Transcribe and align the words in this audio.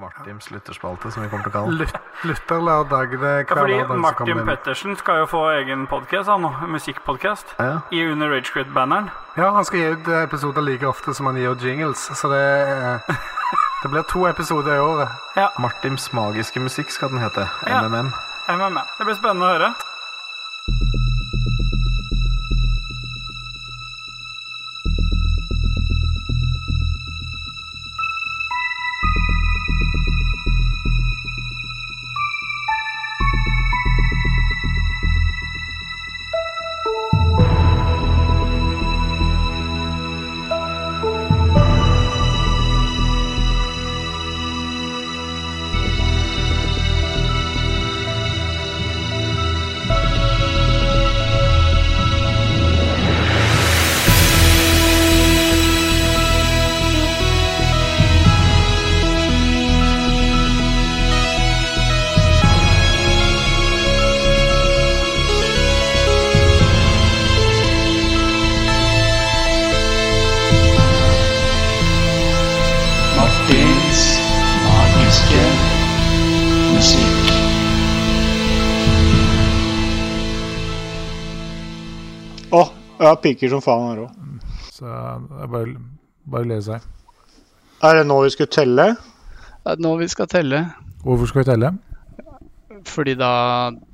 Martins 0.00 0.50
lytterspalte, 0.50 1.10
som 1.12 1.22
vi 1.22 1.28
kommer 1.28 1.44
til 1.44 1.52
å 1.52 1.54
kalle 1.54 1.70
den. 1.70 1.78
Lyt- 1.78 2.24
Lytterlørdag. 2.24 3.10
Det 3.10 3.30
er 3.30 3.38
Ja, 3.38 3.44
hver 3.44 3.60
fordi 3.60 3.72
lørdag 3.74 3.96
så 3.96 4.00
Martin. 4.00 4.46
Pettersen 4.46 4.96
skal 4.96 5.18
jo 5.20 5.26
få 5.26 5.42
egen 5.60 5.86
podkast, 5.86 6.28
han 6.28 6.40
nå. 6.42 6.50
Musikkpodkast. 6.72 7.54
Ja. 7.58 7.80
I 7.92 8.04
under 8.12 8.28
Ragequit-banneren. 8.32 9.10
Ja, 9.36 9.52
han 9.52 9.64
skal 9.64 9.78
gi 9.78 9.90
ut 9.92 10.08
episoder 10.08 10.62
like 10.62 10.82
ofte 10.88 11.14
som 11.14 11.26
han 11.26 11.36
gir 11.36 11.50
ut 11.52 11.60
jingles, 11.62 11.98
så 12.16 12.28
det 12.32 12.40
er 12.40 13.00
Det 13.82 13.90
blir 13.90 14.02
to 14.08 14.26
episoder 14.28 14.74
i 14.76 14.78
året. 14.78 15.08
Martims 15.58 16.12
magiske 16.12 16.60
musikk 16.60 16.90
skal 16.90 17.08
den 17.08 17.18
hete. 17.18 17.48
Ja. 17.66 17.80
MMM. 17.82 18.12
MMM. 18.48 18.80
Det 18.98 19.06
blir 19.06 19.14
spennende 19.16 19.46
å 19.46 19.54
høre. 19.56 19.74
Jeg 83.10 83.20
piker 83.24 83.52
som 83.52 83.62
faen 83.64 83.86
her 83.90 84.02
òg. 84.06 84.16
Så 84.70 84.86
det 84.86 85.42
er 85.44 85.52
bare, 85.52 85.76
bare 86.30 86.46
å 86.46 86.50
lese 86.54 86.78
her. 86.78 86.88
Er 87.88 88.00
det 88.00 88.06
nå 88.10 88.18
vi 88.24 88.30
skal 88.34 88.48
telle? 88.52 88.88
Det 89.60 89.74
er 89.74 89.82
nå 89.84 89.94
vi 90.00 90.08
skal 90.12 90.28
telle. 90.30 90.64
Hvorfor 91.04 91.30
skal 91.30 91.42
vi 91.44 91.48
telle? 91.50 91.70
Fordi 92.88 93.14
da 93.20 93.30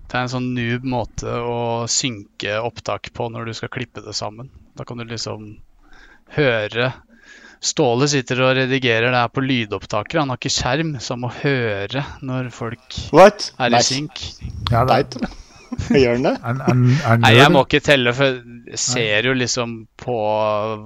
det 0.06 0.14
er 0.14 0.22
en 0.22 0.31
sånn 0.31 0.53
noob 0.55 0.84
måte 0.87 1.27
å 1.42 1.56
synke 1.91 2.61
opptak 2.62 3.09
på 3.17 3.27
når 3.34 3.48
du 3.50 3.56
skal 3.59 3.70
klippe 3.75 4.05
det 4.05 4.14
sammen. 4.14 4.50
Da 4.78 4.84
kan 4.87 5.00
du 5.00 5.05
liksom 5.09 5.56
høre 6.37 6.92
Ståle 7.67 8.05
sitter 8.06 8.42
og 8.44 8.50
redigerer 8.59 9.09
det 9.11 9.17
her 9.19 9.31
på 9.33 9.42
lydopptaker. 9.42 10.20
Han 10.20 10.28
har 10.31 10.37
ikke 10.39 10.53
skjerm, 10.53 10.91
så 11.00 11.14
han 11.14 11.22
må 11.25 11.31
høre 11.41 12.03
når 12.22 12.50
folk 12.55 12.98
What? 13.17 13.48
er 13.59 13.72
i 13.72 13.78
Nice. 13.78 13.94
synk. 13.97 14.20
Ja, 14.70 14.84
det 14.87 14.98
eller? 15.17 15.33
Gjør 16.02 16.16
den 16.16 16.27
det? 16.27 16.34
Nei, 17.22 17.32
jeg 17.36 17.52
må 17.52 17.64
ikke 17.66 17.82
telle, 17.84 18.12
for 18.16 18.38
jeg 18.70 18.80
ser 18.80 19.28
jo 19.28 19.34
liksom 19.36 19.74
på 20.00 20.16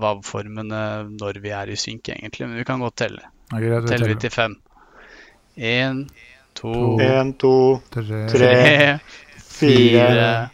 VAV-formene 0.02 0.80
når 1.14 1.38
vi 1.44 1.52
er 1.56 1.70
i 1.72 1.78
synk, 1.78 2.10
egentlig. 2.12 2.48
Men 2.48 2.58
vi 2.60 2.66
kan 2.68 2.82
godt 2.82 2.98
telle. 3.04 3.22
Ja, 3.52 3.60
greit, 3.62 3.84
vi 3.86 3.92
Teller 3.94 4.12
vi 4.12 4.18
til 4.24 4.34
fem. 4.34 4.56
Én, 5.60 6.02
to, 6.56 6.72
en, 7.04 7.32
to, 7.38 7.54
Tre, 7.92 8.24
tre, 8.32 8.98
fire, 9.60 10.50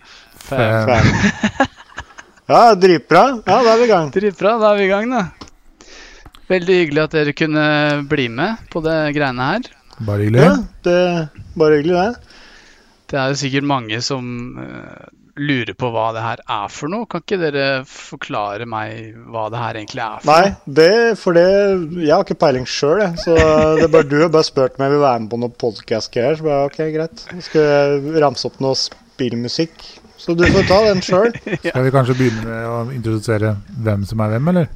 fem. 0.48 0.92
fem. 0.92 1.66
Ja, 2.46 2.76
dritbra. 2.78 3.24
Ja, 3.42 3.56
da 3.58 3.72
er 3.72 3.80
vi 3.80 3.86
i 3.88 3.90
gang. 3.90 4.10
Dritbra, 4.14 4.52
da 4.60 4.68
er 4.70 4.76
vi 4.78 4.84
i 4.84 4.90
gang, 4.92 5.10
da. 5.10 5.24
Veldig 6.46 6.76
hyggelig 6.78 7.00
at 7.02 7.16
dere 7.16 7.32
kunne 7.34 7.64
bli 8.06 8.28
med 8.30 8.60
på 8.70 8.78
det 8.84 8.94
greiene 9.16 9.48
her. 9.48 9.66
Bare 10.06 10.28
hyggelig. 10.28 10.44
Ja, 10.44 10.52
det 10.86 11.00
Bare 11.58 11.80
hyggelig, 11.80 11.96
det. 11.96 12.25
Det 13.10 13.18
er 13.20 13.30
jo 13.30 13.38
sikkert 13.38 13.66
mange 13.70 14.00
som 14.02 14.26
eh, 14.62 15.06
lurer 15.36 15.76
på 15.78 15.90
hva 15.92 16.06
det 16.16 16.22
her 16.24 16.40
er 16.42 16.72
for 16.72 16.90
noe. 16.92 17.06
Kan 17.10 17.22
ikke 17.22 17.38
dere 17.40 17.66
forklare 17.90 18.66
meg 18.68 19.18
hva 19.30 19.46
det 19.52 19.60
her 19.60 19.78
egentlig 19.80 20.02
er 20.04 20.24
for 20.24 20.32
Nei, 20.32 20.48
noe? 20.54 20.74
det, 20.80 20.94
for 21.20 21.36
det 21.36 21.44
Jeg 22.00 22.14
har 22.14 22.24
ikke 22.24 22.38
peiling 22.40 22.66
sjøl, 22.70 23.04
jeg. 23.04 23.20
Så 23.22 23.36
det 23.36 23.84
er 23.86 23.92
bare 23.92 24.08
du 24.10 24.16
har 24.24 24.32
bare 24.34 24.48
spurt 24.48 24.78
om 24.80 24.86
jeg 24.86 24.96
vil 24.96 25.04
være 25.04 25.22
med 25.24 25.30
på 25.34 25.40
noe 25.44 25.54
podkast-greier. 25.66 26.40
Så 26.40 26.48
bare 26.48 26.66
OK, 26.70 26.80
greit. 26.96 27.26
Så 27.30 27.44
skal 27.50 27.68
jeg 27.70 28.24
ramse 28.24 28.48
opp 28.50 28.58
noe 28.64 28.78
spillmusikk. 28.80 29.86
Så 30.16 30.34
du 30.34 30.42
får 30.48 30.64
ta 30.66 30.80
den 30.88 31.02
sjøl. 31.04 31.30
Skal 31.60 31.84
vi 31.84 31.90
kanskje 31.94 32.14
begynne 32.18 32.42
med 32.48 32.66
å 32.66 32.76
introdusere 32.96 33.52
hvem 33.84 34.06
som 34.08 34.22
er 34.24 34.32
hvem, 34.32 34.48
eller? 34.54 34.70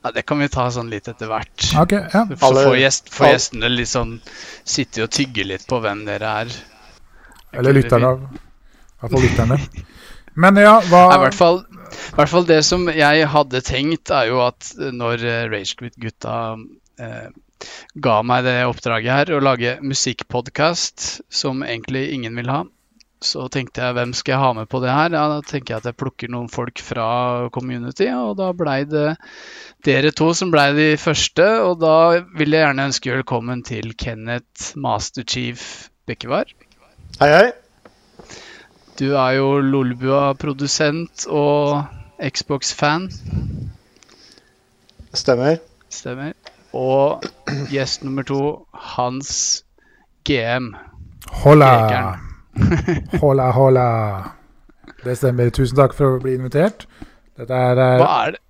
Ja, 0.00 0.10
det 0.16 0.24
kan 0.26 0.40
vi 0.40 0.48
ta 0.50 0.64
sånn 0.72 0.90
litt 0.90 1.08
etter 1.12 1.28
hvert. 1.30 1.66
Ok, 1.78 1.92
ja. 1.92 2.24
Så 2.32 2.50
får, 2.56 2.74
gjest, 2.80 3.10
får 3.14 3.30
gjestene 3.34 3.70
litt 3.70 3.90
sånn 3.90 4.14
sitte 4.64 5.04
og 5.04 5.12
tygge 5.14 5.44
litt 5.46 5.66
på 5.70 5.78
hvem 5.84 6.02
dere 6.08 6.34
er. 6.42 6.52
Eller 7.52 7.76
lytterne. 7.76 8.14
I 8.30 9.02
hvert 9.02 9.14
fall 9.14 9.24
lytterne. 9.24 9.58
Men 10.40 10.58
ja, 10.62 10.78
hva 10.86 11.04
i 11.16 11.20
hvert 11.24 11.36
fall, 11.36 11.62
i 11.90 12.16
hvert 12.16 12.32
fall 12.32 12.46
det 12.48 12.60
som 12.66 12.86
jeg 12.92 13.28
hadde 13.32 13.62
tenkt, 13.66 14.12
er 14.14 14.30
jo 14.30 14.42
at 14.44 14.72
når 14.78 15.24
eh, 15.26 15.46
Ragequit-gutta 15.50 16.34
eh, 17.02 17.30
ga 18.00 18.18
meg 18.24 18.44
det 18.46 18.58
oppdraget 18.68 19.16
her, 19.16 19.32
å 19.34 19.42
lage 19.42 19.78
musikkpodkast 19.82 21.08
som 21.28 21.64
egentlig 21.66 22.06
ingen 22.14 22.38
vil 22.38 22.52
ha, 22.52 22.62
så 23.20 23.50
tenkte 23.52 23.82
jeg 23.84 23.96
hvem 23.98 24.14
skal 24.16 24.32
jeg 24.32 24.40
ha 24.40 24.52
med 24.56 24.68
på 24.72 24.80
det 24.80 24.94
her? 24.94 25.12
Ja, 25.12 25.26
da 25.28 25.42
tenker 25.44 25.74
jeg 25.74 25.82
at 25.82 25.90
jeg 25.90 25.98
plukker 26.00 26.30
noen 26.32 26.48
folk 26.52 26.80
fra 26.80 27.50
community, 27.52 28.08
og 28.16 28.38
da 28.38 28.48
blei 28.56 28.78
det 28.88 29.18
dere 29.84 30.14
to 30.16 30.30
som 30.36 30.52
blei 30.54 30.70
de 30.76 30.88
første. 31.00 31.46
Og 31.66 31.82
da 31.82 32.22
vil 32.38 32.56
jeg 32.56 32.64
gjerne 32.64 32.88
ønske 32.88 33.12
velkommen 33.18 33.64
til 33.66 33.92
Kenneth 34.00 34.72
Masterchief 34.80 35.90
Bekkevar. 36.08 36.48
Hei, 37.20 37.28
hei. 37.28 37.48
Du 38.96 39.10
er 39.12 39.32
jo 39.36 39.58
Lolbua-produsent 39.60 41.26
og 41.28 41.82
Xbox-fan, 42.24 43.10
Stemmer. 45.12 45.58
stemmer. 45.90 46.32
Og 46.72 47.20
gjest 47.68 48.04
nummer 48.04 48.24
to, 48.24 48.40
Hans 48.72 49.64
GM. 50.24 50.72
Hola. 51.44 52.16
Hola, 53.22 53.50
hola. 53.50 53.86
Det 55.04 55.18
stemmer. 55.20 55.52
Tusen 55.52 55.76
takk 55.76 55.92
for 55.92 56.16
å 56.16 56.24
bli 56.24 56.38
invitert. 56.40 56.88
Dette 57.36 57.52
er 57.52 57.84
er... 57.84 58.00
Hva 58.00 58.10
er 58.24 58.36
det, 58.38 58.44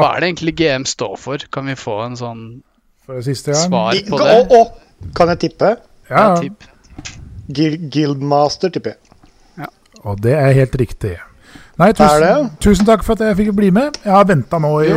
hva 0.00 0.14
er 0.14 0.24
det 0.24 0.32
egentlig 0.32 0.56
GM 0.62 0.88
står 0.88 1.18
for? 1.20 1.44
Kan 1.52 1.68
vi 1.68 1.76
få 1.76 2.00
en 2.06 2.16
sånn 2.16 2.46
for 3.04 3.20
siste 3.20 3.52
gang. 3.52 3.68
svar 3.68 4.04
på 4.08 4.24
det? 4.24 4.32
det? 4.32 4.62
og, 4.62 5.10
kan 5.12 5.36
jeg 5.36 5.50
tippe? 5.50 5.76
Ja, 6.08 6.30
Ja, 6.30 6.40
tipp. 6.40 6.70
Guildmaster, 7.48 8.70
tipper 8.72 8.94
jeg. 8.94 9.68
og 10.04 10.20
det 10.20 10.34
er 10.36 10.52
helt 10.56 10.74
riktig. 10.80 11.14
Nei, 11.78 11.88
Er 11.90 11.96
tusen, 11.98 12.22
det? 12.22 12.50
tusen 12.62 12.86
takk 12.86 13.02
for 13.02 13.16
at 13.18 13.24
jeg 13.26 13.36
fikk 13.40 13.54
bli 13.56 13.70
med. 13.74 13.96
Jeg 14.04 14.12
har 14.14 14.24
venta 14.28 14.58
nå 14.62 14.70
i, 14.84 14.90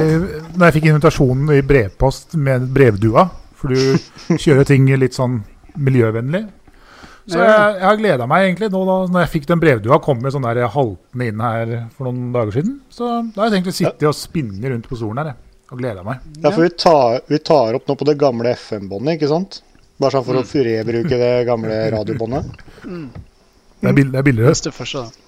Når 0.58 0.66
jeg 0.68 0.76
fikk 0.76 0.86
invitasjonen 0.92 1.50
i 1.56 1.62
brevpost 1.66 2.36
med 2.38 2.68
brevdua, 2.74 3.24
for 3.58 3.74
du 3.74 4.38
kjører 4.44 4.68
ting 4.70 4.86
litt 5.02 5.18
sånn 5.18 5.40
miljøvennlig. 5.78 6.44
Så 7.28 7.42
jeg, 7.42 7.56
jeg 7.82 7.84
har 7.84 7.98
gleda 8.00 8.28
meg 8.30 8.46
egentlig 8.46 8.70
nå 8.72 8.82
da 8.88 8.94
når 9.12 9.26
jeg 9.26 9.32
fikk 9.34 9.48
den 9.50 9.60
brevdua, 9.60 9.98
kom 10.06 10.22
med 10.24 10.32
sånn 10.32 10.46
der 10.48 10.62
haltende 10.72 11.26
inn 11.28 11.42
her 11.44 11.74
for 11.98 12.08
noen 12.08 12.30
dager 12.36 12.56
siden. 12.56 12.78
Så 12.94 13.10
da 13.34 13.42
har 13.42 13.50
jeg 13.50 13.58
tenkt 13.58 13.74
å 13.74 13.76
sitte 13.82 14.08
og 14.08 14.16
spinne 14.16 14.72
rundt 14.72 14.88
på 14.88 14.96
stolen 15.00 15.20
her 15.24 15.34
jeg, 15.34 15.40
og 15.74 15.82
gleda 15.82 16.06
meg. 16.08 16.22
Ja, 16.40 16.54
for 16.54 16.64
vi 16.64 16.70
tar, 16.80 17.18
vi 17.28 17.42
tar 17.44 17.76
opp 17.82 17.90
nå 17.90 17.98
på 18.00 18.08
det 18.08 18.16
gamle 18.22 18.54
FM-båndet, 18.56 19.18
ikke 19.18 19.32
sant? 19.34 19.60
Bare 19.98 20.14
sånn 20.14 20.26
for 20.28 20.38
å 20.38 20.66
rebruke 20.68 21.18
det 21.18 21.32
gamle 21.48 21.78
radiobåndet. 21.94 22.52
Det 22.84 23.90
er, 23.90 23.96
bill 23.98 24.12
det 24.14 24.20
er 24.20 24.26
billigere. 24.26 24.58
Det 24.68 24.74
først, 24.74 25.00
da. 25.00 25.28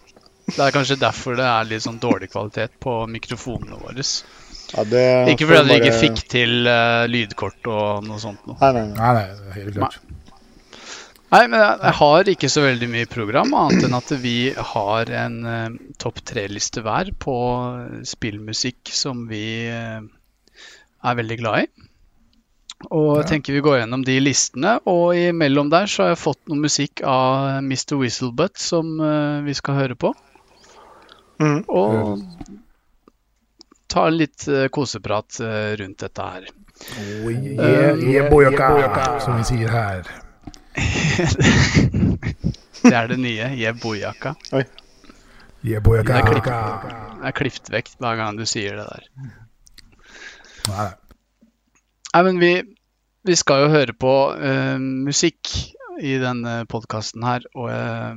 Det 0.49 0.61
er 0.65 0.73
kanskje 0.73 0.97
derfor 1.01 1.38
det 1.38 1.45
er 1.45 1.67
litt 1.69 1.85
sånn 1.85 1.99
dårlig 2.01 2.31
kvalitet 2.33 2.77
på 2.81 2.94
mikrofonene 3.09 3.77
våre. 3.81 4.05
Ja, 4.69 4.85
det 4.85 5.03
Ikke 5.33 5.47
fordi 5.49 5.65
dere 5.69 5.79
ikke 5.81 5.97
fikk 5.97 6.23
til 6.29 6.69
uh, 6.69 7.05
lydkort 7.09 7.69
og 7.69 8.05
noe 8.05 8.21
sånt 8.21 8.45
noe. 8.49 8.57
Nei, 8.61 8.71
nei, 8.77 8.85
nei. 8.94 9.11
Nei, 9.17 9.25
nei, 9.29 9.57
helt 9.57 9.77
klart. 9.77 9.99
Nei, 11.29 11.44
men 11.45 11.59
jeg, 11.61 11.94
har 11.99 12.29
ikke 12.31 12.49
så 12.49 12.63
veldig 12.65 12.88
mye 12.89 13.09
program, 13.09 13.51
annet 13.53 13.85
enn 13.85 13.97
at 13.97 14.13
vi 14.21 14.38
har 14.71 15.11
en 15.23 15.35
uh, 15.45 15.75
topp 16.01 16.23
tre-liste 16.25 16.81
hver 16.85 17.11
på 17.21 17.35
spillmusikk 18.09 18.89
som 18.94 19.27
vi 19.29 19.44
uh, 19.69 20.01
er 20.01 21.19
veldig 21.21 21.38
glad 21.41 21.67
i. 21.67 21.88
Og 22.87 23.17
jeg 23.19 23.27
tenker 23.27 23.57
vi 23.57 23.61
går 23.63 23.81
gjennom 23.81 24.03
de 24.07 24.15
listene, 24.23 24.77
og 24.87 25.11
imellom 25.19 25.67
der 25.71 25.89
så 25.91 26.05
har 26.05 26.13
jeg 26.13 26.21
fått 26.21 26.39
noe 26.47 26.61
musikk 26.63 27.01
av 27.03 27.59
Mr. 27.65 27.97
Whistlebutt 27.99 28.57
som 28.61 28.93
uh, 29.03 29.41
vi 29.43 29.53
skal 29.57 29.75
høre 29.81 29.97
på. 29.99 30.13
Mm. 31.43 31.59
Og 31.67 32.23
ta 33.91 34.05
litt 34.13 34.47
uh, 34.47 34.69
koseprat 34.71 35.41
uh, 35.43 35.75
rundt 35.81 35.99
dette 36.05 36.29
her. 36.31 36.47
Oh, 36.79 37.27
yeah, 37.27 37.99
yeah, 37.99 38.29
boyaka, 38.31 39.19
som 39.19 39.35
vi 39.41 39.43
sier 39.51 39.75
her. 39.75 40.07
Det 42.79 42.95
er 42.95 43.09
det 43.11 43.17
nye. 43.19 43.49
Yeah, 43.59 43.75
er 46.15 46.23
klipp- 46.23 46.47
Det 46.47 47.27
er 47.27 47.35
klippet 47.35 47.71
vekk 47.73 47.89
hver 47.99 48.15
gang 48.21 48.39
du 48.39 48.45
sier 48.47 48.79
det 48.79 48.85
der. 48.87 49.03
Nei, 50.69 50.87
Nei, 52.13 52.23
men 52.25 52.39
vi, 52.41 52.53
vi 53.27 53.35
skal 53.38 53.65
jo 53.65 53.73
høre 53.73 53.94
på 53.94 54.13
uh, 54.33 54.77
musikk 54.79 55.51
i 56.00 56.15
denne 56.21 56.63
podkasten 56.71 57.25
her. 57.27 57.45
Og 57.56 57.69
uh, 57.69 58.15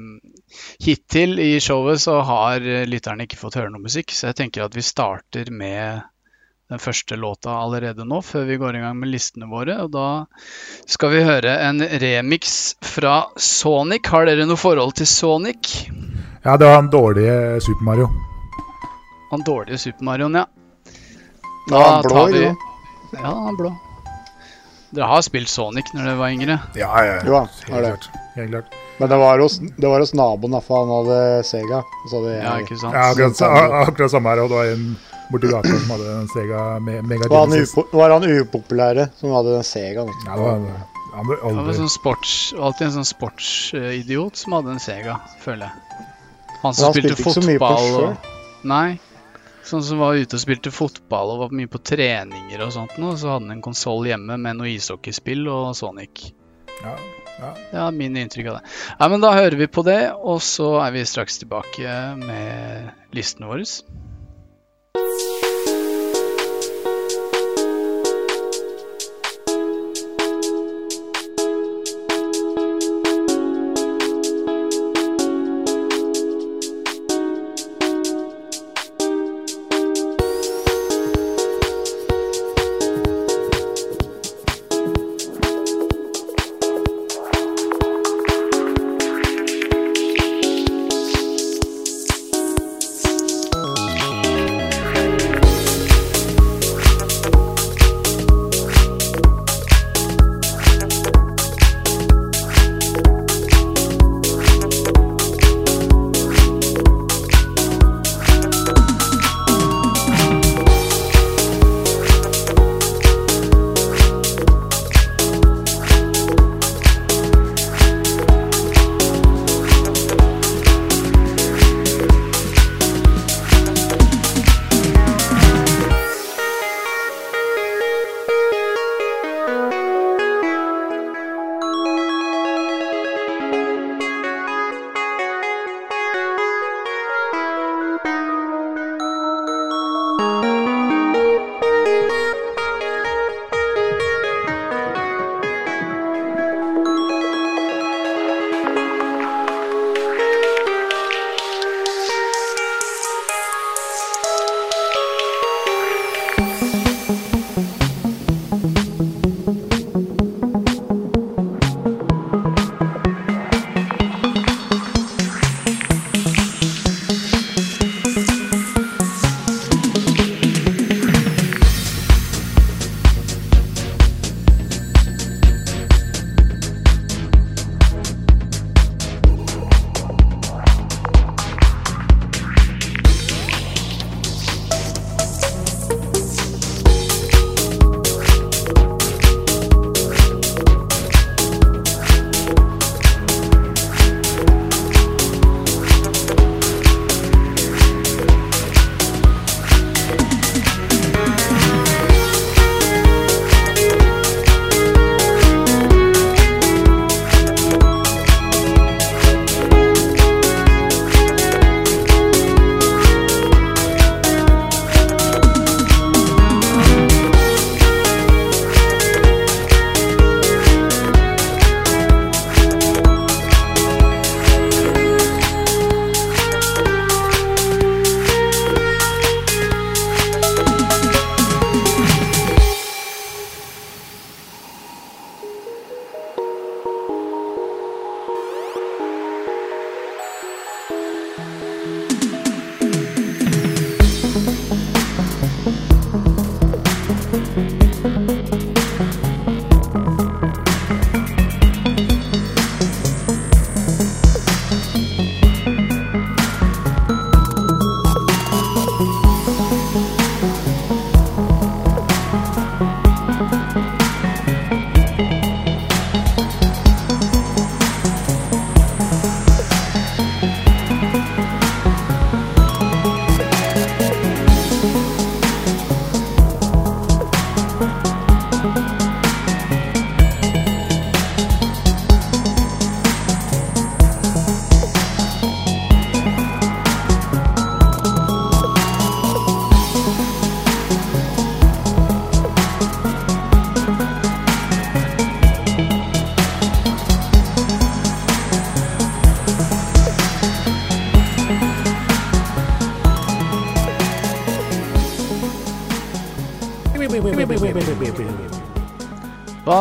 hittil 0.84 1.36
i 1.42 1.56
showet 1.62 2.02
så 2.04 2.20
har 2.26 2.64
lytterne 2.88 3.26
ikke 3.26 3.40
fått 3.40 3.60
høre 3.60 3.72
noe 3.74 3.84
musikk, 3.84 4.14
så 4.14 4.30
jeg 4.30 4.40
tenker 4.40 4.64
at 4.66 4.78
vi 4.78 4.86
starter 4.86 5.52
med 5.52 6.02
den 6.72 6.80
første 6.80 7.16
låta 7.20 7.52
allerede 7.60 8.04
nå, 8.08 8.22
før 8.24 8.46
vi 8.48 8.56
går 8.56 8.78
i 8.78 8.80
gang 8.80 8.96
med 8.96 9.10
listene 9.12 9.48
våre. 9.50 9.76
Og 9.84 9.92
da 9.92 10.24
skal 10.88 11.12
vi 11.12 11.24
høre 11.26 11.58
en 11.66 11.84
remix 12.00 12.74
fra 12.94 13.26
Sonic. 13.36 14.08
Har 14.08 14.24
dere 14.28 14.48
noe 14.48 14.60
forhold 14.60 14.96
til 14.96 15.10
Sonic? 15.10 15.74
Ja, 16.42 16.56
det 16.56 16.66
var 16.66 16.78
han 16.80 16.88
dårlige 16.90 17.60
Super 17.60 17.84
Mario. 17.90 18.08
Han 19.30 19.44
dårlige 19.46 19.78
Super 19.78 20.04
Marioen, 20.04 20.34
ja. 20.34 20.46
Ja, 21.70 21.82
han 21.82 22.02
blå, 22.02 22.14
tar 22.16 22.32
vi 22.32 22.44
jo. 22.46 22.71
Ja, 23.16 23.32
han 23.32 23.52
er 23.52 23.58
blå. 23.58 23.72
Dere 24.92 25.08
har 25.08 25.22
spilt 25.24 25.48
Sonic 25.48 25.88
når 25.94 26.04
dere 26.04 26.18
var 26.20 26.32
yngre? 26.34 26.58
Ja, 26.76 26.90
ja, 27.04 27.14
Jo 27.24 27.38
helt 27.40 27.64
klart. 27.68 28.08
Helt 28.36 28.50
klart. 28.52 28.74
Men 28.98 29.08
det 29.08 29.18
var 29.18 29.40
hos, 29.40 29.56
det 29.58 29.88
var 29.88 30.02
hos 30.04 30.12
naboen, 30.14 30.56
for 30.62 30.84
han 30.84 30.92
hadde 30.98 31.44
Sega. 31.48 31.80
Så 32.10 32.20
hadde 32.20 32.34
Ja, 32.36 32.52
ikke 32.60 32.76
sant? 32.80 32.94
Ja, 32.94 33.08
akkurat, 33.10 33.40
akkurat 33.88 34.12
samme 34.12 34.32
her. 34.34 34.42
Og 34.44 34.52
det 34.52 34.58
var 34.60 34.72
en 34.74 34.84
borti 35.32 35.48
gata 35.52 35.72
som 35.72 35.94
hadde 35.94 36.16
en 36.20 36.28
Sega 36.32 36.62
me 36.84 36.98
Mega 37.08 37.28
var, 37.32 37.46
han 37.48 37.86
var 37.92 38.14
han 38.18 38.26
upopulære 38.28 39.08
som 39.18 39.32
hadde 39.32 39.54
den 39.56 39.64
Sega? 39.66 40.04
vet 40.08 40.20
du. 40.20 40.26
Ja, 40.28 40.36
det 40.36 40.44
var, 40.44 40.52
han 41.16 41.28
ble 41.28 41.38
Han 41.42 41.54
var 41.56 41.62
aldri 41.62 41.76
sånn 41.80 41.92
sports, 41.92 42.34
alltid 42.56 42.86
en 42.90 42.94
sånn 42.98 43.08
sportsidiot 43.08 44.36
som 44.44 44.58
hadde 44.58 44.76
en 44.76 44.82
Sega, 44.82 45.16
føler 45.44 45.68
jeg. 45.68 46.04
Han 46.62 46.76
som 46.76 46.84
han 46.90 46.94
spilte 46.94 47.16
spilte 47.16 47.24
ikke 47.24 47.34
så 47.40 47.46
mye 47.48 47.62
på 47.64 47.72
fotball 47.72 48.04
og 48.04 48.30
Nei. 48.70 49.00
Sånn 49.64 49.82
som 49.86 50.00
var 50.02 50.18
ute 50.18 50.36
og 50.36 50.42
spilte 50.42 50.72
fotball 50.74 51.34
og 51.34 51.42
var 51.44 51.56
mye 51.56 51.70
på 51.70 51.80
treninger 51.86 52.64
og 52.64 52.72
sånt 52.74 52.98
noe. 53.00 53.16
Så 53.18 53.30
hadde 53.30 53.46
han 53.46 53.56
en 53.56 53.64
konsoll 53.64 54.08
hjemme 54.10 54.38
med 54.40 54.58
noe 54.58 54.72
ishockeyspill 54.72 55.46
og 55.52 55.72
Sonic. 55.78 56.30
ja, 56.82 56.96
ja. 57.38 57.52
Det 57.70 57.78
er 57.82 57.96
min 57.96 58.16
inntrykk 58.18 58.52
av 58.52 58.58
det. 58.58 58.72
Ja, 58.98 59.08
men 59.08 59.22
da 59.22 59.32
hører 59.34 59.58
vi 59.58 59.70
på 59.70 59.84
det, 59.86 60.00
og 60.14 60.42
så 60.44 60.74
er 60.84 60.94
vi 60.94 61.04
straks 61.08 61.40
tilbake 61.42 61.96
med 62.22 63.14
listene 63.16 63.50
våre. 63.50 63.66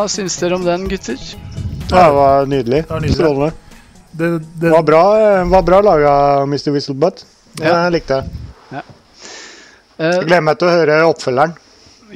Hva 0.02 0.08
syns 0.10 0.34
dere 0.42 0.56
om 0.58 0.64
den, 0.66 0.88
gutter? 0.90 1.20
Ja, 1.92 2.08
det 2.08 2.14
var 2.16 2.48
nydelig. 2.50 2.80
var 2.90 3.02
nydelig. 3.04 3.14
Strålende. 3.20 3.52
Det, 4.12 4.30
det, 4.40 4.40
Det 4.64 4.72
var 4.74 4.84
bra, 4.88 5.02
eh, 5.22 5.44
var 5.52 5.62
bra 5.68 5.82
laga, 5.86 6.14
Mr. 6.50 6.72
Whistlebutt. 6.74 7.22
Det 7.54 7.68
Ja. 7.68 7.90
likte 7.94 8.16
jeg. 8.18 8.30
Ja. 8.72 8.82
Uh, 10.02 10.24
gleder 10.26 10.42
meg 10.42 10.58
til 10.58 10.68
å 10.68 10.72
høre 10.74 10.96
oppfølgeren. 11.06 11.54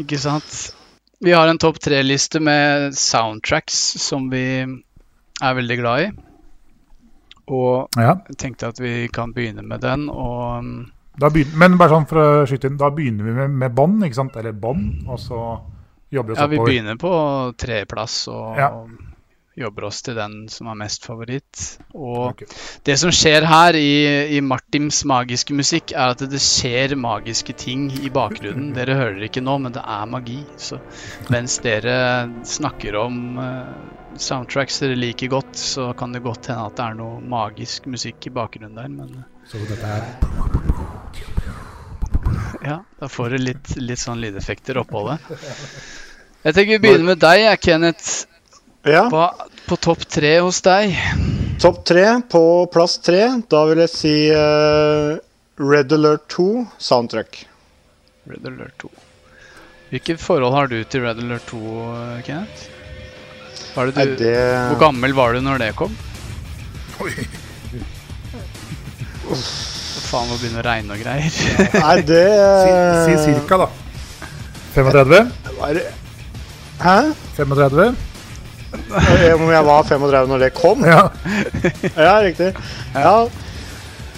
Ikke 0.01 0.17
sant? 0.17 0.73
Vi 1.21 1.31
har 1.37 1.47
en 1.47 1.59
topp 1.61 1.77
tre-liste 1.79 2.41
med 2.41 2.95
soundtracks 2.97 3.77
som 4.01 4.29
vi 4.33 4.41
er 4.65 5.53
veldig 5.61 5.77
glad 5.83 6.01
i. 6.07 6.09
Og 7.53 7.87
ja, 8.01 8.15
tenkte 8.35 8.71
at 8.73 8.79
vi 8.81 9.07
kan 9.13 9.31
begynne 9.35 9.61
med 9.61 9.81
den. 9.85 10.09
Og 10.09 10.57
um, 10.57 10.91
da 11.21 11.29
begyn- 11.29 11.53
men 11.53 11.77
bare 11.77 11.93
sånn 11.93 12.09
for 12.09 12.17
å 12.17 12.45
skyte 12.49 12.65
inn, 12.71 12.81
da 12.81 12.89
begynner 12.89 13.23
vi 13.29 13.37
med, 13.43 13.49
med 13.61 13.75
bånd, 13.77 14.01
ikke 14.09 14.15
sant? 14.23 14.35
Eller 14.41 14.57
bånd, 14.57 15.05
og 15.07 15.19
så 15.21 15.43
jobber 16.15 16.33
vi 16.33 16.37
oss 16.37 16.39
ja, 16.43 16.47
vi 16.47 16.57
oppover. 16.59 16.71
begynner 16.71 17.01
på 17.01 17.11
tredjeplass 17.61 18.15
og 18.31 18.59
Ja. 18.59 18.69
jobber 19.55 19.85
oss 19.87 20.01
til 20.03 20.17
den 20.17 20.33
som 20.51 20.67
er 20.67 20.75
mest 20.75 21.05
favoritt. 21.07 21.61
Og 21.93 22.33
okay. 22.33 22.47
det 22.83 22.97
som 22.99 23.11
skjer 23.15 23.45
her 23.47 23.77
i, 23.79 24.35
i 24.35 24.41
Martins 24.43 25.03
magiske 25.07 25.55
musikk, 25.55 25.93
er 25.95 26.11
at 26.11 26.23
det 26.27 26.41
skjer 26.43 26.97
magiske 26.99 27.55
ting 27.55 27.85
i 28.03 28.11
bakgrunnen. 28.11 28.73
Dere 28.77 28.97
hører 28.99 29.19
det 29.21 29.29
ikke 29.31 29.45
nå, 29.45 29.57
men 29.63 29.71
det 29.77 29.83
er 29.83 30.09
magi. 30.11 30.41
Så 30.59 30.81
mens 31.31 31.59
dere 31.63 31.95
snakker 32.43 32.99
om 32.99 33.39
eh, 33.39 34.19
soundtracks 34.19 34.81
dere 34.83 34.99
liker 34.99 35.31
godt, 35.31 35.55
så 35.55 35.93
kan 35.95 36.11
det 36.11 36.23
godt 36.27 36.51
hende 36.51 36.67
at 36.67 36.75
det 36.75 36.89
er 36.89 36.99
noe 36.99 37.23
magisk 37.23 37.87
musikk 37.87 38.27
i 38.27 38.35
bakgrunnen 38.35 38.75
der, 38.75 38.91
men 38.91 39.23
Så 39.47 39.63
dette 39.69 39.87
er 39.87 40.03
ja, 42.65 42.79
da 42.99 43.07
får 43.09 43.29
du 43.35 43.37
litt, 43.37 43.75
litt 43.77 44.01
sånn 44.01 44.21
lydeffekter 44.23 44.79
oppå 44.81 45.03
det. 45.11 45.19
Jeg 46.45 46.53
tenker 46.53 46.75
vi 46.75 46.81
begynner 46.83 47.07
med 47.07 47.21
deg, 47.23 47.47
Kenneth. 47.57 48.25
Ja, 48.85 49.07
Hva 49.09 49.31
på 49.65 49.77
topp 49.81 50.03
tre 50.13 50.35
hos 50.45 50.59
deg? 50.61 50.93
Topp 51.61 51.79
tre 51.89 52.03
på 52.29 52.41
plass 52.69 52.99
tre. 53.01 53.23
Da 53.49 53.63
vil 53.65 53.81
jeg 53.81 53.89
si 53.89 54.13
uh, 54.29 55.17
Red 55.57 55.95
Alert 55.97 56.27
2 56.35 56.45
soundtrack. 56.77 57.39
Red 58.29 58.45
Alert 58.45 58.77
2. 58.85 58.91
Hvilket 59.89 60.21
forhold 60.21 60.53
har 60.53 60.69
du 60.69 60.77
til 60.85 61.01
Red 61.07 61.23
Alert 61.23 61.49
2, 61.49 61.63
eh, 61.95 62.21
Kenneth? 62.27 62.69
Var 63.75 63.89
det 63.89 63.97
Nei, 63.97 64.05
det 64.21 64.35
Hvor 64.69 64.79
gammel 64.85 65.17
var 65.17 65.33
du 65.33 65.41
når 65.45 65.61
det 65.65 65.71
kom? 65.81 65.97
Oi. 67.01 67.11
Faen, 70.05 70.29
begynner 70.37 70.61
det 70.61 70.61
å 70.61 70.69
regne 70.69 70.93
og 70.93 71.01
greier. 71.01 71.43
Nei, 71.81 71.97
det 72.05 72.23
Si, 72.61 72.71
si 73.09 73.13
cirka, 73.33 73.65
da. 73.65 73.69
35? 74.77 75.31
var- 75.57 75.85
Hæ? 76.81 77.13
35? 77.37 77.95
Eh, 78.75 79.33
Om 79.41 79.49
jeg 79.51 79.65
var 79.65 79.83
35 79.87 80.27
når 80.27 80.41
det 80.43 80.53
kom? 80.57 80.83
Ja. 80.85 81.07
Ja, 82.07 82.15
riktig. 82.25 82.51
Ja. 82.95 83.15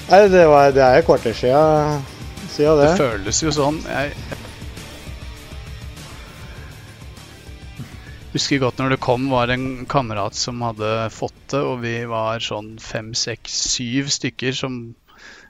Nei, 0.08 0.22
det, 0.32 0.46
var, 0.50 0.72
det 0.72 0.82
er 0.84 1.02
et 1.02 1.06
kvarter 1.06 1.36
siden 1.36 2.04
Det 2.58 2.76
det. 2.80 2.92
føles 2.98 3.42
jo 3.44 3.52
sånn. 3.54 3.82
Jeg 3.86 4.14
husker 8.34 8.62
godt 8.62 8.80
når 8.82 8.94
det 8.96 9.00
kom, 9.04 9.28
var 9.32 9.52
en 9.54 9.86
kamerat 9.90 10.36
som 10.38 10.62
hadde 10.66 10.90
fått 11.14 11.38
det, 11.54 11.62
og 11.62 11.82
vi 11.84 11.96
var 12.10 12.42
sånn 12.44 12.76
fem, 12.82 13.12
seks, 13.18 13.56
syv 13.76 14.10
stykker 14.14 14.56
som 14.58 14.80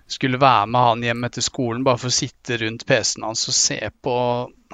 skulle 0.07 0.39
være 0.39 0.67
med 0.71 0.81
han 0.81 1.03
hjem 1.03 1.25
etter 1.27 1.43
skolen 1.43 1.83
bare 1.83 1.99
for 2.01 2.11
å 2.11 2.17
sitte 2.17 2.57
rundt 2.61 2.85
PC-en 2.87 3.25
hans 3.27 3.47
og 3.51 3.55
se 3.57 3.79
på 4.03 4.15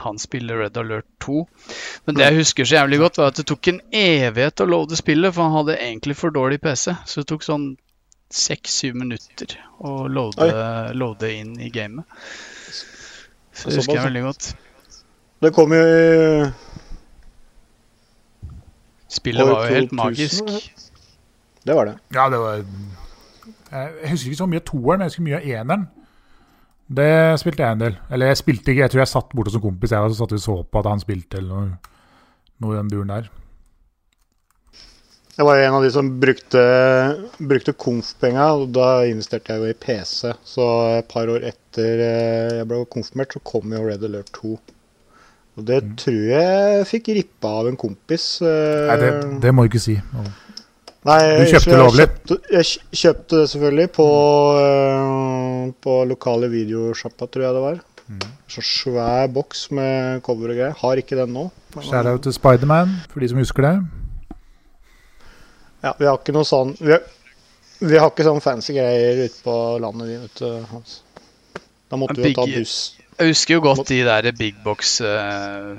han 0.03 0.19
spille 0.21 0.57
Red 0.57 0.77
Alert 0.77 1.07
2. 1.25 1.45
Men 2.05 2.17
det 2.17 2.27
jeg 2.27 2.39
husker 2.41 2.67
så 2.67 2.79
jævlig 2.79 2.99
godt, 3.03 3.19
var 3.21 3.31
at 3.31 3.39
det 3.41 3.45
tok 3.49 3.69
en 3.69 3.79
evighet 3.93 4.63
å 4.63 4.69
loade 4.69 4.97
spillet, 4.97 5.33
for 5.35 5.45
han 5.45 5.57
hadde 5.59 5.77
egentlig 5.77 6.17
for 6.17 6.33
dårlig 6.33 6.59
PC. 6.63 6.95
Så 7.05 7.21
det 7.21 7.29
tok 7.29 7.45
sånn 7.45 7.67
seks-syv 8.33 8.97
minutter 8.97 9.53
å 9.85 10.07
loade, 10.09 10.49
loade 10.97 11.29
inn 11.37 11.53
i 11.61 11.69
gamet. 11.73 12.09
Så 13.53 13.69
det 13.69 13.81
husker 13.81 13.99
jeg 13.99 14.07
veldig 14.09 14.25
godt. 14.25 14.53
Det 15.43 15.51
kom 15.53 15.73
jo 15.75 15.81
i 15.83 16.45
Spillet 19.13 19.45
var 19.45 19.67
jo 19.67 19.75
helt 19.75 19.91
magisk. 19.93 20.47
Det 21.63 21.75
var 21.77 21.85
det. 21.85 21.99
ja, 22.15 22.23
det 22.33 22.39
var 22.41 22.63
Jeg 23.73 24.13
husker 24.13 24.31
ikke 24.31 24.41
så 24.43 24.49
mye 24.51 24.61
av 24.61 24.65
toeren, 24.69 25.03
jeg 25.03 25.11
husker 25.13 25.27
mye 25.27 25.39
av 25.39 25.47
eneren. 25.57 25.85
Det 26.93 27.11
spilte 27.41 27.63
jeg 27.63 27.77
en 27.77 27.85
del. 27.85 27.95
Eller 28.13 28.29
jeg 28.29 28.41
spilte 28.43 28.73
ikke, 28.73 28.83
jeg 28.83 28.93
tror 28.93 29.01
jeg 29.03 29.11
satt 29.13 29.31
borte 29.33 29.53
som 29.53 29.63
kompis, 29.63 29.93
jeg, 29.95 30.03
og 30.03 30.13
så 30.13 30.19
satt 30.23 30.35
vi 30.35 30.41
og 30.41 30.45
så 30.45 30.57
på 30.67 30.81
at 30.83 30.91
han 30.91 31.01
spilte, 31.01 31.39
eller 31.39 31.71
noe, 31.71 31.95
noe 32.61 32.75
i 32.75 32.81
den 32.81 32.91
duren 32.91 33.13
der. 33.15 33.31
Jeg 35.33 35.47
var 35.47 35.57
jo 35.57 35.65
en 35.65 35.75
av 35.79 35.81
de 35.81 35.89
som 35.89 36.09
brukte, 36.21 36.63
brukte 37.41 37.73
konf-penga, 37.73 38.51
og 38.53 38.67
da 38.75 38.89
investerte 39.09 39.55
jeg 39.55 39.63
jo 39.63 39.71
i 39.71 39.79
PC. 39.81 40.35
Så 40.45 40.67
et 40.99 41.09
par 41.09 41.31
år 41.33 41.47
etter 41.49 42.03
eh, 42.05 42.51
jeg 42.59 42.67
ble 42.69 42.83
konfirmert, 42.93 43.33
så 43.33 43.41
kom 43.41 43.73
jo 43.73 43.81
Red 43.87 44.05
Alert 44.05 44.29
2. 44.37 44.53
Og 45.57 45.65
det 45.65 45.79
tror 46.01 46.21
jeg 46.29 46.85
fikk 46.89 47.09
rippa 47.17 47.55
av 47.63 47.71
en 47.71 47.79
kompis. 47.81 48.27
eh, 48.45 48.91
Nei, 48.91 48.99
det, 49.01 49.09
det 49.41 49.53
må 49.53 49.65
du 49.65 49.71
ikke 49.73 49.81
si. 49.81 49.97
Nei, 51.03 51.19
Du 51.41 51.49
kjøpte 51.51 51.71
jeg 51.73 51.79
lovlig? 51.81 52.05
Kjøpte, 52.07 52.37
jeg 52.53 52.99
kjøpte 53.01 53.39
det 53.41 53.47
selvfølgelig 53.51 53.89
på, 53.97 54.05
uh, 54.55 55.65
på 55.83 55.97
lokale 56.07 56.47
videosjappa, 56.51 57.27
tror 57.27 57.43
jeg 57.47 57.57
det 57.57 57.63
var. 57.65 57.81
Mm. 58.07 58.21
Så 58.51 58.63
svær 58.67 59.27
boks 59.33 59.65
med 59.75 60.23
cover 60.23 60.53
og 60.53 60.59
greier. 60.59 60.77
Har 60.79 61.01
ikke 61.01 61.17
den 61.19 61.35
nå. 61.35 61.49
Shout-out 61.75 62.23
til 62.23 62.35
Spiderman, 62.35 62.95
for 63.11 63.23
de 63.23 63.31
som 63.31 63.41
husker 63.41 63.67
det. 63.67 63.75
Ja, 65.83 65.91
vi 65.99 66.07
har 66.07 66.15
ikke 66.15 66.31
noe 66.31 66.47
sånn 66.47 66.69
Vi 66.79 66.93
har, 66.93 67.01
vi 67.83 67.97
har 67.99 68.07
ikke 68.07 68.23
sånn 68.23 68.39
fancy 68.43 68.75
greier 68.77 69.25
ute 69.25 69.43
på 69.43 69.55
landet, 69.83 70.07
vi, 70.07 70.19
vet 70.21 70.39
du. 70.39 70.67
Hans. 70.71 71.01
Da 71.91 71.99
måtte 71.99 72.21
vi 72.21 72.31
jo 72.31 72.37
ta 72.39 72.47
buss. 72.47 72.77
Jeg 73.19 73.33
husker 73.33 73.57
jo 73.57 73.63
godt 73.67 73.87
de 73.91 73.99
der 74.07 74.31
big 74.37 74.55
box 74.63 74.95
eh, 75.05 75.75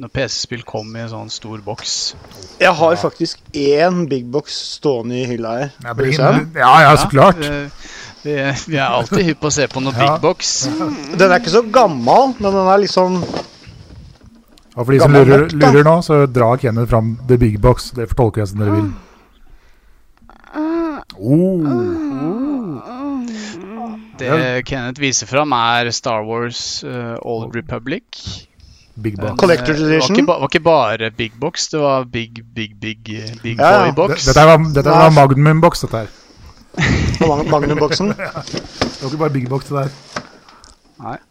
Når 0.00 0.08
PC-spill 0.08 0.62
kom 0.64 0.94
i 0.96 1.02
en 1.02 1.10
sånn 1.10 1.28
stor 1.32 1.60
boks. 1.64 2.14
Jeg 2.62 2.72
har 2.78 2.94
faktisk 2.96 3.42
én 3.52 4.06
big 4.08 4.24
box 4.32 4.54
stående 4.78 5.18
i 5.20 5.26
hylla 5.28 5.50
her. 5.58 5.74
Ja, 5.84 5.92
Skal 5.92 6.06
vi 6.06 6.12
se? 6.16 6.30
ja, 6.62 6.70
ja, 6.86 6.94
så 6.96 7.08
klart. 7.12 7.42
Vi, 8.22 8.36
vi 8.70 8.78
er 8.78 8.86
alltid 8.86 9.26
hypp 9.26 9.40
på 9.42 9.50
å 9.50 9.52
se 9.52 9.66
på 9.68 9.82
noe 9.84 9.92
big 9.98 10.14
box. 10.22 10.52
Den 11.18 11.26
er 11.28 11.36
ikke 11.42 11.52
så 11.52 11.64
gammel, 11.74 12.32
men 12.38 12.54
den 12.54 12.68
er 12.72 12.80
liksom 12.84 13.18
Og 13.20 14.78
for 14.78 14.92
de 14.94 15.00
som 15.02 15.12
Gammel 15.12 15.28
lurer, 15.28 15.44
nok, 15.44 15.56
da. 15.58 15.72
lurer 15.74 15.88
nå, 15.90 15.96
så 16.06 16.20
drar 16.30 16.60
Kenneth 16.62 16.88
fram 16.88 17.16
The 17.28 17.36
Big 17.42 17.58
Box. 17.60 17.90
Det 17.92 18.08
får 18.08 18.38
jeg 18.40 18.48
som 18.52 18.62
dere 18.62 18.76
vil. 18.78 18.92
Oh. 21.22 21.66
Det 24.22 24.62
Kenneth 24.68 25.02
viser 25.02 25.28
fram, 25.28 25.52
er 25.52 25.90
Star 25.92 26.24
Wars 26.24 26.80
eh, 26.86 27.18
Old 27.20 27.54
Republic. 27.56 28.48
Big 29.00 29.16
Box. 29.16 29.36
Collector's 29.40 29.80
edition. 29.80 30.16
det 30.16 30.26
var 30.26 30.42
ikke, 30.42 30.42
var 30.42 30.48
ikke 30.48 30.60
bare 30.64 31.10
big 31.16 31.32
box, 31.40 31.68
det 31.72 31.80
var 31.80 32.04
big, 32.04 32.42
big, 32.54 32.74
big, 32.80 32.98
eh, 33.08 33.30
big 33.42 33.58
Ja, 33.58 33.70
ja. 33.70 33.90
boy 33.90 34.08
box. 34.08 34.26
Dette 34.28 34.44
var, 34.46 34.58
dette 34.74 34.90
var 34.90 35.10
Magnum-boks, 35.16 35.80
dette 35.86 35.96
her. 36.02 36.18
Magnum-boksen. 37.50 38.12
Det 38.16 39.02
var 39.02 39.08
ikke 39.10 39.18
bare 39.18 39.30
Big 39.34 39.48
Box, 39.48 39.68
det 39.68 39.76
der. 39.82 39.88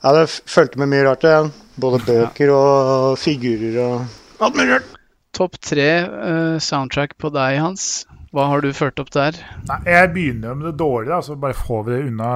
Ja, 0.03 0.11
det 0.13 0.25
fulgte 0.29 0.79
med 0.81 0.89
mye 0.91 1.05
rart. 1.07 1.23
igjen. 1.23 1.51
Både 1.81 2.01
bøker 2.05 2.49
og 2.51 3.17
figurer 3.17 3.77
og 3.79 4.43
alt 4.43 4.57
mulig 4.57 4.73
rart. 4.73 4.89
Topp 5.33 5.55
tre 5.63 5.87
uh, 6.03 6.57
soundtrack 6.59 7.15
på 7.17 7.31
deg, 7.31 7.61
Hans. 7.63 8.05
Hva 8.35 8.49
har 8.51 8.61
du 8.63 8.73
ført 8.75 8.99
opp 8.99 9.09
der? 9.15 9.37
Nei, 9.69 9.79
jeg 9.87 10.11
begynner 10.13 10.53
med 10.59 10.67
det 10.71 10.75
dårlige, 10.79 11.21
så 11.23 11.37
bare 11.39 11.55
får 11.55 11.83
vi 11.87 11.93
det 11.95 12.01
unna 12.09 12.33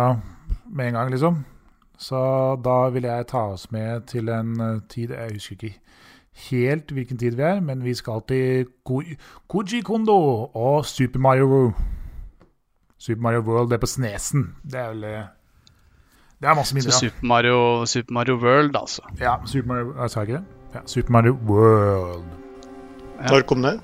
med 0.71 0.87
en 0.87 0.97
gang, 1.01 1.11
liksom. 1.11 1.43
Så 1.97 2.19
da 2.65 2.89
vil 2.89 3.03
jeg 3.03 3.27
ta 3.27 3.37
oss 3.53 3.71
med 3.71 4.07
til 4.11 4.29
en 4.29 4.59
eh, 4.61 4.81
tid 4.89 5.09
Jeg 5.15 5.31
husker 5.33 5.55
ikke 5.55 5.79
helt 6.49 6.91
hvilken 6.91 7.17
tid 7.17 7.35
vi 7.35 7.41
er, 7.41 7.59
men 7.59 7.83
vi 7.83 7.93
skal 7.93 8.21
til 8.27 8.65
Koji 9.47 9.81
Kondo 9.81 10.17
og 10.53 10.85
Super 10.85 11.19
Mario 11.19 11.45
World. 11.45 11.73
Super 12.97 13.21
Mario 13.21 13.39
World, 13.39 13.69
det 13.69 13.75
er 13.75 13.79
på 13.79 13.85
Snesen. 13.85 14.55
Det 14.63 14.79
er 14.79 14.89
vel 14.89 15.03
eh, 15.03 15.21
Det 16.41 16.49
er 16.49 16.55
masse 16.55 16.81
Så 16.81 16.99
Super 16.99 17.25
Mario, 17.25 17.85
Super 17.85 18.13
Mario 18.13 18.35
World, 18.35 18.75
altså. 18.75 19.01
Ja, 19.19 19.35
Super 19.45 19.67
Mario 19.67 20.01
jeg 20.01 20.09
Sa 20.09 20.21
ikke 20.21 20.33
det? 20.33 20.43
Ja, 20.73 20.79
Super 20.85 21.11
Mario 21.11 21.37
World. 21.47 22.25
Ja. 23.21 23.27
Når 23.27 23.41
kom 23.41 23.61
det? 23.61 23.79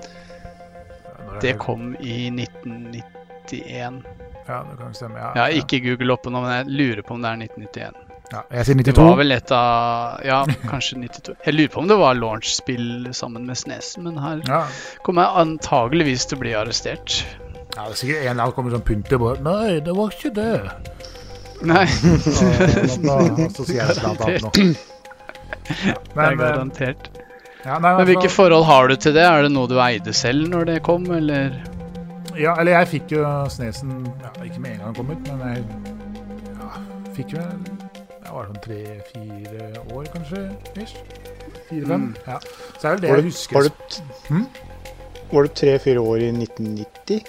Det 1.42 1.58
kom 1.58 1.96
i 2.00 2.26
1991. 2.26 4.21
Ja, 4.48 4.62
det 4.68 4.76
kan 4.78 4.94
stemme. 4.94 5.18
Ja, 5.18 5.32
Jeg 5.34 5.42
har 5.42 5.50
ikke 5.62 5.78
Google 5.84 6.12
oppe 6.16 6.30
nå, 6.30 6.40
men 6.42 6.50
jeg 6.56 6.66
lurer 6.80 7.02
på 7.06 7.14
om 7.14 7.22
det 7.22 7.30
er 7.30 7.36
1991. 7.46 7.92
ja. 8.32 8.40
Jeg 8.50 8.64
sier 8.66 8.74
Det 8.80 8.86
92. 8.94 9.04
var 9.10 9.16
vel 9.20 9.32
et 9.36 9.50
av 9.52 10.20
Ja, 10.24 10.40
kanskje 10.70 10.96
92. 11.02 11.34
Jeg 11.46 11.54
lurer 11.54 11.68
på 11.74 11.78
om 11.82 11.88
det 11.88 11.98
var 12.00 12.14
launch-spill 12.14 13.12
sammen 13.14 13.44
med 13.46 13.56
Snesen, 13.60 14.02
men 14.08 14.16
her 14.18 14.40
Ja. 14.48 14.62
kommer 15.04 15.22
jeg 15.28 15.36
antageligvis 15.46 16.26
til 16.26 16.38
å 16.38 16.40
bli 16.40 16.52
arrestert. 16.56 17.24
ja, 17.76 17.82
det 17.84 17.92
er 17.92 17.94
sikkert 17.94 18.16
en 18.24 18.30
eller 18.30 18.42
annen 18.42 18.52
kommer 18.56 18.70
sånn 18.70 18.82
pynte 18.88 19.18
på 19.18 19.36
Nei, 19.42 19.80
det 19.80 19.94
var 19.96 20.08
ikke 20.10 20.30
det. 20.34 20.70
Nei, 21.62 21.86
annet. 21.86 23.58
Ja, 23.70 23.86
det 23.92 23.98
er 26.16 26.32
eh, 26.32 26.38
garantert. 26.38 27.08
Ja, 27.64 27.78
nei, 27.78 27.94
Men 27.96 28.06
hvilke 28.08 28.22
altså- 28.26 28.36
forhold 28.42 28.64
har 28.66 28.88
du 28.88 28.96
til 28.96 29.12
det? 29.14 29.22
Er 29.22 29.42
det 29.42 29.52
noe 29.52 29.68
du 29.70 29.78
eide 29.78 30.12
selv 30.12 30.48
når 30.50 30.64
det 30.66 30.82
kom, 30.82 31.04
eller? 31.14 31.52
Ja, 32.38 32.54
eller 32.60 32.72
jeg 32.78 32.88
fikk 32.88 33.12
jo 33.16 33.22
Snesen 33.52 33.90
ja, 34.22 34.30
Ikke 34.46 34.60
med 34.62 34.72
en 34.76 34.78
gang 34.82 34.92
den 34.92 34.96
kom 34.96 35.10
ut, 35.12 35.28
men 35.28 35.42
jeg 35.48 35.64
ja, 36.56 36.68
fikk 37.16 37.34
jo 37.36 37.42
Jeg 37.42 38.32
var 38.32 38.46
sånn 38.48 38.62
tre-fire 38.64 39.66
år, 39.92 40.06
kanskje? 40.14 40.42
Fire-fem. 41.68 42.06
Mm. 42.06 42.14
Ja. 42.26 42.38
Så 42.78 42.86
er 42.88 42.94
vel 42.94 43.02
det 43.04 43.10
Var 43.12 43.20
jeg 43.20 43.26
husker. 43.30 43.56
var 43.58 43.62
du, 43.68 43.70
Hm? 44.30 44.46
var 45.32 45.42
du 45.48 45.52
tre-fire 45.60 46.00
år 46.00 46.24
i 46.24 46.30
1990? 46.32 47.26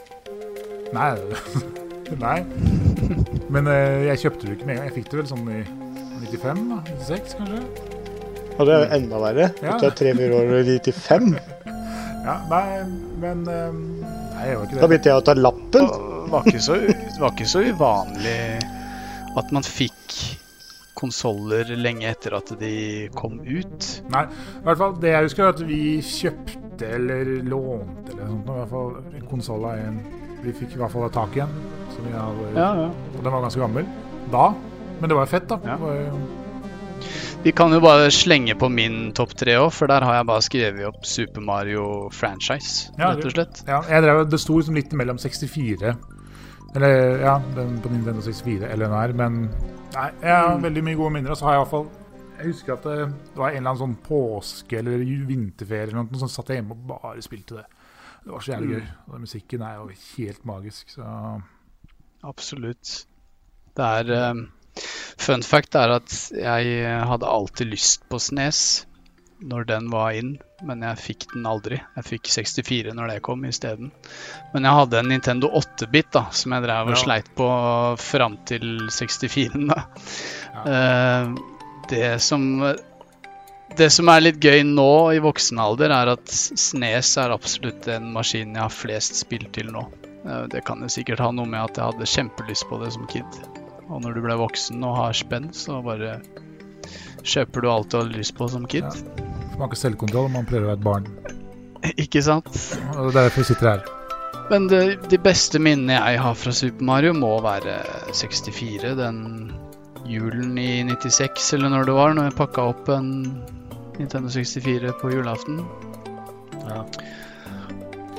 Nei. 0.93 1.09
Nei. 2.25 2.37
Men 3.51 3.67
eh, 3.67 4.05
jeg 4.11 4.21
kjøpte 4.23 4.47
det 4.47 4.55
ikke 4.57 4.67
med 4.69 4.75
en 4.75 4.79
gang. 4.81 4.87
Jeg 4.91 4.95
fikk 5.01 5.11
det 5.11 5.19
vel 5.21 5.29
sånn 5.33 5.47
i 5.49 5.63
95? 6.23 6.63
da, 6.69 6.79
96, 7.03 7.35
kanskje? 7.39 7.61
Og 8.53 8.67
det 8.69 8.73
er 8.75 8.83
jo 8.83 8.89
enda 8.99 9.19
verre. 9.23 9.47
Ja. 9.65 9.77
Du 9.81 9.87
er 9.89 9.95
tre-fire 9.97 10.39
år 10.39 10.55
i 10.61 10.77
95. 10.79 11.33
Ja, 12.23 12.37
nei, 12.47 12.85
men 13.19 13.41
eh, 13.51 13.73
Da 14.51 14.87
begynte 14.89 15.11
jeg 15.11 15.19
å 15.19 15.25
ta 15.25 15.35
lappen. 15.37 15.89
Det 15.89 16.31
var 16.33 16.47
ikke 16.49 16.63
så, 16.65 16.77
var 17.19 17.33
ikke 17.35 17.49
så 17.49 17.61
uvanlig 17.67 18.39
at 19.37 19.51
man 19.53 19.65
fikk 19.65 20.17
konsoller 20.97 21.67
lenge 21.75 22.07
etter 22.09 22.35
at 22.37 22.51
de 22.59 22.73
kom 23.17 23.39
ut. 23.43 23.87
Nei, 24.13 24.23
i 24.29 24.65
hvert 24.67 24.79
fall 24.79 24.93
det 25.01 25.13
jeg 25.13 25.27
husker, 25.27 25.47
er 25.47 25.55
at 25.55 25.63
vi 25.67 25.79
kjøpte 26.05 26.91
eller 26.97 27.31
lånte 27.49 28.13
eller 28.13 28.29
sånt, 28.29 28.45
i 28.47 28.57
hvert 28.59 28.71
fall 28.71 29.25
konsoll 29.31 29.65
av 29.69 29.81
en 29.87 30.03
Vi 30.43 30.51
fikk 30.51 30.73
i 30.75 30.79
hvert 30.81 30.91
fall 30.91 31.11
tak 31.15 31.37
i 31.37 31.43
en. 31.45 31.51
Som 31.93 32.07
vi 32.07 32.13
hadde, 32.17 32.47
Ja, 32.57 32.69
ja. 32.81 32.87
Og 33.13 33.19
den 33.21 33.31
var 33.31 33.45
ganske 33.45 33.61
gammel 33.63 33.85
da. 34.33 34.49
Men 34.99 35.09
det 35.11 35.15
var 35.17 35.25
jo 35.27 35.31
fett, 35.31 35.45
da. 35.47 35.57
Ja. 35.63 35.75
Det 35.77 35.85
var 35.85 35.99
jo, 35.99 36.17
Vi 37.43 37.51
kan 37.51 37.73
jo 37.75 37.79
bare 37.83 38.07
slenge 38.13 38.55
på 38.55 38.69
min 38.71 39.09
topp 39.15 39.33
tre 39.35 39.57
òg, 39.59 39.69
for 39.75 39.91
der 39.91 40.03
har 40.07 40.15
jeg 40.15 40.27
bare 40.29 40.43
skrevet 40.45 40.85
opp 40.87 41.01
Super 41.07 41.43
Mario 41.43 41.83
franchise, 42.15 42.91
Ja, 42.97 43.09
rett 43.11 43.25
og 43.27 43.33
slett. 43.35 43.63
ja, 43.67 43.81
jeg 43.89 44.03
drev, 44.05 44.21
det 44.31 44.39
sto 44.39 44.55
liksom 44.57 44.77
litt 44.79 44.93
mellom 44.95 45.19
64 45.19 45.91
Eller 46.75 47.19
ja, 47.21 47.33
den 47.55 47.75
på 47.83 47.91
Nintendo 47.91 48.21
64 48.23 48.69
eller 48.71 48.87
NR, 48.89 49.13
men 49.19 49.41
Nei, 49.93 50.07
jeg 50.23 50.31
har 50.33 50.55
veldig 50.63 50.83
mye 50.87 50.97
gode 50.97 51.13
minner. 51.13 51.31
Og 51.35 51.37
så 51.37 51.45
har 51.45 51.53
jeg 51.53 51.59
i 51.59 51.63
hvert 51.65 51.73
fall 51.75 52.39
Jeg 52.39 52.47
husker 52.47 52.73
at 52.73 52.87
det, 52.87 52.95
var 53.37 53.49
en 53.51 53.57
eller 53.59 53.69
annen 53.75 53.81
sånn 53.83 53.97
påske- 54.07 54.79
eller 54.79 55.03
vinterferie 55.27 55.83
eller 55.83 55.99
noe, 55.99 56.17
så 56.23 56.27
satt 56.31 56.49
jeg 56.49 56.61
hjemme 56.63 56.71
og 56.73 56.87
bare 56.87 57.21
spilte 57.21 57.59
det. 57.59 57.65
Det 58.23 58.31
var 58.31 58.39
så 58.41 58.51
jævlig 58.55 58.71
gøy. 58.79 58.87
Og 59.11 59.19
musikken 59.21 59.61
er 59.67 59.75
jo 59.75 59.89
helt 60.17 60.45
magisk, 60.47 60.89
så 60.95 61.05
Absolutt. 62.23 63.05
Det 63.75 63.83
er 63.99 64.11
eh, 64.15 64.43
Fun 65.23 65.43
fact 65.45 65.75
er 65.79 65.91
at 65.99 66.15
jeg 66.33 66.97
hadde 67.07 67.29
alltid 67.29 67.69
lyst 67.73 68.03
på 68.09 68.19
Snes 68.19 68.85
når 69.43 69.65
den 69.67 69.89
var 69.91 70.13
inn, 70.15 70.37
men 70.63 70.81
jeg 70.85 70.99
fikk 71.03 71.25
den 71.33 71.43
aldri. 71.49 71.75
Jeg 71.97 72.05
fikk 72.07 72.29
64 72.31 72.93
når 72.95 73.09
det 73.11 73.17
kom 73.25 73.41
isteden. 73.43 73.89
Men 74.53 74.63
jeg 74.63 74.77
hadde 74.77 74.99
en 75.01 75.09
Nintendo 75.11 75.49
8-bit 75.59 76.13
da, 76.15 76.21
som 76.31 76.55
jeg 76.55 76.63
drev 76.63 76.87
og 76.87 76.95
Ja. 76.95 77.01
sleit 77.01 77.27
på 77.35 77.47
fram 77.99 78.37
til 78.47 78.87
64-en. 78.87 79.67
da. 79.67 79.83
Eh, 80.63 81.33
det 81.89 82.21
som 82.23 82.47
det 83.75 83.89
som 83.91 84.07
er 84.13 84.21
litt 84.21 84.39
gøy 84.39 84.61
nå 84.69 85.11
i 85.15 85.19
voksen 85.19 85.59
alder, 85.59 85.89
er 85.91 86.11
at 86.13 86.29
Snes 86.29 87.17
er 87.17 87.33
absolutt 87.33 87.83
den 87.89 88.11
maskinen 88.13 88.53
jeg 88.55 88.61
har 88.63 88.69
flest 88.69 89.15
spill 89.25 89.47
til 89.51 89.71
nå. 89.73 89.87
Eh, 90.25 90.47
Det 90.47 90.63
kan 90.63 90.79
jo 90.79 90.87
sikkert 90.87 91.19
ha 91.19 91.31
noe 91.31 91.45
med 91.49 91.59
at 91.59 91.75
jeg 91.81 91.91
hadde 91.91 92.05
kjempelyst 92.15 92.69
på 92.69 92.79
det 92.83 92.93
som 92.93 93.07
kid. 93.07 93.25
Og 93.93 94.01
når 94.03 94.17
du 94.17 94.23
ble 94.25 94.37
voksen 94.39 94.83
og 94.87 94.97
har 94.97 95.17
spenn, 95.17 95.51
så 95.53 95.79
bare 95.85 96.17
kjøper 97.23 97.63
du 97.63 97.71
alt 97.71 97.91
du 97.91 97.99
hadde 98.01 98.17
lyst 98.17 98.35
på 98.37 98.49
som 98.51 98.65
kid. 98.69 98.83
Ja. 98.83 99.25
man 99.53 99.65
har 99.65 99.71
ikke 99.71 99.83
selvkontroll, 99.83 100.31
man 100.33 100.47
prøver 100.49 100.65
å 100.65 100.73
være 100.73 100.81
et 100.81 100.87
barn. 100.87 101.09
Ikke 101.99 102.23
sant? 102.23 102.49
Og 102.95 103.11
det 103.11 103.19
er 103.19 103.27
derfor 103.27 103.43
vi 103.43 103.49
sitter 103.51 103.69
her. 103.73 103.83
Men 104.51 104.67
det, 104.67 104.81
de 105.11 105.19
beste 105.23 105.59
minnene 105.61 105.95
jeg 105.95 106.19
har 106.19 106.35
fra 106.35 106.51
Super 106.55 106.83
Mario, 106.87 107.13
må 107.15 107.31
være 107.43 107.77
64. 108.11 108.95
Den 108.99 109.21
julen 110.09 110.57
i 110.59 110.83
96, 110.83 111.53
eller 111.57 111.71
når 111.71 111.87
det 111.87 111.95
var, 111.95 112.15
når 112.15 112.29
jeg 112.29 112.37
pakka 112.41 112.65
opp 112.73 112.89
en 112.91 113.11
Nintendo 113.99 114.31
64 114.33 114.95
på 114.99 115.13
julaften. 115.13 115.61
Ja. 116.67 116.83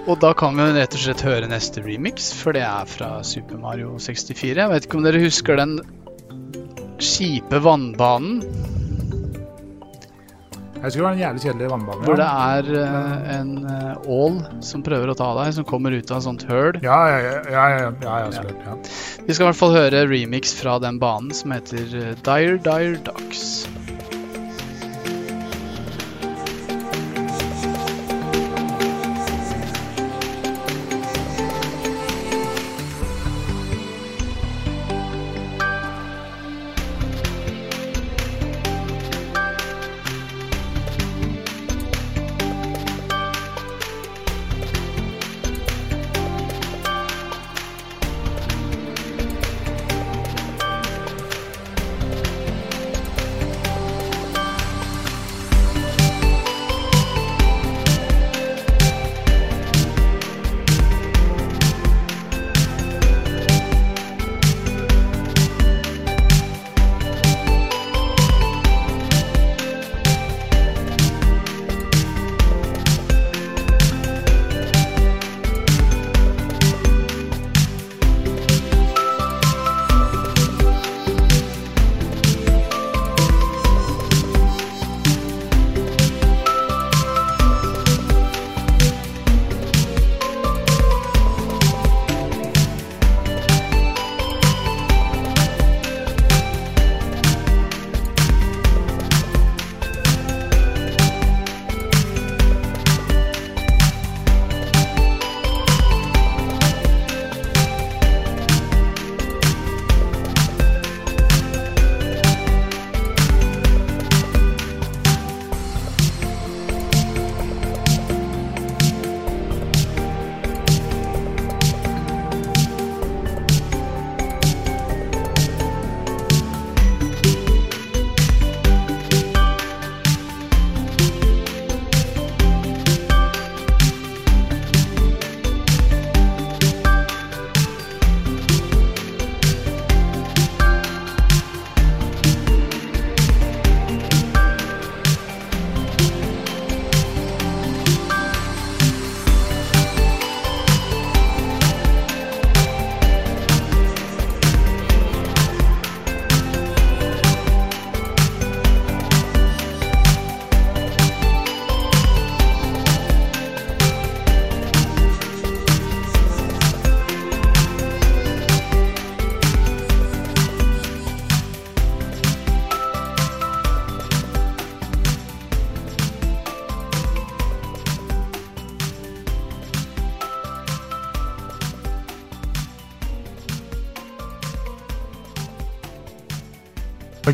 Og 0.05 0.19
da 0.21 0.35
kan 0.37 0.57
vi 0.59 0.67
rett 0.77 0.93
og 0.93 1.01
slett 1.01 1.23
høre 1.25 1.49
neste 1.49 1.81
remix, 1.85 2.29
for 2.37 2.53
det 2.53 2.65
er 2.67 2.89
fra 2.89 3.23
Super 3.25 3.57
Mario 3.61 3.95
64. 3.97 4.53
Jeg 4.53 4.73
vet 4.75 4.87
ikke 4.87 4.99
om 4.99 5.07
dere 5.07 5.23
husker 5.23 5.57
den 5.61 5.79
kjipe 7.01 7.61
vannbanen, 7.65 8.43
Jeg 10.85 10.91
husker 10.91 11.01
det 11.01 11.05
var 11.07 11.15
en 11.15 11.21
jævlig 11.23 11.41
kjedelig 11.41 11.69
vannbane. 11.71 12.05
hvor 12.05 12.19
det 12.21 12.27
er 12.29 12.67
uh, 12.77 13.31
en 13.33 13.53
ål 14.05 14.35
ål 14.35 14.35
som 14.61 14.83
prøver 14.85 15.09
å 15.09 15.15
ta 15.17 15.31
deg, 15.39 15.55
som 15.57 15.65
kommer 15.65 15.97
ut 15.97 16.11
av 16.13 16.21
et 16.21 16.27
sånt 16.27 16.45
høl. 16.51 16.77
Ja, 16.85 16.99
ja, 17.09 17.23
ja, 17.25 17.39
ja, 17.49 17.65
ja, 18.05 18.19
ja, 18.29 18.45
ja. 18.67 18.77
Vi 19.25 19.33
skal 19.33 19.47
i 19.47 19.49
hvert 19.49 19.61
fall 19.63 19.73
høre 19.73 20.05
remix 20.11 20.53
fra 20.59 20.77
den 20.85 21.01
banen 21.01 21.33
som 21.33 21.57
heter 21.57 21.89
eh, 22.03 22.13
Dire 22.21 22.61
Dire 22.61 23.01
Ducks. 23.09 23.65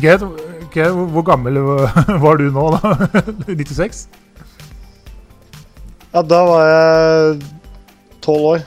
Ok, 0.01 0.23
ok, 0.65 0.77
Hvor 1.13 1.21
gammel 1.21 1.59
var 2.25 2.37
du 2.41 2.47
nå, 2.51 2.63
da? 2.73 2.95
96? 3.47 4.07
Ja, 6.11 6.21
da 6.25 6.39
var 6.47 6.63
jeg 6.67 7.41
tolv 8.25 8.47
år. 8.55 8.63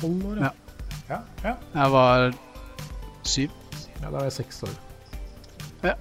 12 0.00 0.26
år, 0.30 0.36
Ja. 0.44 0.50
Ja, 1.10 1.16
ja. 1.42 1.54
Jeg 1.74 1.92
var 1.92 2.28
syv. 3.26 3.50
ja 3.98 4.06
da 4.06 4.12
var 4.14 4.28
jeg 4.28 4.32
seks 4.32 4.62
år. 4.62 4.76
Ja. 5.82 5.96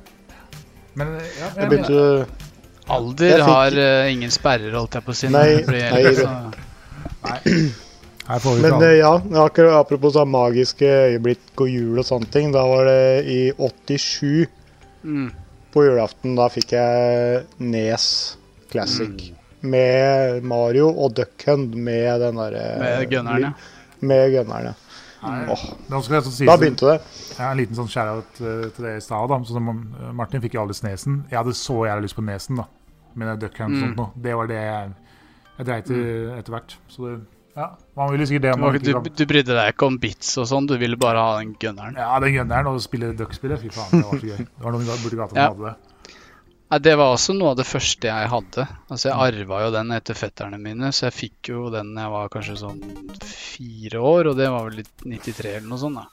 Men 0.93 1.15
ja, 1.17 1.23
jeg, 1.23 1.55
Jeg 1.57 1.69
begynte 1.69 2.27
Alder 2.89 3.25
Jeg 3.25 3.43
har 3.45 3.71
uh, 3.73 4.11
ingen 4.11 4.31
sperrer, 4.33 4.75
holdt 4.77 4.93
jeg 4.99 5.05
på 5.05 5.13
å 5.13 5.17
si. 5.17 5.29
Nei, 5.33 5.47
her 8.29 8.39
får 8.43 8.55
vi 8.55 8.61
Men 8.61 8.83
eh, 8.85 8.95
ja, 8.99 9.11
akkurat 9.41 9.79
apropos 9.81 10.13
sånn 10.13 10.29
magiske 10.29 10.85
øyeblikk 10.85 11.65
og 11.65 11.69
jul 11.73 11.97
og 11.97 12.05
sånne 12.05 12.29
ting. 12.33 12.53
Da 12.53 12.61
var 12.69 12.85
det 12.85 13.25
i 13.25 13.39
87 13.57 14.45
mm. 15.03 15.29
på 15.73 15.83
julaften. 15.85 16.35
Da 16.39 16.49
fikk 16.53 16.73
jeg 16.77 17.45
Nes 17.59 18.05
Classic. 18.71 19.31
Med 19.61 20.43
Mario 20.47 20.87
og 20.93 21.17
Duck 21.17 21.43
Hunt 21.49 21.73
med 21.75 22.21
den 22.21 22.37
derre 22.39 22.61
Med 22.79 23.09
gunneren, 23.11 23.49
ja. 23.49 23.97
Med 23.99 24.29
gunneren, 24.31 24.69
ja. 24.71 24.75
Åh, 25.21 25.63
Nå 25.91 25.99
skal 26.05 26.23
si 26.23 26.45
da 26.47 26.55
begynte 26.55 26.87
det. 26.93 26.99
Ja, 27.35 27.49
en 27.51 27.59
liten 27.59 27.75
sånn 27.75 27.89
shout-out 27.91 28.39
eh, 28.39 28.69
til 28.71 28.85
det 28.87 28.93
i 28.97 29.03
stad. 29.03 29.27
da. 29.27 29.39
Så 29.43 29.59
eh, 29.59 30.13
Martin 30.15 30.39
fikk 30.43 30.55
jo 30.55 30.61
aldri 30.63 30.77
Snesen. 30.77 31.25
Jeg 31.27 31.41
hadde 31.41 31.55
så 31.59 31.75
jævlig 31.89 32.07
lyst 32.07 32.15
på 32.15 32.23
Nesen, 32.23 32.61
da. 32.61 32.67
Med 33.19 33.27
det 33.33 33.35
Duck 33.43 33.59
Hunt 33.59 33.73
og 33.73 33.75
Mm. 33.75 33.81
sånt 33.83 33.99
noe. 33.99 34.11
Det 34.15 34.35
var 34.39 34.47
det 34.47 34.61
jeg, 34.61 34.93
jeg 35.57 35.67
dreit 35.67 35.91
i 35.91 35.99
etter 36.37 36.55
hvert. 36.55 36.77
Så 36.87 37.03
det, 37.03 37.17
ja, 37.59 37.67
man 37.99 38.09
vil 38.13 38.23
jo 38.23 38.27
sikkert 38.29 38.45
det 38.47 38.53
man 38.61 38.71
Du, 38.71 38.77
ikke 38.79 38.85
du, 38.87 38.93
kan 38.95 39.17
du 39.19 39.25
brydde 39.33 39.57
deg 39.59 39.73
ikke 39.73 39.87
om 39.91 39.97
bits 39.99 40.31
og 40.39 40.47
sånn, 40.49 40.67
du 40.69 40.77
ville 40.79 40.95
bare 41.01 41.19
ha 41.25 41.35
den 41.41 41.53
gunneren. 41.59 41.97
Ja, 41.99 42.15
den 42.23 42.33
gunneren 42.37 42.69
og 42.71 42.79
spille 42.83 43.11
Duck-spillet. 43.19 43.59
Fy 43.65 43.69
faen, 43.75 43.91
det 43.99 44.05
var 44.07 44.19
så 44.23 44.31
gøy. 44.31 44.41
Det 44.47 44.63
var 44.65 44.75
noen 44.77 44.85
som 44.87 45.03
burde 45.03 45.19
gata 45.21 45.33
som 45.35 45.39
Ja. 45.43 45.47
hadde 45.51 45.69
det. 45.73 45.75
Nei, 46.69 46.77
Det 46.85 46.91
var 46.99 47.15
også 47.15 47.33
noe 47.33 47.49
av 47.49 47.55
det 47.57 47.65
første 47.65 48.05
jeg 48.11 48.29
hadde. 48.29 48.67
Altså 48.93 49.09
Jeg 49.09 49.17
arva 49.41 49.61
jo 49.65 49.71
den 49.73 49.91
etter 49.95 50.13
fetterne 50.13 50.59
mine, 50.61 50.91
så 50.93 51.07
jeg 51.09 51.15
fikk 51.17 51.49
jo 51.49 51.69
den 51.73 51.95
jeg 51.97 52.11
var 52.13 52.29
kanskje 52.29 52.57
sånn 52.61 52.79
fire 53.25 53.97
år, 53.99 54.29
og 54.29 54.37
det 54.37 54.49
var 54.53 54.69
vel 54.69 54.77
litt 54.83 54.93
93 55.03 55.55
eller 55.57 55.67
noe 55.67 55.81
sånt. 55.81 55.97
da. 55.97 56.05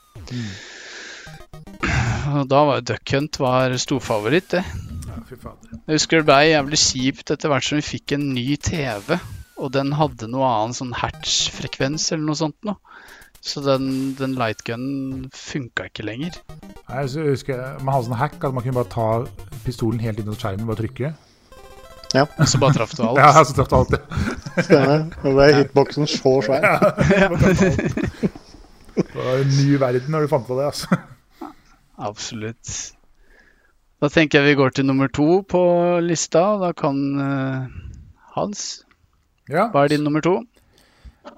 Og 2.41 2.49
da 2.51 2.65
var 2.67 2.81
jo 2.81 2.87
Duck 2.91 3.13
Hunt 3.15 3.39
var 3.39 3.75
storfavoritt, 3.81 4.49
det. 4.57 4.65
Ja, 5.07 5.21
fy 5.29 5.37
faen. 5.39 5.61
Jeg 5.87 5.99
husker 6.01 6.23
det 6.23 6.27
ble 6.29 6.39
jævlig 6.51 6.81
kjipt 6.83 7.31
etter 7.37 7.53
hvert 7.53 7.67
som 7.69 7.79
vi 7.79 7.85
fikk 7.87 8.17
en 8.17 8.27
ny 8.35 8.57
TV, 8.57 9.19
og 9.57 9.73
den 9.73 9.93
hadde 9.97 10.29
noe 10.31 10.47
annen 10.47 10.77
sånn 10.77 10.95
hatch-frekvens 10.97 12.11
eller 12.13 12.27
noe 12.29 12.39
sånt 12.39 12.59
noe. 12.69 12.77
Så 13.47 13.61
den, 13.63 14.17
den 14.19 14.35
lightgunen 14.35 15.29
funka 15.35 15.87
ikke 15.91 16.07
lenger. 16.07 16.35
Nei, 16.89 17.05
så 17.07 17.23
jeg 17.23 17.37
husker 17.37 17.61
Man 17.85 17.93
hadde 17.95 18.09
sånn 18.09 18.19
hack 18.19 18.41
at 18.43 18.55
man 18.57 18.65
kunne 18.65 18.81
bare 18.81 18.91
ta 18.91 19.61
pistolen 19.67 20.03
helt 20.03 20.19
inn 20.19 20.33
i 20.33 20.35
skjermen 20.35 20.65
og 20.67 20.73
bare 20.73 20.83
trykke. 20.83 21.13
Og 22.17 22.49
så 22.49 22.59
bare 22.63 22.75
traff 22.79 22.95
du 22.97 23.03
alt. 23.05 23.19
Ja, 23.23 23.45
så 23.45 23.55
traff 23.55 23.73
alt, 23.77 23.95
ja. 23.95 24.63
Stemmer. 24.63 25.07
Det 25.23 25.33
ble 25.37 25.47
hitboxen 25.61 26.09
så 26.11 26.33
svær. 26.47 26.67
Det 28.97 29.13
var 29.13 29.43
en 29.43 29.53
ny 29.53 29.77
verden 29.81 30.13
når 30.15 30.25
du 30.25 30.33
fant 30.33 30.47
på 30.49 30.57
det. 30.59 30.71
altså. 30.73 31.01
Absolutt. 31.97 32.73
Da 34.01 34.09
tenker 34.13 34.41
jeg 34.41 34.53
vi 34.53 34.59
går 34.61 34.75
til 34.77 34.89
nummer 34.89 35.09
to 35.13 35.43
på 35.49 35.63
lista. 36.05 36.43
og 36.57 36.65
Da 36.65 36.73
kan 36.77 36.97
uh, 37.21 37.69
Hans 38.37 38.86
Ja. 39.51 39.69
Hva 39.71 39.85
er 39.85 39.95
din 39.95 40.03
nummer 40.07 40.21
to? 40.25 40.41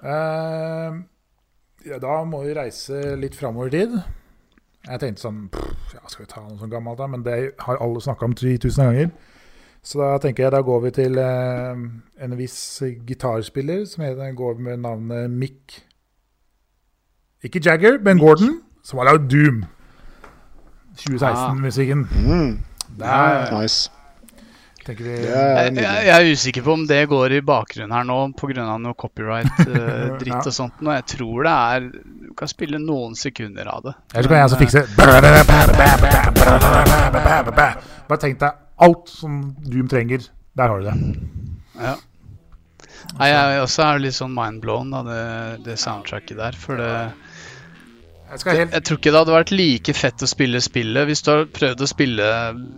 Uh, 0.01 1.01
ja, 1.87 1.99
da 2.01 2.21
må 2.29 2.43
vi 2.45 2.55
reise 2.57 3.17
litt 3.21 3.37
framover 3.37 3.69
i 3.71 3.75
tid. 3.79 3.99
Jeg 4.89 5.03
tenkte 5.03 5.25
sånn 5.25 5.41
pff, 5.53 5.95
ja, 5.97 6.03
Skal 6.09 6.25
vi 6.25 6.31
ta 6.31 6.43
noe 6.45 6.57
sånn 6.61 6.73
gammelt, 6.73 7.01
da? 7.01 7.09
Men 7.11 7.25
det 7.27 7.39
har 7.65 7.81
alle 7.85 8.01
snakka 8.05 8.29
om 8.29 8.37
10 8.37 8.61
000 8.65 8.89
ganger. 8.89 9.11
Så 9.85 10.01
da 10.01 10.17
tenker 10.23 10.47
jeg 10.47 10.53
da 10.53 10.61
går 10.65 10.81
vi 10.87 10.95
til 10.97 11.19
uh, 11.21 11.77
en 12.25 12.39
viss 12.39 12.59
gitarspiller 13.09 13.85
som 13.89 14.05
heter, 14.05 14.33
går 14.37 14.59
med 14.65 14.83
navnet 14.85 15.31
Mick 15.31 15.79
Ikke 17.45 17.63
Jagger, 17.65 18.01
Ben 18.03 18.19
Gordon, 18.19 18.59
som 18.83 18.99
har 18.99 19.13
lagd 19.13 19.29
Doom. 19.31 19.63
2016-musikken. 20.99 22.09
Mm, 22.27 22.59
Der 22.99 23.61
nice. 23.61 23.91
Tenker 24.89 25.05
vi 25.07 25.13
er 25.15 25.23
Jeg, 25.69 25.75
jeg, 25.79 26.07
jeg 26.09 26.15
er 26.17 26.31
usikker 26.35 26.65
på 26.67 26.73
om 26.75 26.85
det 26.89 27.01
går 27.11 27.35
i 27.39 27.41
bakgrunnen 27.47 27.95
her 27.95 28.05
nå 28.09 28.17
pga. 28.39 28.65
noe 28.81 28.97
copyright-dritt 28.99 30.33
Ja. 30.33 30.41
og 30.43 30.55
sånt. 30.57 30.81
Og 30.83 30.93
jeg 30.97 31.05
tror 31.15 31.49
det 31.49 31.55
er 31.55 31.81
Du 32.29 32.33
kan 32.39 32.49
spille 32.51 32.79
noen 32.83 33.15
sekunder 33.19 33.67
av 33.73 33.83
det. 33.89 33.95
Eller 34.15 34.27
så 34.27 34.29
kan 34.33 34.39
jeg 34.39 34.49
også 34.49 34.61
fikse 34.65 34.81
Bare 38.09 38.19
tenk 38.23 38.39
deg 38.43 38.53
alt 38.89 39.09
som 39.11 39.41
Doom 39.67 39.89
trenger. 39.91 40.29
Der 40.59 40.69
har 40.73 40.79
du 40.81 40.87
det. 40.87 40.97
Ja. 41.79 41.95
Nei, 43.19 43.29
jeg 43.31 43.63
også 43.63 43.83
er 43.87 44.01
litt 44.03 44.15
sånn 44.17 44.35
mindblown 44.37 44.93
av 44.95 45.07
det, 45.09 45.23
det 45.67 45.77
soundtracket 45.81 46.39
der. 46.39 46.57
For 46.59 46.79
det 46.79 46.93
Jeg 48.29 48.57
helt 48.59 48.73
Jeg 48.77 48.85
tror 48.85 48.99
ikke 48.99 49.11
det 49.15 49.21
hadde 49.23 49.33
vært 49.37 49.53
like 49.57 49.95
fett 49.97 50.23
å 50.23 50.29
spille 50.29 50.61
spillet 50.61 51.07
hvis 51.09 51.23
du 51.25 51.31
har 51.33 51.47
prøvd 51.59 51.81
å 51.81 51.89
spille 51.89 52.27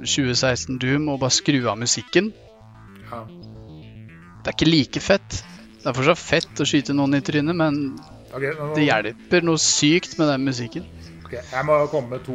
2016 0.07 0.79
Doom 0.83 1.09
og 1.11 1.21
bare 1.25 1.35
skru 1.35 1.59
av 1.71 1.79
musikken. 1.81 2.33
Ja. 3.11 3.25
Det 4.45 4.53
er 4.53 4.57
ikke 4.57 4.71
like 4.71 5.03
fett. 5.03 5.41
Det 5.81 5.87
er 5.91 5.97
fortsatt 5.97 6.21
fett 6.23 6.63
å 6.63 6.67
skyte 6.69 6.95
noen 6.97 7.17
i 7.19 7.21
trynet, 7.25 7.57
men 7.57 7.81
okay, 8.33 8.53
nå- 8.57 8.75
det 8.77 8.87
hjelper 8.87 9.43
noe 9.49 9.59
sykt 9.61 10.19
med 10.21 10.29
den 10.31 10.45
musikken. 10.47 10.87
Ok, 11.25 11.37
jeg 11.53 11.65
må 11.67 11.77
komme 11.93 12.11
med 12.17 12.25
to 12.27 12.35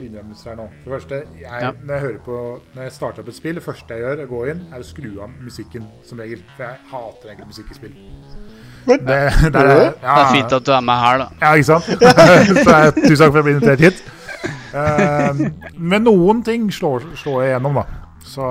innrømmelser 0.00 0.50
her 0.52 0.56
nå. 0.60 0.68
For 0.84 0.90
det 0.90 0.94
første, 1.00 1.18
jeg, 1.40 1.62
Ja. 1.62 1.72
når 1.72 1.94
jeg 1.94 2.00
hører 2.06 2.18
på 2.24 2.36
Når 2.74 2.82
jeg 2.86 2.92
starter 2.92 3.20
opp 3.22 3.28
et 3.28 3.34
spill, 3.36 3.54
det 3.54 3.62
første 3.64 3.88
jeg 3.88 4.00
gjør, 4.04 4.18
jeg 4.18 4.28
går 4.28 4.50
inn, 4.50 4.62
er 4.72 4.78
å 4.80 4.84
skru 4.84 5.10
av 5.22 5.30
musikken 5.40 5.86
som 6.04 6.18
regel. 6.18 6.42
For 6.56 6.64
jeg 6.64 6.78
hater 6.90 7.28
egentlig 7.28 7.50
musikk 7.52 7.70
i 7.70 7.74
spill. 7.74 7.94
Det, 8.86 8.96
det, 9.04 9.16
er, 9.60 9.82
ja, 10.02 10.14
Det 10.14 10.22
er 10.22 10.30
fint 10.34 10.52
at 10.56 10.66
du 10.66 10.72
er 10.72 10.84
med 10.84 11.02
her, 11.04 11.18
da. 11.22 11.26
Ja, 11.40 11.52
ikke 11.54 11.68
sant? 11.68 11.84
Så 12.64 12.76
jeg, 12.76 12.94
tusen 12.96 13.20
takk 13.20 13.32
for 13.32 13.40
at 13.40 13.40
jeg 13.40 13.46
ble 13.46 13.54
invitert 13.56 13.84
hit. 13.84 14.04
Eh, 14.74 15.42
men 15.76 16.06
noen 16.06 16.40
ting 16.46 16.70
slår, 16.72 17.10
slår 17.18 17.42
jeg 17.44 17.52
gjennom, 17.56 17.80
da. 17.80 17.84
Så 18.30 18.46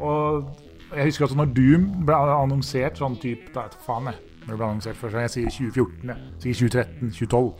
Og 0.00 0.48
jeg 0.96 1.10
husker 1.10 1.26
også 1.26 1.38
når 1.38 1.50
Doom 1.54 1.84
ble 2.06 2.16
annonsert 2.16 2.98
sånn 2.98 3.16
type 3.20 3.52
Da 3.54 3.66
vet 3.68 3.76
faen, 3.86 4.08
jeg. 4.10 4.18
Når 4.46 4.50
det 4.54 4.56
ble 4.56 4.68
annonsert 4.70 4.98
først. 4.98 5.20
Jeg 5.20 5.34
sier 5.34 5.52
2014, 5.74 6.10
jeg. 6.10 6.32
Sier 6.42 6.58
2013, 6.64 7.12
2012. 7.20 7.52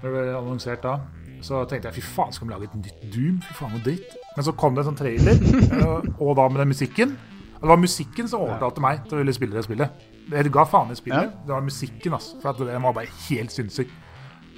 Når 0.00 0.08
det 0.08 0.14
ble 0.16 0.36
annonsert 0.40 0.82
da, 0.82 0.96
så 1.44 1.62
tenkte 1.68 1.90
jeg 1.92 2.00
fy 2.00 2.04
faen, 2.16 2.34
skal 2.34 2.48
vi 2.48 2.54
lage 2.54 2.68
et 2.70 2.76
nytt 2.80 3.06
Doom? 3.14 3.38
Fy 3.44 3.56
faen, 3.60 3.74
noe 3.76 3.84
dritt. 3.84 4.16
Men 4.36 4.48
så 4.48 4.54
kom 4.58 4.74
det 4.76 4.82
en 4.82 4.90
sånn 4.90 4.98
trailer, 4.98 5.40
eh, 5.78 6.10
og 6.18 6.36
da 6.38 6.48
med 6.50 6.62
den 6.64 6.72
musikken. 6.72 7.16
Det 7.56 7.70
var 7.70 7.80
musikken 7.80 8.28
som 8.28 8.42
overtalte 8.44 8.82
meg 8.84 9.04
til 9.06 9.16
å 9.16 9.22
ville 9.22 9.34
spille 9.36 9.56
det 9.56 9.64
spillet. 9.64 10.05
Jeg 10.26 10.50
ga 10.50 10.64
faen 10.66 10.90
i 10.90 10.98
spillet. 10.98 11.32
Det 11.46 11.54
var 11.54 11.62
musikken, 11.62 12.16
altså. 12.18 12.40
For 12.42 12.66
den 12.66 12.82
var 12.82 12.96
bare 12.96 13.10
helt 13.28 13.54
sinnssyk. 13.54 13.92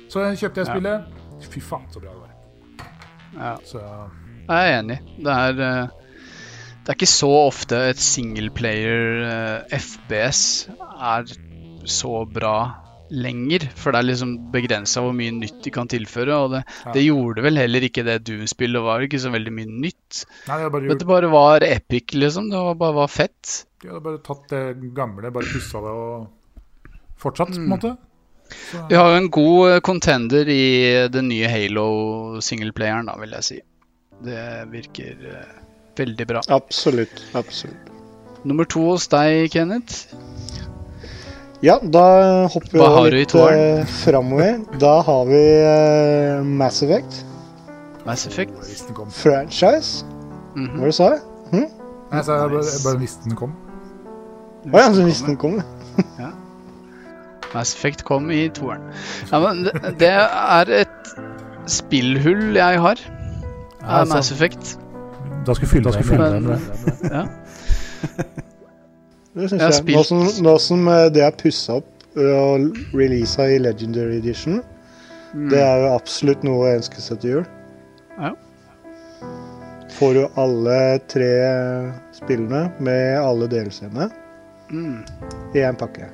Så 0.09 0.24
kjøpte 0.40 0.62
jeg 0.62 0.70
spillet. 0.70 1.09
Fy 1.52 1.61
faen, 1.62 1.87
så 1.92 2.00
bra 2.02 2.14
det 2.14 2.22
var. 2.22 2.35
Ja. 3.38 3.54
Så 3.68 3.83
Jeg 3.83 4.57
er 4.57 4.78
enig. 4.78 4.98
Det 5.20 5.35
er 5.35 5.62
eh, 5.66 5.94
Det 6.83 6.94
er 6.94 6.96
ikke 6.96 7.11
så 7.12 7.31
ofte 7.44 7.78
et 7.90 8.00
singleplayer 8.00 9.18
uh, 9.28 9.76
FPS 9.76 10.70
er 10.72 11.28
så 11.85 12.22
bra 12.24 12.54
lenger. 13.12 13.66
For 13.76 13.92
det 13.92 14.00
er 14.00 14.09
liksom 14.09 14.33
begrensa 14.54 15.02
hvor 15.04 15.12
mye 15.16 15.35
nytt 15.37 15.61
de 15.66 15.72
kan 15.74 15.90
tilføre. 15.90 16.33
Og 16.33 16.54
det, 16.57 16.62
Ja. 16.87 16.94
det 16.96 17.04
gjorde 17.04 17.44
vel 17.44 17.61
heller 17.61 17.85
ikke 17.85 18.07
det 18.09 18.22
Doom-spillet. 18.24 18.81
Var 18.88 19.04
ikke 19.04 19.20
så 19.20 19.33
veldig 19.37 19.52
mye 19.52 19.68
nytt. 19.85 20.24
Nei, 20.48 20.62
det 20.64 20.72
Men 20.72 20.98
det 20.98 21.07
bare 21.12 21.31
var 21.31 21.61
epic, 21.61 22.16
liksom. 22.16 22.48
Det 22.48 22.57
var, 22.57 22.74
bare 22.81 22.94
var 23.02 23.12
fett. 23.12 23.67
Jeg 23.85 23.93
hadde 23.93 24.05
bare 24.05 24.21
tatt 24.27 24.45
det 24.51 24.91
gamle, 24.95 25.31
bare 25.31 25.47
pussa 25.47 25.81
det 25.85 25.95
og 25.95 26.29
fortsatt, 27.19 27.55
på 27.55 27.62
en 27.62 27.69
måte. 27.71 27.95
Så, 28.49 28.81
Vi 28.88 28.97
har 28.97 29.11
jo 29.12 29.21
en 29.21 29.31
god 29.31 29.71
eh, 29.71 29.81
contender 29.85 30.49
i 30.49 30.64
den 31.12 31.29
nye 31.29 31.51
Halo-singleplayeren, 31.53 33.11
da, 33.11 33.14
vil 33.21 33.37
jeg 33.37 33.47
si. 33.49 33.59
Det 34.25 34.41
virker 34.73 35.21
uh, 35.31 35.61
veldig 36.01 36.27
bra. 36.27 36.43
Absolutt. 36.51 37.23
Absolutt. 37.38 37.93
Nummer 38.49 38.67
to 38.67 38.83
hos 38.88 39.07
deg, 39.12 39.53
Kenneth. 39.53 40.09
Ja, 41.62 41.77
da 41.83 42.47
hopper 42.51 42.73
vi 42.73 42.83
over 42.83 43.14
litt 43.14 43.35
eh, 43.35 43.87
framover. 44.01 44.59
Da 44.83 44.99
har 45.07 45.25
vi 45.31 45.43
uh, 45.62 46.47
Mass 46.47 46.83
Effect 46.87 47.25
Mass 48.07 48.27
Effect. 48.27 48.53
Franchise. 49.12 50.05
Mm 50.57 50.67
-hmm. 50.67 50.79
franchise. 50.79 50.79
Hva 50.79 50.81
var 50.81 50.87
det 50.87 50.87
du 50.87 50.93
sa? 50.93 51.11
Å 51.53 51.79
Nei, 52.11 52.25
så 52.25 52.33
jeg 52.33 52.51
bare, 52.51 52.64
jeg 52.64 52.85
bare 52.85 53.01
visste 53.01 53.29
kom. 54.70 54.78
ja, 54.81 54.88
så 54.94 55.04
visste 55.07 55.26
den 55.31 55.37
kom. 55.40 55.59
Mass 57.54 57.70
Effect 57.74 58.02
kom 58.04 58.26
i 58.31 58.42
toeren. 58.52 58.83
Ja, 59.33 59.38
men 59.40 59.62
det, 59.64 59.72
det 60.00 60.11
er 60.12 60.72
et 60.83 61.12
spillhull 61.72 62.57
jeg 62.59 62.81
har. 62.85 63.00
Ja, 63.81 64.02
Mass 64.11 64.28
Effect. 64.35 64.74
Da 65.46 65.54
skulle 65.57 65.70
fylle 65.70 65.92
deg 65.94 66.04
med 66.12 66.50
det. 66.52 66.59
Ja. 67.09 67.22
Det 69.38 69.48
syns 69.50 69.62
Jeg 69.62 69.72
jeg. 69.87 69.94
Nå 69.96 70.02
som, 70.04 70.24
nå 70.44 70.54
som 70.61 70.88
eh, 70.92 71.07
det 71.14 71.22
er 71.24 71.35
pussa 71.40 71.78
opp 71.81 71.88
eh, 72.18 72.35
og 72.35 72.76
releasa 72.96 73.46
i 73.54 73.61
Legendary 73.62 74.18
Edition, 74.22 74.61
Mm. 75.28 75.50
det 75.52 75.59
er 75.61 75.83
jo 75.83 75.88
absolutt 75.92 76.40
noe 76.46 76.70
jeg 76.70 76.78
ønsker 76.78 77.02
seg 77.04 77.18
til 77.20 77.31
jul. 77.35 77.42
får 79.98 80.14
du 80.16 80.22
alle 80.40 80.76
tre 81.12 81.28
spillene 82.16 82.62
med 82.81 83.18
alle 83.20 83.44
DLC-ene 83.52 84.07
Mm. 84.70 85.02
i 85.54 85.59
én 85.64 85.76
pakke. 85.81 86.09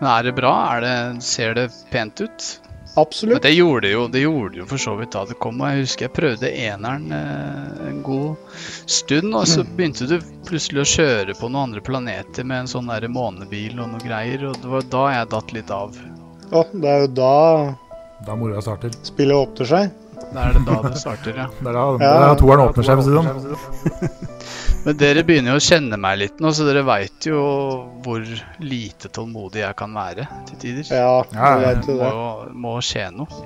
Men 0.00 0.10
er 0.10 0.22
det 0.26 0.32
bra? 0.36 0.52
Er 0.74 0.80
det, 0.84 1.22
ser 1.22 1.54
det 1.54 1.68
pent 1.90 2.20
ut? 2.20 2.46
Men 2.94 3.02
Absolutt. 3.02 3.42
det 3.42 3.50
gjorde 3.50 3.86
det 3.88 3.92
jo 3.92 4.02
det 4.06 4.20
gjorde 4.22 4.58
jo 4.60 4.64
for 4.70 4.78
så 4.78 4.92
vidt 4.98 5.10
da 5.16 5.24
det 5.26 5.34
kom. 5.42 5.58
Og 5.62 5.70
jeg 5.70 5.80
husker 5.86 6.06
jeg 6.06 6.14
prøvde 6.14 6.50
eneren 6.50 7.08
eh, 7.14 7.88
en 7.88 8.02
god 8.06 8.36
stund, 8.86 9.34
og 9.34 9.48
så 9.50 9.64
begynte 9.66 10.06
du 10.10 10.18
plutselig 10.46 10.84
å 10.84 10.90
kjøre 10.92 11.34
på 11.38 11.48
noen 11.50 11.70
andre 11.70 11.82
planeter 11.82 12.46
med 12.46 12.64
en 12.64 12.70
sånn 12.70 12.90
der 12.92 13.08
månebil 13.10 13.80
og 13.82 13.94
noe 13.96 14.02
greier, 14.04 14.46
og 14.50 14.60
det 14.62 14.70
var 14.76 14.86
da 14.92 15.04
jeg 15.16 15.30
datt 15.34 15.56
litt 15.56 15.72
av. 15.74 15.98
Å, 16.54 16.62
det 16.70 16.90
er 16.92 17.02
jo 17.06 17.10
da 17.18 17.32
Da 18.28 18.36
moroa 18.38 18.62
starter. 18.62 18.94
spillet 19.02 19.34
åpner 19.42 19.66
seg. 19.72 19.90
Da 20.34 20.48
er 20.48 20.56
det 20.56 20.64
da 20.66 20.76
det 20.88 20.98
starter, 20.98 21.36
ja. 21.38 21.46
Det 21.60 21.68
er 21.70 21.76
da, 21.76 21.84
Ja. 21.92 21.98
det 21.98 22.08
er 22.10 22.28
da 22.28 22.34
toeren 22.40 22.62
åpner 22.68 22.84
seg. 22.88 22.98
for 22.98 23.02
å 23.02 23.06
si 23.06 23.10
det 23.14 24.08
sånn. 24.10 24.30
Men 24.84 24.96
dere 25.00 25.22
begynner 25.24 25.54
jo 25.54 25.60
å 25.60 25.64
kjenne 25.64 25.96
meg 25.96 26.18
litt 26.20 26.40
nå, 26.44 26.50
så 26.52 26.66
dere 26.68 26.82
veit 26.84 27.24
jo 27.30 27.38
hvor 28.04 28.24
lite 28.60 29.08
tålmodig 29.14 29.62
jeg 29.62 29.76
kan 29.78 29.94
være 29.96 30.26
til 30.50 30.58
tider. 30.60 30.90
Ja, 30.90 31.22
vi 31.30 31.36
du 31.38 31.64
vet 31.64 31.86
jo 31.88 31.96
det. 32.02 32.10
Må, 32.18 32.26
må 32.66 32.74
skje 32.84 33.06
noe. 33.14 33.44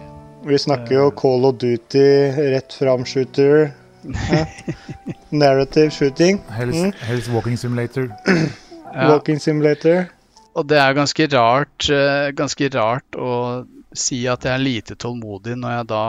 Vi 0.49 0.59
snakker 0.59 0.97
jo 0.97 1.11
Call 1.19 1.45
of 1.47 1.59
Duty, 1.61 2.07
rett 2.55 2.75
fram 2.81 3.05
shooter. 3.07 3.69
Ja. 4.09 4.45
Narrative 5.31 5.91
shooting. 5.93 6.39
Helst, 6.57 6.79
Mm. 6.79 6.93
helst 7.07 7.29
walking 7.35 7.57
simulator. 7.57 8.09
Ja. 8.27 9.09
Walking 9.13 9.39
simulator. 9.39 10.09
Og 10.57 10.67
det 10.67 10.79
er 10.81 10.95
ganske 10.97 11.27
rart, 11.33 11.89
eh, 11.91 12.31
ganske 12.35 12.71
rart 12.75 13.15
å 13.19 13.67
si 13.95 14.27
at 14.27 14.43
jeg 14.43 14.53
er 14.55 14.59
lite 14.65 14.97
tålmodig 14.97 15.55
når 15.59 15.77
jeg 15.77 15.87
da 15.93 16.03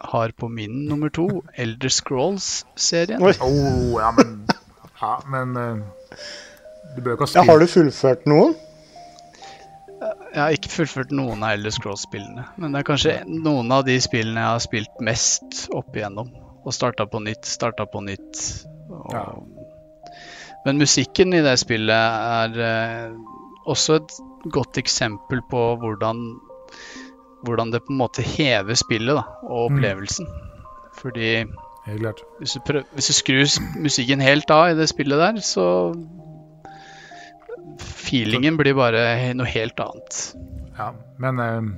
har 0.00 0.30
på 0.30 0.48
min 0.48 0.84
nummer 0.86 1.10
to 1.10 1.28
Elder 1.54 1.88
Scrolls-serien. 1.88 3.22
Oh, 3.22 3.98
ja, 4.00 4.12
men 4.16 4.46
Ja, 5.00 5.20
men 5.26 5.56
eh, 5.56 5.76
Du 6.96 7.02
bør 7.02 7.14
ikke 7.16 7.26
ha 7.26 7.40
Ja, 7.40 7.44
har 7.52 7.60
du 7.62 7.66
fullført 7.70 8.26
noen? 8.26 8.56
Jeg 9.98 10.38
har 10.38 10.54
ikke 10.54 10.70
fullført 10.70 11.10
noen 11.14 11.42
av 11.42 11.56
Elder 11.56 11.72
Scrolls-spillene, 11.74 12.44
men 12.60 12.74
det 12.74 12.82
er 12.82 12.86
kanskje 12.86 13.14
noen 13.26 13.72
av 13.74 13.82
de 13.88 13.96
spillene 14.02 14.44
jeg 14.44 14.54
har 14.54 14.62
spilt 14.62 15.00
mest 15.02 15.64
opp 15.74 15.96
igjennom. 15.96 16.30
Og 16.62 16.74
starta 16.76 17.06
på 17.10 17.18
nytt, 17.24 17.48
starta 17.48 17.86
på 17.88 18.02
nytt. 18.06 18.42
Og... 18.92 19.14
Ja. 19.16 19.24
Men 20.66 20.78
musikken 20.78 21.34
i 21.34 21.42
det 21.42 21.56
spillet 21.58 21.96
er 21.96 22.60
eh, 22.68 23.16
også 23.66 23.98
et 23.98 24.14
godt 24.54 24.78
eksempel 24.78 25.42
på 25.50 25.64
hvordan 25.82 26.22
hvordan 27.44 27.70
det 27.72 27.82
på 27.86 27.92
en 27.94 28.00
måte 28.00 28.22
hever 28.22 28.74
spillet 28.78 29.14
da, 29.16 29.22
og 29.42 29.70
Mm. 29.70 29.78
opplevelsen. 29.78 30.26
Fordi 30.98 31.44
Helt 31.86 32.00
klart. 32.00 32.20
hvis 32.38 32.52
du, 32.52 32.60
prøv, 32.66 32.82
hvis 32.92 33.06
du 33.06 33.12
skrur 33.12 33.46
musikken 33.80 34.20
helt 34.20 34.50
av 34.50 34.70
i 34.70 34.74
det 34.74 34.88
spillet 34.90 35.18
der, 35.18 35.40
så 35.40 35.94
Feelingen 37.78 38.56
blir 38.58 38.74
bare 38.78 39.02
noe 39.36 39.46
helt 39.46 39.80
annet. 39.80 40.18
Ja, 40.78 40.92
men 41.20 41.40
um, 41.42 41.68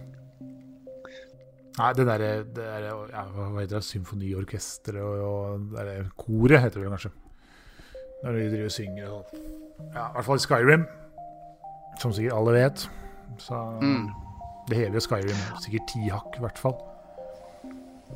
Nei, 1.80 1.92
det 1.96 2.04
derre 2.04 2.30
der, 2.52 2.82
ja, 2.84 3.22
Hva 3.32 3.46
heter 3.62 3.78
det? 3.78 3.84
Symfoniorkesteret 3.86 5.00
og, 5.00 5.20
og 5.24 5.60
det 5.70 5.78
derre 5.78 6.08
koret, 6.18 6.58
heter 6.60 6.80
det 6.80 6.82
vel 6.84 6.92
kanskje. 6.96 7.12
Når 8.24 8.36
de 8.36 8.48
driver 8.52 8.66
og 8.68 8.74
synger 8.74 9.12
og. 9.14 9.38
Ja, 9.94 10.02
I 10.10 10.12
hvert 10.18 10.26
fall 10.26 10.42
Skyrim, 10.42 10.82
som 12.02 12.12
sikkert 12.12 12.36
alle 12.36 12.56
vet. 12.58 12.82
Så 13.40 13.60
Mm. 13.80 14.10
Det 14.70 14.80
hele 14.84 15.02
Skyrim 15.02 15.40
sikkert 15.64 15.88
ti 15.90 16.06
hakk, 16.08 16.36
i 16.38 16.44
hvert 16.44 16.60
fall. 16.60 16.76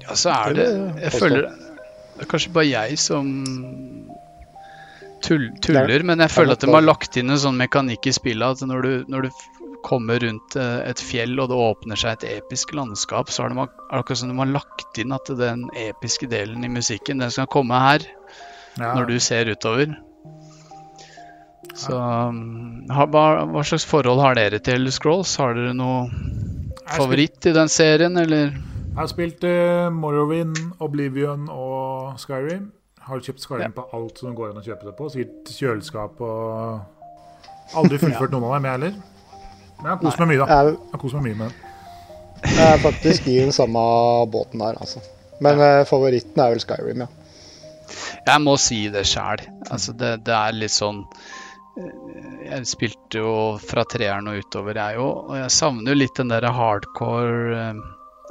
Ja, 0.02 0.16
så 0.18 0.34
er 0.34 0.56
Det 0.58 0.68
jeg 1.04 1.14
føler 1.14 1.48
Det 1.48 2.24
er 2.24 2.30
kanskje 2.30 2.52
bare 2.54 2.66
jeg 2.66 2.98
som 2.98 3.28
tull, 5.24 5.48
tuller, 5.62 6.02
men 6.06 6.22
jeg 6.22 6.32
føler 6.34 6.56
at 6.56 6.64
de 6.64 6.70
har 6.72 6.84
lagt 6.84 7.16
inn 7.18 7.32
en 7.32 7.40
sånn 7.40 7.58
mekanikk 7.58 8.08
i 8.10 8.14
spillet 8.14 8.58
at 8.58 8.68
når 8.68 8.86
du, 8.86 8.92
når 9.10 9.26
du 9.26 9.30
kommer 9.84 10.20
rundt 10.22 10.56
eh, 10.56 10.80
et 10.88 11.00
fjell 11.02 11.36
og 11.42 11.50
det 11.50 11.60
åpner 11.60 12.00
seg 12.00 12.16
et 12.16 12.38
episk 12.38 12.72
landskap, 12.76 13.32
så 13.32 13.44
har 13.44 13.52
de, 13.52 13.66
er 13.66 14.00
akkurat 14.00 14.20
som 14.20 14.32
de 14.32 14.38
har 14.40 14.52
lagt 14.52 15.00
inn 15.00 15.14
at 15.16 15.30
den 15.38 15.66
episke 15.84 16.28
delen 16.30 16.64
i 16.64 16.72
musikken, 16.72 17.20
den 17.20 17.34
skal 17.34 17.50
komme 17.52 17.80
her 17.82 18.06
Ja, 18.78 18.94
når 18.94 19.12
du 19.12 19.18
ser 19.22 19.50
utover. 19.50 19.92
Så 21.74 21.94
hva, 21.94 23.24
hva 23.50 23.62
slags 23.66 23.84
forhold 23.88 24.20
har 24.22 24.36
dere 24.38 24.60
til 24.62 24.76
Elder 24.78 24.94
Scrolls? 24.94 25.32
Har 25.40 25.56
dere 25.58 25.72
noe 25.74 26.04
favoritt 26.94 27.48
i 27.50 27.54
den 27.56 27.70
serien, 27.72 28.16
eller? 28.20 28.52
Jeg 28.54 29.00
har 29.00 29.08
spilt 29.10 29.42
eh, 29.48 29.88
Morrowind, 29.90 30.58
Oblivion 30.84 31.48
og 31.50 32.14
Skyrim. 32.22 32.68
Har 33.08 33.20
kjøpt 33.24 33.42
Skyrim 33.42 33.66
Ja. 33.66 33.72
på 33.74 33.88
alt 33.96 34.20
som 34.22 34.36
går 34.38 34.52
an 34.52 34.60
å 34.62 34.64
kjøpe 34.64 34.86
det 34.86 34.94
på. 35.00 35.08
Sikkert 35.12 35.50
kjøleskap 35.58 36.22
og 36.24 37.74
Aldri 37.80 37.98
fullført 38.04 38.30
noen 38.36 38.46
av 38.46 38.54
dem, 38.54 38.68
jeg 38.68 38.76
heller. 38.78 38.94
Men 39.80 39.88
jeg 39.88 39.90
har 39.96 40.02
kost 40.04 40.20
meg 40.22 40.30
mye, 40.30 40.40
da. 40.44 40.46
Jeg 40.54 40.74
Jeg 40.76 40.92
har 40.94 41.02
kost 41.02 41.18
meg 41.18 41.26
mye 41.26 41.38
med 41.42 41.50
den. 41.50 42.54
jeg 42.54 42.70
er 42.70 42.80
faktisk 42.84 43.26
i 43.32 43.36
den 43.40 43.52
samme 43.56 43.82
båten 44.30 44.62
der, 44.62 44.78
altså. 44.78 45.02
Men 45.42 45.58
eh, 45.60 45.82
favoritten 45.90 46.38
er 46.44 46.54
vel 46.54 46.62
Skyrim, 46.62 47.02
ja. 47.06 47.10
Jeg 48.24 48.40
må 48.40 48.54
si 48.62 48.84
det 48.94 49.02
sjæl. 49.10 49.42
Altså, 49.74 49.92
det, 49.92 50.14
det 50.24 50.32
er 50.38 50.54
litt 50.56 50.72
sånn 50.72 51.02
Jeg 51.74 52.66
spilte 52.70 53.18
jo 53.18 53.30
fra 53.58 53.82
treeren 53.90 54.30
og 54.30 54.38
utover, 54.44 54.78
jeg 54.78 55.00
òg. 55.02 55.30
Og 55.30 55.36
jeg 55.40 55.50
savner 55.54 55.90
jo 55.90 55.98
litt 55.98 56.14
den 56.20 56.30
der 56.30 56.46
hardcore 56.54 57.58
eh, 57.58 57.80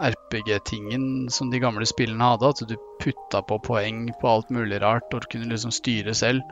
RPG-tingen 0.03 1.29
som 1.33 1.51
de 1.51 1.59
gamle 1.63 1.85
spillene 1.87 2.31
hadde. 2.33 2.53
At 2.53 2.63
du 2.69 2.75
putta 3.03 3.43
på 3.43 3.59
poeng 3.67 4.07
på 4.21 4.31
alt 4.31 4.53
mulig 4.53 4.79
rart 4.83 5.11
og 5.11 5.25
du 5.25 5.31
kunne 5.35 5.51
liksom 5.51 5.75
styre 5.75 6.15
selv. 6.15 6.43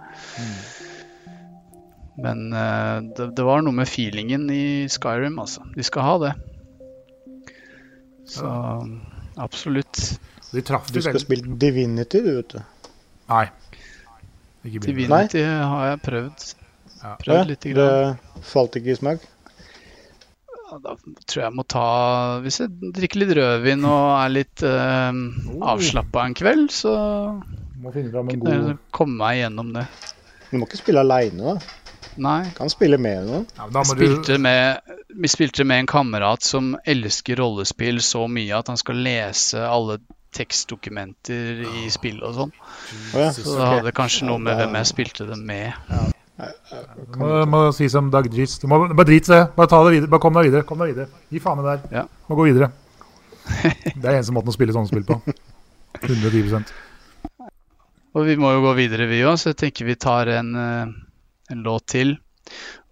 Men 2.22 2.52
eh, 2.52 2.98
det, 3.16 3.32
det 3.40 3.48
var 3.48 3.64
noe 3.64 3.78
med 3.80 3.90
feelingen 3.90 4.50
i 4.52 4.64
Skyrim, 4.92 5.40
altså. 5.40 5.64
De 5.78 5.88
skal 5.88 6.08
ha 6.10 6.18
det. 6.26 6.34
Så 8.32 8.52
absolutt. 9.40 10.20
De 10.52 10.62
traff 10.68 10.92
Du 10.92 11.00
skal 11.02 11.20
spille 11.24 11.56
Divinity, 11.56 12.20
du, 12.20 12.34
vet 12.42 12.58
du. 12.58 12.90
Nei. 13.32 13.46
Divinity 14.68 15.46
har 15.48 15.94
jeg 15.94 16.04
prøvd. 16.04 16.52
Ja. 17.02 17.16
Prøvd 17.18 17.38
Ja, 17.38 17.44
lite 17.50 17.74
grann. 17.74 18.18
det 18.42 18.46
falt 18.52 18.76
ikke 18.78 18.94
i 18.94 18.98
smak. 19.00 19.28
Da 20.72 20.94
tror 21.28 21.42
jeg 21.42 21.52
må 21.52 21.66
ta 21.68 21.82
Hvis 22.46 22.62
jeg 22.62 22.70
drikker 22.96 23.20
litt 23.20 23.34
rødvin 23.36 23.82
og 23.90 24.06
er 24.16 24.30
litt 24.32 24.64
uh, 24.64 25.12
avslappa 25.68 26.24
en 26.30 26.36
kveld, 26.38 26.70
så 26.72 26.94
Må 27.82 27.92
finne 27.92 28.14
fram 28.14 28.32
en 28.32 28.40
kan 28.40 28.54
jeg 28.54 28.62
god 28.70 28.80
komme 28.96 29.18
meg 29.20 29.42
gjennom 29.42 29.74
det. 29.76 29.84
Du 30.52 30.56
må 30.62 30.68
ikke 30.70 30.80
spille 30.80 31.04
aleine, 31.04 31.56
da. 31.56 31.82
Nei. 32.22 32.40
Kan 32.56 32.72
spille 32.72 32.98
med 33.00 33.28
noen. 33.28 33.46
ja, 33.58 33.68
vi, 33.72 33.84
Spilte 33.88 34.36
du 34.36 34.42
med, 34.44 34.96
vi 35.16 35.32
spilte 35.32 35.64
med 35.68 35.84
en 35.84 35.92
kamerat 35.92 36.44
som 36.44 36.74
elsker 36.86 37.40
rollespill 37.40 38.02
så 38.04 38.26
mye 38.28 38.58
at 38.58 38.72
han 38.72 38.80
skal 38.80 39.00
lese 39.00 39.64
alle 39.64 40.00
tekstdokumenter 40.36 41.64
i 41.84 41.88
spill 41.92 42.20
og 42.24 42.36
sånn. 42.38 42.52
Oh, 43.12 43.20
ja. 43.20 43.32
Så 43.36 43.56
det 43.58 43.70
hadde 43.76 43.96
kanskje 43.96 44.28
noe 44.28 44.40
med 44.44 44.60
hvem 44.60 44.76
jeg 44.80 44.92
spilte 44.92 45.28
det 45.28 45.40
med. 45.40 45.76
Må, 47.20 47.30
må 47.50 47.60
si 47.76 47.90
som 47.92 48.10
Dag 48.14 48.30
Dris. 48.32 48.58
Du 48.62 48.68
må 48.72 48.80
bare 48.88 49.08
drit 49.08 49.28
seg 49.28 49.38
det. 49.38 49.50
Bare, 49.58 49.70
ta 49.72 49.82
det 49.86 49.96
videre. 49.96 50.12
bare 50.12 50.24
kom 50.24 50.38
deg 50.38 50.50
videre. 50.50 50.68
Kom 50.68 50.82
deg 50.82 50.94
videre. 50.94 51.24
Gi 51.30 51.42
faen 51.44 51.62
i 51.62 51.66
det 51.66 51.74
der. 51.74 52.02
Ja. 52.02 52.06
Må 52.30 52.40
gå 52.40 52.48
videre. 52.50 52.72
Det 54.02 54.06
er 54.06 54.18
eneste 54.18 54.34
måten 54.36 54.52
å 54.52 54.56
spille 54.56 54.74
sånne 54.76 54.90
spill 54.92 55.06
på. 55.08 55.18
110% 56.02 56.70
Og 58.16 58.28
vi 58.28 58.36
må 58.40 58.54
jo 58.56 58.62
gå 58.64 58.76
videre, 58.78 59.10
vi 59.10 59.24
òg, 59.28 59.36
så 59.40 59.52
jeg 59.52 59.60
tenker 59.60 59.90
vi 59.90 59.98
tar 60.00 60.30
en, 60.32 60.54
eh, 60.56 60.94
en 61.52 61.66
låt 61.66 61.90
til. 61.94 62.16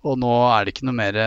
Og 0.07 0.19
nå 0.19 0.31
er 0.47 0.65
det 0.65 0.73
ikke 0.73 0.87
noe 0.87 0.95
mer 0.95 1.17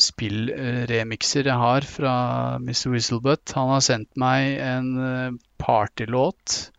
spillremikser 0.00 0.04
spillremixer 0.06 1.50
jeg 1.50 1.60
har 1.60 1.88
fra 1.88 2.14
Mr. 2.62 2.94
Whistlebutt. 2.94 3.52
Han 3.58 3.74
har 3.74 3.84
sendt 3.84 4.10
meg 4.20 4.56
en 4.64 4.88
eh, 5.04 5.36
partylåt 5.60 6.70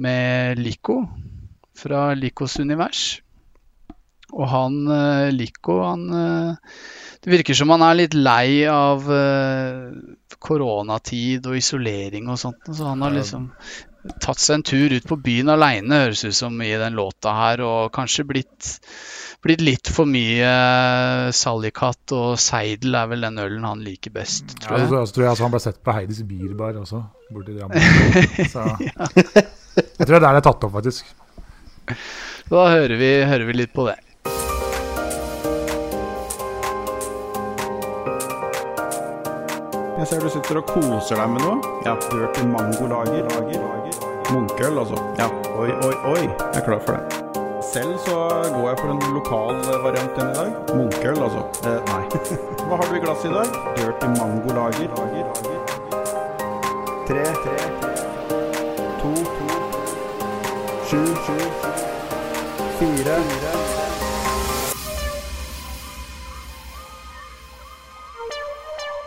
med 0.00 0.58
Lico 0.58 1.02
fra 1.76 2.12
Licos 2.16 2.56
univers. 2.62 3.21
Og 4.32 4.48
han 4.48 4.80
uh, 4.88 5.30
Lico, 5.34 5.78
han 5.84 6.08
eh, 6.16 6.74
Det 7.22 7.30
virker 7.30 7.56
som 7.56 7.72
han 7.74 7.84
er 7.86 8.00
litt 8.00 8.14
lei 8.16 8.64
av 8.70 9.04
eh, 9.12 9.92
koronatid 10.42 11.46
og 11.46 11.58
isolering 11.58 12.30
og 12.32 12.40
sånt. 12.40 12.70
Så 12.72 12.88
han 12.88 13.04
har 13.04 13.14
liksom 13.14 13.50
tatt 14.18 14.40
seg 14.42 14.58
en 14.58 14.64
tur 14.66 14.94
ut 14.96 15.04
på 15.06 15.18
byen 15.22 15.52
aleine, 15.52 16.00
høres 16.06 16.24
ut 16.24 16.34
som 16.34 16.56
i 16.64 16.72
den 16.80 16.96
låta 16.98 17.36
her, 17.36 17.62
og 17.62 17.92
kanskje 17.94 18.24
blitt, 18.26 18.70
blitt 19.46 19.62
litt 19.62 19.90
for 19.94 20.10
mye 20.10 20.50
Sallikat 21.38 22.14
og 22.18 22.34
Seidel 22.42 22.98
er 22.98 23.12
vel 23.12 23.28
den 23.28 23.38
ølen 23.44 23.68
han 23.68 23.84
liker 23.86 24.14
best, 24.16 24.56
tror 24.64 24.80
jeg. 24.80 24.90
så, 24.90 25.04
så 25.06 25.14
tror 25.14 25.26
jeg 25.28 25.34
altså 25.36 25.46
han 25.46 25.54
ble 25.54 25.62
sett 25.68 25.82
på 25.86 25.94
Heidis 25.94 26.22
Bierbar 26.26 26.80
også, 26.82 27.04
borti 27.30 27.54
Drammen. 27.54 27.78
Så 28.52 28.66
jeg 29.78 30.04
tror 30.04 30.16
det 30.16 30.18
er 30.18 30.24
der 30.26 30.34
det 30.34 30.40
er 30.42 30.48
tatt 30.50 30.66
opp, 30.66 30.74
faktisk. 30.74 31.14
Da 32.50 32.66
hører 32.74 32.98
vi, 32.98 33.12
hører 33.28 33.46
vi 33.48 33.54
litt 33.62 33.72
på 33.72 33.86
det. 33.86 34.00
Jeg 40.02 40.08
ser 40.08 40.24
du 40.24 40.30
sitter 40.34 40.58
og 40.58 40.64
koser 40.66 41.14
deg 41.14 41.28
med 41.30 41.44
noe. 41.44 41.74
Ja. 41.86 41.92
har 41.94 42.22
hørt 42.24 42.38
mangolager. 42.50 43.20
Lager, 43.22 43.60
lager. 43.62 44.06
Munkøl, 44.34 44.78
altså. 44.82 44.96
Ja. 45.20 45.28
Oi, 45.54 45.68
oi, 45.86 45.92
oi. 46.10 46.22
Jeg 46.26 46.58
er 46.58 46.64
klar 46.66 46.80
for 46.82 46.98
det. 46.98 47.20
Selv 47.62 47.92
så 48.02 48.16
går 48.56 48.66
jeg 48.66 48.80
for 48.80 48.90
en 48.96 49.14
lokal 49.14 49.62
variant 49.84 50.18
igjen 50.18 50.32
i 50.32 50.34
dag. 50.40 50.74
Munkøl, 50.74 51.22
altså. 51.22 51.44
Eh, 51.70 51.78
nei. 51.92 52.02
Hva 52.66 52.80
har 52.82 52.90
du 52.90 52.98
i 52.98 53.04
glasset 53.06 53.30
i 53.30 53.34
dag? 53.36 53.54
Dirty 53.78 54.10
mangolager. 54.18 54.90
lager. 54.90 55.22
lager. 55.30 55.58
Tre, 57.06 57.24
tre, 57.46 57.56
to, 58.98 59.14
to, 59.38 59.46
sju, 60.90 61.04
sju, 61.28 61.38
fire. 62.80 63.61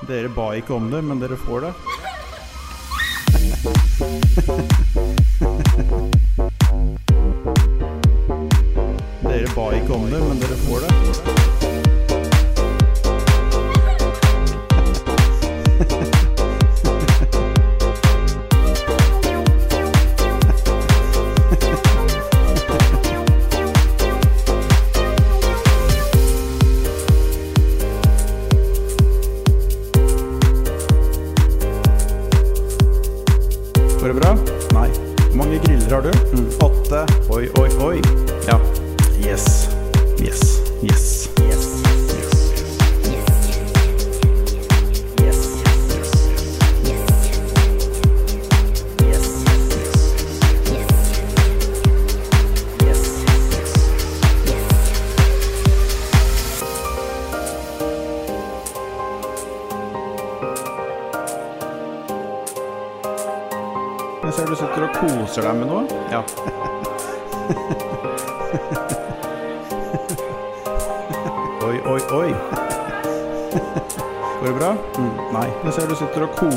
Dere 0.07 0.29
ba 0.29 0.53
ikke 0.53 0.73
om 0.75 0.91
det, 0.91 1.01
men 1.01 1.19
dere 1.19 1.37
får 1.37 1.61
det. 1.65 1.73
Dere 9.25 9.49
ba 9.55 9.71
ikke 9.73 9.93
om 9.93 10.05
det, 10.11 10.19
men 10.21 10.39
dere 10.39 10.57
får 10.67 10.79
det. 10.85 11.54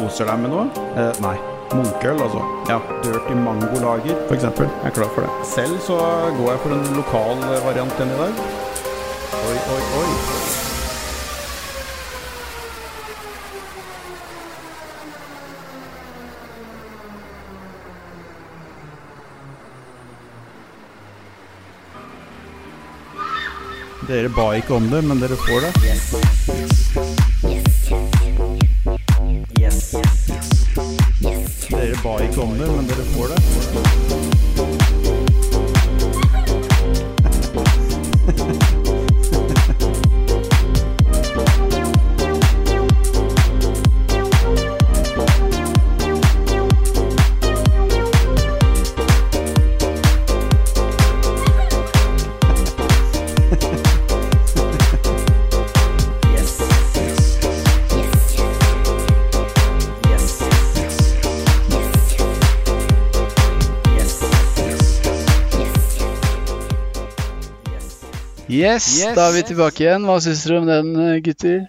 Koser 0.08 0.28
deg 0.28 0.40
med 0.40 0.54
noe. 0.54 0.64
Eh, 0.96 1.18
nei. 1.20 1.36
Munkøl, 1.68 2.16
altså. 2.24 2.40
Ja. 2.70 2.78
Dirty 3.04 3.34
mango 3.36 3.80
lager, 3.82 4.16
for 4.28 4.34
eksempel. 4.38 4.70
Jeg 4.80 4.88
er 4.88 4.96
klar 4.96 5.10
for 5.12 5.26
det. 5.26 5.30
Selv 5.44 5.76
så 5.84 5.98
går 6.38 6.48
jeg 6.54 6.60
for 6.64 6.76
en 6.78 6.86
lokal 6.96 7.44
variant 7.66 7.92
igjen 7.98 8.14
i 8.14 8.20
dag. 8.22 8.32
Oi, 9.44 9.58
oi, 9.74 9.82
oi. 10.00 10.08
Dere 24.08 24.28
ba 24.32 24.54
ikke 24.56 24.72
om 24.80 24.88
det, 24.88 25.04
men 25.04 25.20
dere 25.20 25.36
får 25.36 25.66
det. 25.68 25.72
Dere 25.84 27.27
ba 32.38 32.44
ikke 32.44 32.52
om 32.52 32.58
det, 32.58 32.76
men 32.76 32.86
dere 32.86 33.04
får 33.04 33.26
det. 33.28 33.37
Yes, 68.58 68.86
da 69.16 69.28
er 69.28 69.34
vi 69.38 69.42
tilbake 69.52 69.84
igjen. 69.84 70.06
Hva 70.08 70.18
syns 70.24 70.44
dere 70.46 70.60
om 70.62 70.68
den, 70.68 70.94
eh, 71.04 71.18
gutter? 71.24 71.66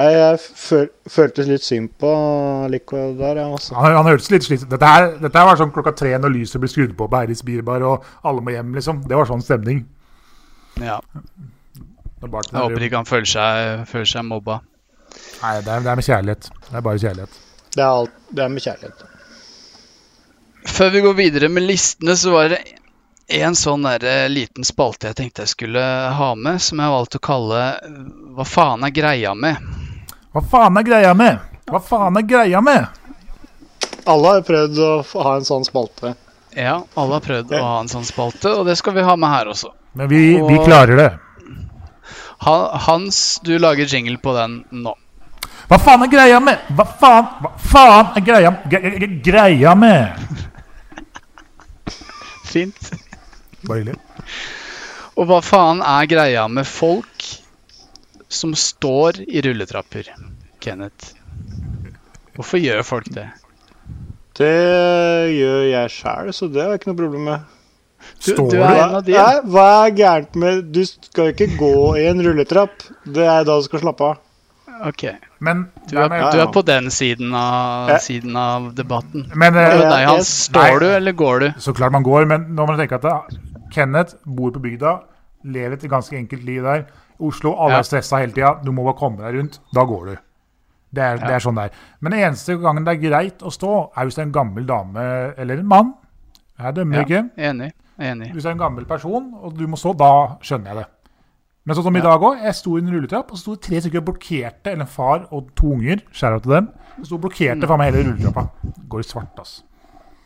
Nei, 0.00 0.06
jeg 0.14 0.38
føl 0.40 0.86
føltes 1.10 1.48
litt 1.50 1.64
synd 1.66 1.90
på 2.00 2.10
Lico 2.72 3.00
der, 3.18 3.40
ja, 3.42 3.46
også. 3.50 3.74
Han, 3.76 3.96
han 3.98 4.06
hørtes 4.08 4.30
litt 4.32 4.46
sliten 4.46 4.70
Dette, 4.70 4.86
her, 4.86 5.08
dette 5.20 5.36
her 5.36 5.48
var 5.48 5.58
sånn 5.60 5.72
klokka 5.74 5.92
tre 5.98 6.14
når 6.16 6.32
lyset 6.38 6.62
ble 6.62 6.70
skrudd 6.70 6.94
på 6.96 7.08
på 7.10 7.18
Eiris 7.18 7.42
Birbar, 7.44 7.84
og 7.84 8.06
alle 8.24 8.44
må 8.46 8.54
hjem, 8.54 8.72
liksom. 8.78 9.02
Det 9.10 9.18
var 9.18 9.28
sånn 9.28 9.44
stemning. 9.44 9.82
Ja, 10.80 11.00
Når 12.22 12.48
Jeg 12.52 12.60
håper 12.62 12.86
ikke 12.86 13.00
han 13.00 13.08
føler 13.08 13.28
seg, 13.28 13.84
føler 13.90 14.08
seg 14.08 14.26
mobba. 14.28 14.60
Nei, 15.42 15.54
det 15.64 15.72
er, 15.72 15.84
det 15.84 15.90
er 15.90 15.98
med 15.98 16.06
kjærlighet. 16.06 16.50
Det 16.68 16.76
er 16.78 16.84
bare 16.86 17.02
kjærlighet. 17.02 17.38
Det 17.74 17.82
er, 17.82 17.88
alt, 17.88 18.18
det 18.30 18.44
er 18.44 18.52
med 18.52 18.64
kjærlighet. 18.64 19.06
Før 20.70 20.92
vi 20.94 21.02
går 21.04 21.16
videre 21.18 21.48
med 21.52 21.66
listene, 21.66 22.16
så 22.20 22.32
var 22.34 22.52
det 22.52 22.60
en 23.30 23.54
sånn 23.58 23.84
der, 23.86 24.04
eh, 24.04 24.28
liten 24.32 24.64
spalte 24.66 25.10
jeg 25.10 25.16
tenkte 25.20 25.44
jeg 25.44 25.52
skulle 25.54 25.82
ha 26.16 26.30
med, 26.34 26.60
som 26.62 26.80
jeg 26.82 26.92
valgte 26.94 27.20
å 27.20 27.24
kalle 27.26 27.60
eh, 27.76 28.00
Hva 28.36 28.46
faen 28.48 28.84
er 28.88 28.94
greia 28.96 29.34
med? 29.38 29.56
Hva 30.34 30.42
faen 30.46 30.78
er 30.80 30.86
greia 30.86 31.12
med? 31.14 31.38
Hva 31.70 31.80
faen 31.82 32.16
er 32.18 32.26
greia 32.26 32.60
med? 32.64 32.86
Alle 34.10 34.34
har 34.36 34.42
prøvd 34.46 34.78
å 34.82 34.90
ha 35.22 35.32
en 35.38 35.44
sånn 35.46 35.64
spalte. 35.66 36.14
Ja, 36.56 36.80
alle 36.98 37.18
har 37.18 37.22
prøvd 37.22 37.52
å 37.54 37.60
ha 37.62 37.76
en 37.84 37.90
sånn 37.90 38.06
spalte, 38.08 38.50
og 38.58 38.64
det 38.66 38.74
skal 38.80 38.94
vi 38.96 39.04
ha 39.06 39.14
med 39.20 39.30
her 39.30 39.50
også. 39.52 39.70
Men 39.94 40.08
vi, 40.10 40.22
vi 40.48 40.56
klarer 40.64 40.96
det. 40.98 41.10
Hans, 42.40 43.40
du 43.44 43.52
lager 43.60 43.86
jingle 43.86 44.16
på 44.22 44.32
den 44.34 44.64
nå. 44.72 44.94
Hva 45.70 45.78
faen 45.78 46.02
er 46.06 46.10
greia 46.10 46.40
med? 46.42 46.58
Hva 46.74 46.86
faen, 46.98 47.28
hva 47.44 47.52
faen 47.70 48.16
er 48.18 48.24
greia, 48.26 48.50
gre- 48.72 48.94
gre- 48.96 49.12
greia 49.28 49.74
med? 49.78 50.18
Fint. 52.50 52.90
Bare 53.66 53.82
hyggelig. 53.82 53.98
Og 55.20 55.26
hva 55.28 55.40
faen 55.44 55.82
er 55.84 56.08
greia 56.10 56.46
med 56.48 56.68
folk 56.68 57.26
som 58.30 58.54
står 58.56 59.18
i 59.26 59.42
rulletrapper, 59.44 60.08
Kenneth? 60.62 61.12
Hvorfor 62.36 62.62
gjør 62.62 62.84
folk 62.86 63.08
det? 63.12 63.26
Det 64.38 64.52
gjør 65.34 65.64
jeg 65.68 65.90
sjæl, 65.92 66.30
så 66.32 66.48
det 66.48 66.62
har 66.62 66.70
jeg 66.72 66.80
ikke 66.80 66.92
noe 66.92 67.00
problem 67.02 67.26
med. 67.28 67.48
Du, 68.24 68.30
Står 68.32 68.46
du 68.54 68.56
er 68.62 68.78
en 68.86 68.94
av 68.96 69.04
de. 69.04 69.12
Nei, 69.12 69.40
hva 69.52 69.64
er 69.82 69.90
gærent 69.98 70.36
med 70.40 70.70
Du 70.72 70.80
skal 70.88 71.34
ikke 71.34 71.50
gå 71.60 71.72
i 72.00 72.06
en 72.08 72.22
rulletrapp. 72.24 72.86
Det 73.04 73.26
er 73.28 73.44
da 73.44 73.58
du 73.60 73.66
skal 73.66 73.82
slappe 73.82 74.06
av. 74.14 74.22
Ok. 74.88 75.04
Men, 75.44 75.66
Du 75.90 75.98
er, 75.98 76.08
men, 76.08 76.22
du 76.32 76.40
er 76.40 76.48
på 76.54 76.62
den 76.64 76.88
siden 76.94 77.34
av, 77.36 77.90
Ja. 77.92 77.98
siden 78.00 78.36
av 78.40 78.70
debatten. 78.78 79.26
men 79.34 79.52
eh, 79.52 79.76
med 79.76 79.84
deg, 79.84 80.06
Hans? 80.08 80.30
Nei. 80.54 80.64
Står 80.70 80.80
du, 80.80 80.86
eller 80.96 81.12
går 81.12 81.40
du? 81.44 81.48
Så 81.60 81.74
klart 81.76 81.92
man 81.92 82.06
går, 82.06 82.24
men 82.30 82.48
nå 82.56 82.64
må 82.64 82.72
du 82.76 82.80
tenke 82.80 82.96
at 82.96 83.04
det, 83.04 83.40
Kenneth 83.70 84.16
bor 84.26 84.50
på 84.52 84.60
bygda, 84.62 85.00
lever 85.44 85.72
et 85.78 85.90
ganske 85.90 86.16
enkelt 86.18 86.44
liv 86.44 86.62
der. 86.62 86.84
Oslo, 87.20 87.54
alle 87.58 87.72
Ja. 87.74 87.78
er 87.78 87.82
stressa 87.88 88.18
hele 88.20 88.32
tida. 88.32 88.60
Du 88.64 88.72
må 88.72 88.84
bare 88.84 88.96
komme 88.98 89.18
deg 89.18 89.34
rundt. 89.38 89.58
Da 89.74 89.84
går 89.84 90.04
du. 90.06 90.16
Det 90.92 91.02
er, 91.02 91.16
det 91.18 91.30
er 91.30 91.38
sånn 91.38 91.54
det 91.54 91.64
er. 91.70 91.70
Men 92.00 92.12
den 92.12 92.20
eneste 92.20 92.56
gangen 92.60 92.84
det 92.84 92.96
er 92.96 93.08
greit 93.10 93.38
å 93.46 93.50
stå, 93.52 93.92
er 93.96 94.04
hvis 94.08 94.16
det 94.16 94.22
er 94.24 94.26
en 94.26 94.32
gammel 94.32 94.66
dame 94.66 95.34
eller 95.38 95.58
en 95.60 95.68
mann. 95.68 95.92
Jeg 96.58 96.74
dømmer 96.74 96.96
Ja, 96.96 97.02
ikke. 97.04 97.30
enig. 97.38 97.72
enig. 98.00 98.32
Hvis 98.32 98.42
det 98.42 98.46
er 98.50 98.56
en 98.56 98.58
gammel 98.58 98.84
person, 98.86 99.34
og 99.40 99.56
du 99.56 99.66
må 99.68 99.76
stå, 99.78 99.96
da 99.96 100.36
skjønner 100.42 100.66
jeg 100.74 100.76
det. 100.76 100.86
Men 101.64 101.76
sånn 101.76 101.84
som 101.84 101.96
i 101.96 102.00
dag 102.00 102.20
òg. 102.20 102.42
Jeg 102.42 102.54
sto 102.54 102.76
i 102.76 102.80
en 102.80 102.88
rulletrapp, 102.90 103.30
og 103.30 103.36
så 103.38 103.42
sto 103.42 103.56
tre 103.56 103.80
stykker 103.80 103.98
og 104.00 104.04
blokkerte, 104.06 104.72
eller 104.72 104.80
en 104.82 104.86
far 104.88 105.26
og 105.30 105.54
to 105.54 105.72
unger. 105.76 106.00
Skjæra 106.10 106.40
til 106.42 106.50
dem. 106.52 106.68
så 106.98 107.04
sto 107.06 107.14
og 107.14 107.20
blokkerte 107.22 107.68
faen 107.68 107.78
meg 107.78 107.92
hele 107.94 108.04
rulletrappa. 108.10 108.48
Går 108.88 108.98
i 108.98 109.02
svart, 109.02 109.38
ass. 109.40 109.62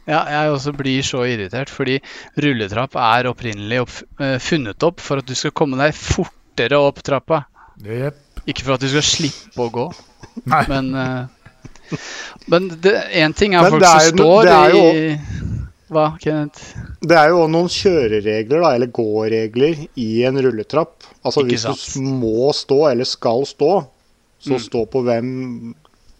Ja, 0.07 0.21
jeg 0.29 0.51
også 0.53 0.73
blir 0.77 1.03
så 1.07 1.23
irritert, 1.25 1.71
fordi 1.73 1.99
rulletrapp 2.37 2.95
er 3.01 3.29
opprinnelig 3.31 3.81
opp, 3.87 3.95
eh, 4.21 4.37
funnet 4.39 4.83
opp 4.85 5.01
for 5.01 5.23
at 5.23 5.27
du 5.27 5.35
skal 5.35 5.51
komme 5.57 5.79
deg 5.81 5.95
fortere 5.97 6.77
opp 6.77 7.01
trappa. 7.03 7.45
Yep. 7.83 8.19
Ikke 8.47 8.63
for 8.67 8.75
at 8.77 8.81
du 8.85 8.89
skal 8.93 9.03
slippe 9.07 9.65
å 9.65 9.71
gå, 9.73 9.87
Nei. 10.53 10.65
men 10.69 10.95
eh, 10.95 11.25
Men 12.49 12.69
det- 12.81 13.11
én 13.13 13.35
ting 13.37 13.55
er 13.55 13.63
Men 13.63 13.71
folk 13.77 13.83
det 13.83 13.89
er 13.89 14.01
som 14.11 14.19
jo 14.19 14.25
står 14.25 14.45
det 14.45 14.53
er 14.53 14.75
i 14.75 15.21
Hva, 15.95 16.05
Kenneth? 16.19 16.63
Det 17.05 17.17
er 17.17 17.29
jo 17.29 17.43
òg 17.45 17.51
noen 17.53 17.69
kjøreregler, 17.71 18.61
da, 18.65 18.71
eller 18.75 18.87
gåregler, 18.89 19.83
i 20.01 20.25
en 20.25 20.37
rulletrapp. 20.43 21.05
Altså 21.25 21.45
Ikke 21.45 21.53
hvis 21.53 21.67
sant. 21.69 21.85
du 21.95 22.01
må 22.09 22.49
stå, 22.57 22.79
eller 22.91 23.05
skal 23.05 23.45
stå, 23.47 23.73
så 24.41 24.55
Mm. 24.57 24.63
stå 24.65 24.85
på 24.91 25.03
hvem 25.05 25.75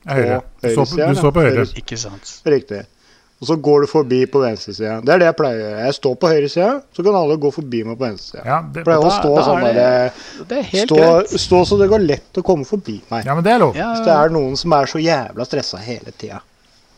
på 0.05 0.13
Høyre. 0.15 0.43
Høyresida, 0.63 1.09
du 1.09 1.15
står 1.21 1.33
på 1.33 1.41
høyre. 1.43 1.65
høyre- 1.65 1.79
Ikke 1.81 1.97
sant. 1.99 2.41
Riktig. 2.47 2.83
Og 3.45 3.49
så 3.51 3.59
går 3.61 3.85
du 3.85 3.89
forbi 3.91 4.23
på 4.33 4.41
venstresida. 4.41 4.95
Det 5.05 5.13
er 5.13 5.21
det 5.21 5.27
jeg 5.27 5.37
pleier 5.37 5.59
å 5.59 5.65
gjøre. 5.67 5.81
Jeg 5.85 5.97
står 5.99 6.15
på 6.23 6.29
høyresida, 6.33 6.69
så 6.97 7.03
kan 7.05 7.19
alle 7.19 7.35
gå 7.43 7.51
forbi 7.53 7.83
meg 7.85 7.99
på 7.99 8.07
venstresida. 8.07 8.45
Ja, 8.49 8.61
det, 8.73 8.85
Pleier 8.87 9.05
å 9.05 9.11
stå 9.13 9.33
sånn 9.45 9.67
det, 9.67 9.89
Det 10.49 10.61
er 10.63 10.71
helt 10.71 10.95
stå, 10.95 11.41
stå 11.45 11.61
så 11.69 11.77
det 11.83 11.89
går 11.93 12.07
lett 12.07 12.41
å 12.41 12.45
komme 12.47 12.65
forbi 12.65 12.95
meg. 13.11 13.29
ja, 13.29 13.37
men 13.37 13.45
det 13.45 13.53
er 13.53 13.61
lov. 13.61 13.77
Ja, 13.77 13.91
Hvis 13.93 14.07
det 14.07 14.15
er 14.17 14.33
noen 14.33 14.57
som 14.57 14.73
er 14.79 14.89
så 14.89 15.03
jævla 15.05 15.45
stressa 15.45 15.83
hele 15.85 16.15
tida. 16.17 16.41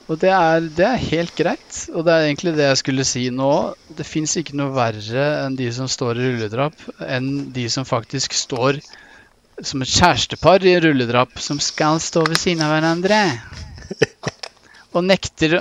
Og 0.07 0.20
det 0.22 0.30
er, 0.30 0.68
det 0.78 0.86
er 0.86 1.03
helt 1.09 1.34
greit. 1.34 1.80
Og 1.90 2.07
det 2.07 2.14
er 2.14 2.28
egentlig 2.28 2.55
det 2.55 2.68
jeg 2.68 2.80
skulle 2.84 3.09
si 3.11 3.24
nå. 3.34 3.51
Det 3.99 4.07
fins 4.07 4.36
ikke 4.38 4.55
noe 4.62 4.70
verre 4.76 5.26
enn 5.42 5.59
de 5.59 5.66
som 5.74 5.90
står 5.90 6.20
i 6.20 6.28
rulledrapp, 6.28 6.78
enn 7.11 7.51
de 7.57 7.66
som 7.74 7.88
faktisk 7.88 8.38
står 8.38 8.78
som 9.66 9.82
et 9.82 9.90
kjærestepar 9.90 10.62
i 10.68 10.78
rulledrapp, 10.84 11.40
som 11.42 11.59
skal 11.59 11.99
stå 12.05 12.22
ved 12.28 12.38
siden 12.38 12.62
av 12.62 12.76
hverandre. 12.76 13.24
Og 14.97 15.05
nekter 15.05 15.59
å 15.59 15.61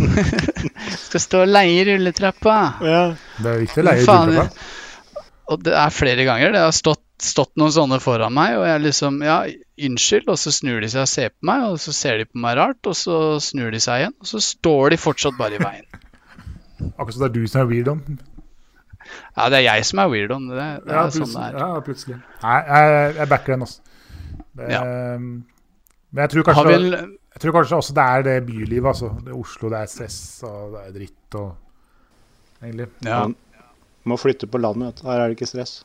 Skal 1.06 1.22
stå 1.22 1.42
og 1.44 1.50
leie 1.52 1.84
rulletrappa. 1.88 2.56
Ja. 2.84 3.02
Det 3.38 3.52
er 3.52 3.62
viktig 3.64 3.82
å 3.82 3.86
leie 3.86 4.04
rulletrappa. 4.04 4.66
Og 5.50 5.62
det 5.66 5.72
er 5.74 5.90
flere 5.94 6.24
ganger 6.28 6.52
det 6.54 6.60
har 6.62 6.74
stått, 6.74 7.02
stått 7.20 7.50
noen 7.58 7.72
sånne 7.74 7.98
foran 8.02 8.32
meg, 8.36 8.54
og 8.60 8.66
jeg 8.68 8.82
liksom 8.84 9.16
Ja, 9.26 9.40
unnskyld, 9.82 10.28
og 10.30 10.38
så 10.38 10.52
snur 10.54 10.78
de 10.84 10.90
seg 10.92 11.02
og 11.02 11.10
ser 11.10 11.32
på 11.34 11.48
meg, 11.50 11.64
og 11.72 11.80
så 11.82 11.94
ser 11.96 12.20
de 12.22 12.28
på 12.28 12.38
meg 12.42 12.54
rart, 12.60 12.78
og 12.86 12.94
så 12.98 13.16
snur 13.42 13.72
de 13.74 13.80
seg 13.82 14.04
igjen, 14.04 14.14
og 14.22 14.30
så 14.30 14.42
står 14.44 14.94
de 14.94 15.00
fortsatt 15.00 15.38
bare 15.40 15.58
i 15.58 15.62
veien. 15.62 15.86
Akkurat 16.94 17.16
som 17.16 17.24
det 17.24 17.30
er 17.30 17.34
du 17.34 17.50
som 17.50 17.62
er 17.64 17.70
weirdoen. 17.72 18.20
Ja, 19.34 19.48
det 19.50 19.58
er 19.58 19.64
jeg 19.66 19.86
som 19.88 20.00
er 20.04 20.10
weirdoen. 20.12 20.46
Det, 20.52 20.66
det 20.86 20.94
Ja, 20.94 21.02
er 21.02 21.14
sånn 21.16 21.34
det 21.34 21.46
er. 21.48 21.58
Ja, 21.64 21.68
plutselig. 21.84 22.18
Nei, 22.44 22.58
jeg, 22.70 23.14
jeg 23.18 23.30
backer 23.34 23.56
den, 23.56 23.66
altså. 23.66 23.80
Det, 24.54 24.70
Ja. 24.70 24.82
Men 26.10 26.24
jeg 26.24 26.30
tror, 26.32 26.46
Har 26.46 26.56
kanskje, 26.58 26.78
vi 26.78 26.96
en, 26.98 27.10
jeg 27.34 27.42
tror 27.44 27.54
kanskje 27.60 27.76
også 27.78 27.94
det 27.96 28.04
er 28.16 28.22
det 28.26 28.36
bylivet, 28.48 28.88
altså. 28.90 29.12
Det 29.24 29.30
er 29.32 29.38
Oslo, 29.38 29.68
det 29.72 29.78
er 29.84 29.90
stress 29.92 30.18
og 30.48 30.72
det 30.74 30.80
er 30.88 30.96
dritt 30.98 31.38
og 31.40 31.50
Egentlig. 32.62 32.88
ja, 33.06 33.22
Må 34.04 34.16
flytte 34.20 34.46
på 34.50 34.58
landet. 34.60 34.98
Her 35.06 35.20
er 35.22 35.30
det 35.30 35.38
ikke 35.38 35.46
stress. 35.48 35.78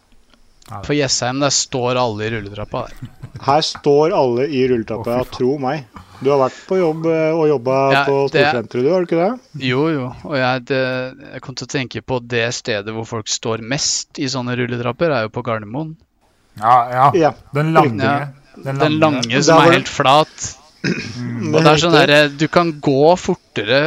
På 0.84 0.96
Jessheim 0.98 1.38
der 1.43 1.54
står 1.54 1.96
alle 2.02 2.26
i 2.26 2.32
rulletrappa. 2.34 2.82
Der. 2.89 3.12
Her 3.46 3.62
står 3.64 4.16
alle 4.18 4.48
i 4.50 4.64
rulletrappa, 4.68 5.12
oh, 5.14 5.22
ja, 5.22 5.28
tro 5.32 5.52
meg. 5.62 5.86
Du 6.24 6.32
har 6.32 6.39
vært 6.41 6.58
på 6.68 6.80
jobb 6.80 7.06
eh, 7.12 7.36
og 7.36 7.46
jobba 7.52 7.76
Ja, 7.93 8.02
på 8.08 8.16
er- 8.24 8.30
Storsenteret, 8.32 8.84
du, 8.88 8.89
har 8.91 9.04
du 9.04 9.08
ikke 9.08 9.20
det? 9.22 9.62
Jo, 9.68 9.84
jo. 9.93 10.08
Og 10.26 10.36
jeg, 10.39 10.64
det, 10.72 10.82
jeg 11.36 11.43
kom 11.46 11.56
til 11.60 11.68
å 11.68 11.72
tenke 11.76 12.02
på 12.02 12.20
det 12.34 12.43
stedet 12.58 12.96
hvor 12.96 13.06
folk 13.08 13.30
står 13.30 13.62
mest 13.62 14.18
i 14.24 14.28
sånne 14.32 14.56
rulletrapper, 14.58 15.14
er 15.20 15.28
jo 15.28 15.34
på 15.38 15.43
Gardermoen. 15.46 15.93
Ja, 16.60 16.76
ja. 16.91 17.08
Ja. 17.20 17.32
Den 17.54 17.72
lange. 17.76 18.04
Ja. 18.04 18.28
Den 18.66 18.80
Den 18.80 18.98
lange 19.04 19.43
som 19.43 19.60
er 19.62 19.76
helt 19.78 19.91
flat. 19.91 20.50
Mm. 20.86 21.53
Og 21.53 21.59
det 21.63 21.71
er 21.71 21.81
sånn 21.81 21.95
her, 21.97 22.13
Du 22.29 22.47
kan 22.51 22.71
gå 22.83 23.15
fortere 23.19 23.79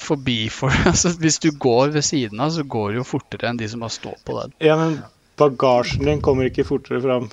forbi 0.00 0.48
for 0.54 0.70
altså 0.90 1.12
Hvis 1.18 1.38
du 1.42 1.50
går 1.52 1.90
ved 1.96 2.04
siden 2.06 2.40
av, 2.40 2.50
så 2.54 2.62
går 2.64 2.92
du 2.92 3.00
jo 3.00 3.06
fortere 3.08 3.48
enn 3.50 3.58
de 3.60 3.68
som 3.70 3.80
bare 3.82 3.94
står 3.96 4.16
på 4.26 4.36
den. 4.40 4.52
Ja, 4.64 4.76
men 4.80 4.98
bagasjen 5.40 6.04
din 6.06 6.20
kommer 6.24 6.46
ikke 6.50 6.66
fortere 6.68 7.00
fram. 7.02 7.30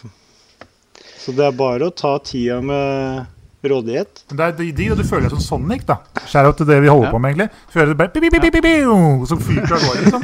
Så 1.20 1.34
det 1.36 1.44
er 1.46 1.58
bare 1.58 1.90
å 1.90 1.94
ta 1.94 2.16
tida 2.24 2.62
med 2.64 3.26
rådighet. 3.68 4.22
Men 4.30 4.38
det 4.40 4.46
er 4.46 4.54
de, 4.62 4.66
de, 4.78 4.86
du 4.96 5.04
føler 5.04 5.26
deg 5.28 5.34
som 5.36 5.42
Sonic, 5.44 5.82
da. 5.90 5.98
Skjær 6.30 6.48
opp 6.52 6.60
til 6.60 6.68
det 6.70 6.78
vi 6.86 6.88
holder 6.88 7.10
Ja. 7.10 7.12
på 7.12 7.20
med, 7.20 7.34
egentlig. 7.34 7.64
Føler 7.74 7.90
det 7.92 7.98
bare 8.00 8.14
pip, 8.14 8.24
pip, 8.24 8.38
pip, 8.38 8.54
pip, 8.54 8.64
pip, 8.64 8.88
og 8.94 9.26
Så 9.28 9.38
fyker 9.44 9.68
du 9.68 9.76
av 9.76 9.84
gårde, 9.84 10.06
liksom. 10.06 10.22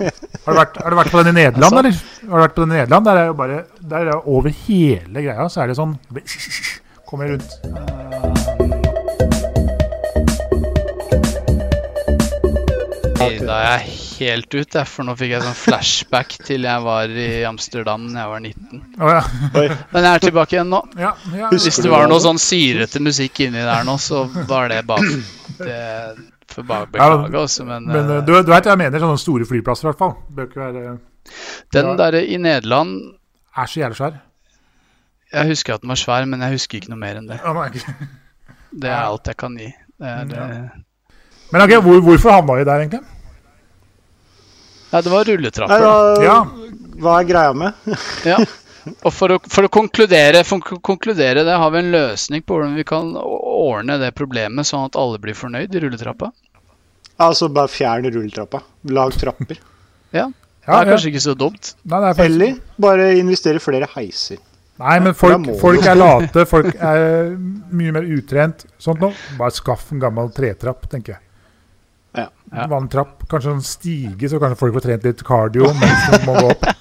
Har 0.46 0.54
du, 0.54 0.58
vært, 0.60 0.76
har 0.78 0.94
du 0.94 0.96
vært 1.00 1.10
på 1.12 1.22
den 1.26 1.32
i 1.32 1.36
Nederland, 1.42 1.66
Altså- 1.66 1.82
eller? 1.82 2.30
Har 2.30 2.38
du 2.38 2.44
vært 2.46 2.54
på 2.56 2.62
den 2.64 2.72
i 2.72 2.78
Nederland? 2.78 3.08
Der 3.10 3.20
er 3.20 3.26
jo 3.26 3.34
bare 3.42 3.56
Der 3.92 4.10
er 4.14 4.28
over 4.30 4.54
hele 4.62 5.24
greia, 5.26 5.48
så 5.50 5.64
er 5.64 5.72
det 5.72 5.76
sånn 5.80 5.96
Kommer 7.06 7.28
jeg 7.28 7.36
rundt. 7.36 7.52
Da 13.46 13.56
er 13.62 13.66
jeg 13.78 13.96
helt 14.16 14.54
ut, 14.56 14.74
jeg, 14.74 14.88
for 14.90 15.06
nå 15.06 15.14
fikk 15.18 15.32
jeg 15.36 15.44
sånn 15.44 15.58
flashback 15.58 16.36
til 16.46 16.66
jeg 16.66 16.82
var 16.82 17.10
i 17.10 17.44
Amsterdam 17.46 18.08
da 18.10 18.24
jeg 18.24 18.32
var 18.32 18.42
19. 18.42 18.80
Oh, 18.98 19.10
ja. 19.12 19.20
Men 19.92 20.06
jeg 20.08 20.10
er 20.10 20.24
tilbake 20.24 20.56
igjen 20.56 20.72
nå. 20.72 20.80
ja, 20.98 21.12
ja. 21.36 21.50
Hvis 21.52 21.78
det 21.84 21.92
var 21.92 22.08
noe 22.10 22.22
sånn 22.24 22.40
syrete 22.42 23.02
musikk 23.04 23.44
inni 23.46 23.62
der 23.62 23.86
nå, 23.86 23.96
så 24.02 24.24
var 24.50 24.72
det 24.72 24.82
bare 24.88 25.20
det 25.60 25.82
for 26.50 26.66
bare 26.66 26.90
beklage, 26.90 27.38
altså. 27.38 27.66
Men, 27.68 27.86
Men 27.90 28.02
eh, 28.02 28.16
eh, 28.18 28.24
du, 28.26 28.32
du 28.32 28.52
vet 28.52 28.66
hva 28.66 28.74
jeg 28.74 28.82
mener, 28.82 29.02
sånne 29.02 29.20
store 29.20 29.48
flyplasser 29.48 29.86
i 29.86 29.90
hvert 29.92 30.02
fall. 30.02 30.16
Bør 30.32 30.50
ikke 30.50 30.62
være 30.62 30.96
den 31.74 31.88
ja. 31.90 31.94
derre 31.98 32.20
i 32.22 32.36
Nederland 32.38 33.00
Er 33.58 33.66
så 33.66 33.80
jævlig 33.80 33.98
svær. 33.98 34.20
Jeg 35.32 35.48
husker 35.50 35.74
at 35.74 35.82
den 35.82 35.88
var 35.90 35.96
svær, 36.00 36.26
men 36.28 36.40
jeg 36.40 36.52
husker 36.56 36.78
ikke 36.80 36.88
noe 36.92 36.98
mer 37.02 37.16
enn 37.18 37.26
det. 37.28 37.40
Ja, 37.42 37.52
nei. 37.52 37.70
Det 38.76 38.90
er 38.90 39.02
alt 39.06 39.26
jeg 39.26 39.36
kan 39.40 39.56
gi. 39.58 39.72
Det 39.98 40.06
er, 40.06 40.26
Ja. 40.36 40.46
eh, 40.46 40.82
Men 41.52 41.62
ok, 41.62 41.70
hvor, 41.82 42.00
hvorfor 42.02 42.30
havna 42.36 42.56
vi 42.58 42.64
der, 42.64 42.80
egentlig? 42.84 43.02
Nei, 44.92 45.00
det 45.02 45.10
var 45.12 45.24
Nei, 45.24 45.34
rulletrapper. 45.34 45.80
da, 45.80 46.22
Ja. 46.24 46.38
Hva 47.02 47.18
er 47.20 47.24
greia 47.28 47.52
med? 47.54 47.74
Ja. 48.24 48.38
Og 49.02 49.10
for 49.12 49.34
å, 49.34 49.40
for 49.50 49.66
å 49.66 49.68
konkludere, 49.68 50.44
for 50.46 50.62
å 50.62 50.78
konkludere 50.80 51.42
det, 51.44 51.56
har 51.58 51.70
vi 51.74 51.78
en 51.82 51.90
løsning 51.90 52.42
på 52.46 52.54
hvordan 52.54 52.76
vi 52.78 52.84
kan 52.86 53.08
ordne 53.18 53.96
det 53.98 54.12
problemet, 54.14 54.62
sånn 54.68 54.84
at 54.86 54.94
alle 54.96 55.18
blir 55.18 55.34
fornøyd 55.34 55.74
i 55.74 55.80
rulletrappa. 55.82 56.28
Altså, 57.18 57.48
bare 57.50 57.66
fjern 57.72 58.06
rulletrappa. 58.06 58.60
Lag 58.94 59.12
trapper. 59.18 59.58
Ja, 60.14 60.28
Ja, 60.66 60.72
det 60.72 60.76
er 60.80 60.86
ja. 60.86 60.92
kanskje 60.96 61.10
ikke 61.12 61.22
så 61.22 61.34
dumt. 61.38 61.72
Nei, 61.84 61.98
det 62.00 62.08
er 62.08 62.14
faktisk- 62.14 62.34
Eller 62.34 62.56
bare 62.78 63.04
investere 63.18 63.56
i 63.56 63.62
flere 63.62 63.86
heiser. 63.96 64.38
Nei, 64.76 64.96
men 65.00 65.14
folk, 65.16 65.46
folk 65.60 65.86
er 65.88 65.96
late, 65.96 66.44
folk 66.48 66.74
er 66.74 67.30
mye 67.72 67.94
mer 67.96 68.08
utrent. 68.16 68.66
Sånt 68.82 69.00
nå. 69.00 69.08
Bare 69.38 69.54
skaff 69.56 69.88
en 69.94 70.02
gammel 70.02 70.28
tretrapp, 70.36 70.84
tenker 70.92 71.16
jeg. 71.16 71.22
Ja. 72.16 72.26
Ja. 72.52 72.66
Vanntrapp. 72.72 73.24
Kanskje 73.30 73.54
en 73.56 73.64
stige, 73.64 74.28
så 74.28 74.40
kanskje 74.42 74.60
folk 74.60 74.76
får 74.76 74.86
trent 74.88 75.08
litt 75.08 75.24
cardio 75.26 75.70
mens 75.80 76.06
de 76.12 76.20
må 76.28 76.36
gå 76.40 76.52
opp. 76.52 76.68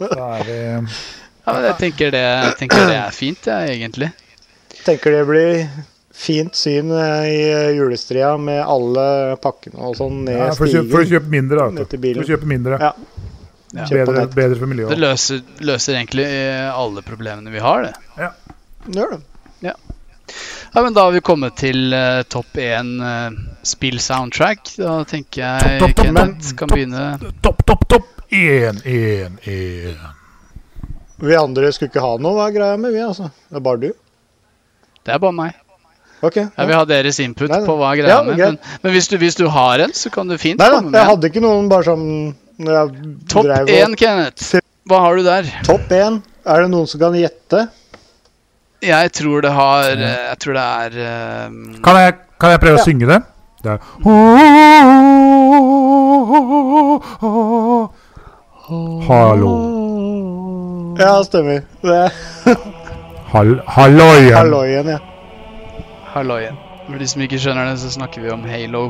Så 0.00 0.08
er 0.16 0.44
vi 0.46 0.58
Ja, 0.64 1.52
men 1.52 1.64
jeg 1.66 1.76
tenker 1.76 2.12
det, 2.14 2.20
jeg 2.24 2.52
tenker 2.56 2.86
det 2.88 2.96
er 2.96 3.12
fint, 3.12 3.48
jeg, 3.50 3.72
egentlig. 3.74 4.08
Tenker 4.86 5.12
det 5.12 5.24
blir 5.28 5.64
fint 6.20 6.56
syn 6.56 6.92
eh, 6.94 7.26
i 7.28 7.40
julestria 7.76 8.30
med 8.40 8.60
alle 8.60 9.36
pakkene 9.42 9.90
og 9.90 9.96
sånn 9.98 10.22
ned 10.26 10.38
ja, 10.38 10.50
kjøpe, 10.56 10.86
for 10.92 11.02
å 11.02 11.08
kjøpe 11.10 11.32
mindre, 11.32 11.58
da. 11.60 11.80
Ned 11.80 11.90
til 11.92 12.02
bilen. 12.02 12.22
For 12.22 12.28
å 12.28 12.36
kjøpe 12.36 12.48
mindre. 12.48 12.80
Ja. 12.80 13.19
Ja. 13.70 13.84
Bedre, 13.86 14.26
bedre 14.34 14.56
for 14.58 14.72
Det 14.90 14.98
løser, 14.98 15.42
løser 15.62 15.94
egentlig 15.94 16.24
eh, 16.26 16.66
alle 16.74 17.04
problemene 17.06 17.52
vi 17.54 17.62
har, 17.62 17.86
det. 17.86 18.30
Gjør 18.90 19.12
det. 19.14 19.20
Ja, 20.72 20.82
men 20.82 20.94
Da 20.94 21.04
har 21.04 21.10
vi 21.10 21.20
kommet 21.20 21.56
til 21.58 21.90
uh, 21.94 22.22
topp 22.30 22.58
én 22.62 22.92
uh, 23.02 23.38
spill-soundtrack. 23.66 24.76
Da 24.78 25.00
tenker 25.08 25.42
jeg 25.42 25.80
topp, 25.80 25.96
topp, 25.96 26.04
Kenneth 26.06 26.52
men- 26.52 26.58
kan 26.60 26.70
begynne. 26.70 27.06
Topp, 27.42 27.64
topp, 27.66 27.88
topp! 27.90 28.12
Én, 28.30 28.78
én, 28.86 29.38
én. 29.42 29.96
Vi 31.20 31.34
andre 31.36 31.72
skulle 31.74 31.90
ikke 31.90 32.04
ha 32.04 32.12
noe, 32.22 32.36
hva 32.36 32.46
er 32.46 32.54
greia 32.54 32.76
med 32.78 32.94
vi, 32.94 33.02
altså? 33.02 33.26
Det 33.50 33.58
er 33.58 33.64
bare 33.66 33.82
du? 33.82 33.90
Det 35.02 35.14
er 35.16 35.18
bare 35.18 35.34
meg. 35.34 35.58
Ok. 36.22 36.36
Jeg 36.36 36.68
vil 36.68 36.76
ha 36.76 36.84
deres 36.86 37.18
input 37.24 37.50
Nei, 37.50 37.58
på 37.64 37.74
hva 37.80 37.90
er 37.90 37.98
greia 38.02 38.14
Ja, 38.14 38.22
med. 38.22 38.38
Men, 38.38 38.58
men 38.84 38.94
hvis, 38.94 39.08
du, 39.10 39.16
hvis 39.18 39.38
du 39.40 39.46
har 39.50 39.82
en, 39.82 39.92
så 39.96 40.12
kan 40.12 40.28
du 40.28 40.36
fint 40.38 40.60
Nei 40.60 40.68
med 40.76 40.90
Nei, 40.92 41.00
jeg 41.00 41.08
hadde 41.10 41.30
ikke 41.32 41.42
noen 41.42 41.68
bare 41.72 41.86
sånn 41.88 42.06
Topp 42.60 43.44
drev 43.46 43.70
én, 43.72 43.94
Kenneth. 43.96 44.58
Hva 44.90 44.98
har 45.06 45.16
du 45.16 45.22
der? 45.24 45.48
Topp 45.64 45.88
én. 45.96 46.20
Er 46.46 46.62
det 46.64 46.70
noen 46.72 46.86
som 46.88 47.00
kan 47.00 47.14
gjette? 47.16 47.66
Jeg 48.84 49.12
tror 49.12 49.42
det 49.44 49.50
har 49.52 49.90
eh, 49.92 50.14
Jeg 50.30 50.38
tror 50.40 50.54
det 50.56 50.62
er 50.64 50.94
um... 51.48 51.58
Kan 51.84 51.98
jeg, 52.00 52.14
kan 52.40 52.50
jeg 52.54 52.60
prøve 52.62 52.78
Ja. 52.78 52.80
å 52.80 52.88
synge 52.88 53.06
det? 53.10 53.20
Det 53.60 53.74
er 53.76 53.78
Hallo. 59.08 59.52
Ja, 60.98 61.22
stemmer. 61.24 61.62
Det 61.82 62.10
Hall 63.32 63.60
Halloien. 63.66 64.34
halloien, 64.34 64.86
ja. 64.88 64.98
Halloien. 66.14 66.56
For 66.86 66.98
de 66.98 67.06
som 67.08 67.22
ikke 67.22 67.38
skjønner 67.38 67.70
det, 67.70 67.78
så 67.82 67.90
snakker 67.94 68.24
vi 68.24 68.32
om 68.34 68.42
Halo. 68.48 68.82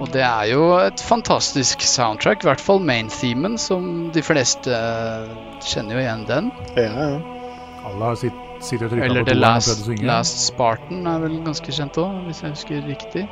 Og 0.00 0.08
det 0.12 0.22
er 0.26 0.48
jo 0.50 0.64
et 0.82 1.00
fantastisk 1.00 1.84
soundtrack, 1.86 2.42
i 2.42 2.48
hvert 2.48 2.62
fall 2.62 2.80
main-themen, 2.82 3.54
som 3.60 4.10
de 4.14 4.22
fleste 4.26 4.72
eh, 4.74 5.30
kjenner 5.64 5.98
jo 5.98 6.02
igjen 6.02 6.26
den. 6.30 6.50
ja, 6.76 6.90
ja. 6.90 7.20
Alle 7.84 8.06
har 8.08 8.14
sitt, 8.16 8.36
sitter 8.64 8.88
og 8.88 8.98
Eller 9.04 9.26
på 9.26 9.28
The 9.28 9.34
toeren 9.34 9.44
og 9.44 9.44
Last. 9.44 9.88
Last 10.08 10.38
Spartan 10.46 11.06
er 11.06 11.18
vel 11.20 11.34
ganske 11.44 11.74
kjent 11.76 11.98
òg, 12.00 12.14
hvis 12.26 12.40
jeg 12.42 12.54
husker 12.54 12.86
riktig. 12.88 13.26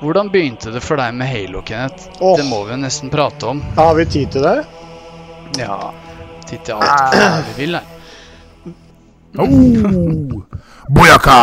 Hvordan 0.00 0.30
begynte 0.32 0.70
det 0.72 0.80
for 0.80 0.96
deg 1.00 1.12
med 1.18 1.28
Halo, 1.28 1.60
Kenneth? 1.66 2.08
Åh. 2.22 2.36
Det 2.38 2.46
må 2.48 2.62
vi 2.64 2.72
jo 2.72 2.80
nesten 2.80 3.10
prate 3.12 3.50
om. 3.50 3.60
Har 3.76 3.94
vi 3.98 4.06
tid 4.06 4.32
til 4.32 4.46
det? 4.46 4.56
Ja, 5.58 5.92
Tid 6.48 6.62
til 6.64 6.74
alt 6.80 7.48
vi 7.50 7.66
vil 7.66 7.76
her. 7.76 7.94
Oh, 9.38 10.42
Boyaka! 10.88 11.38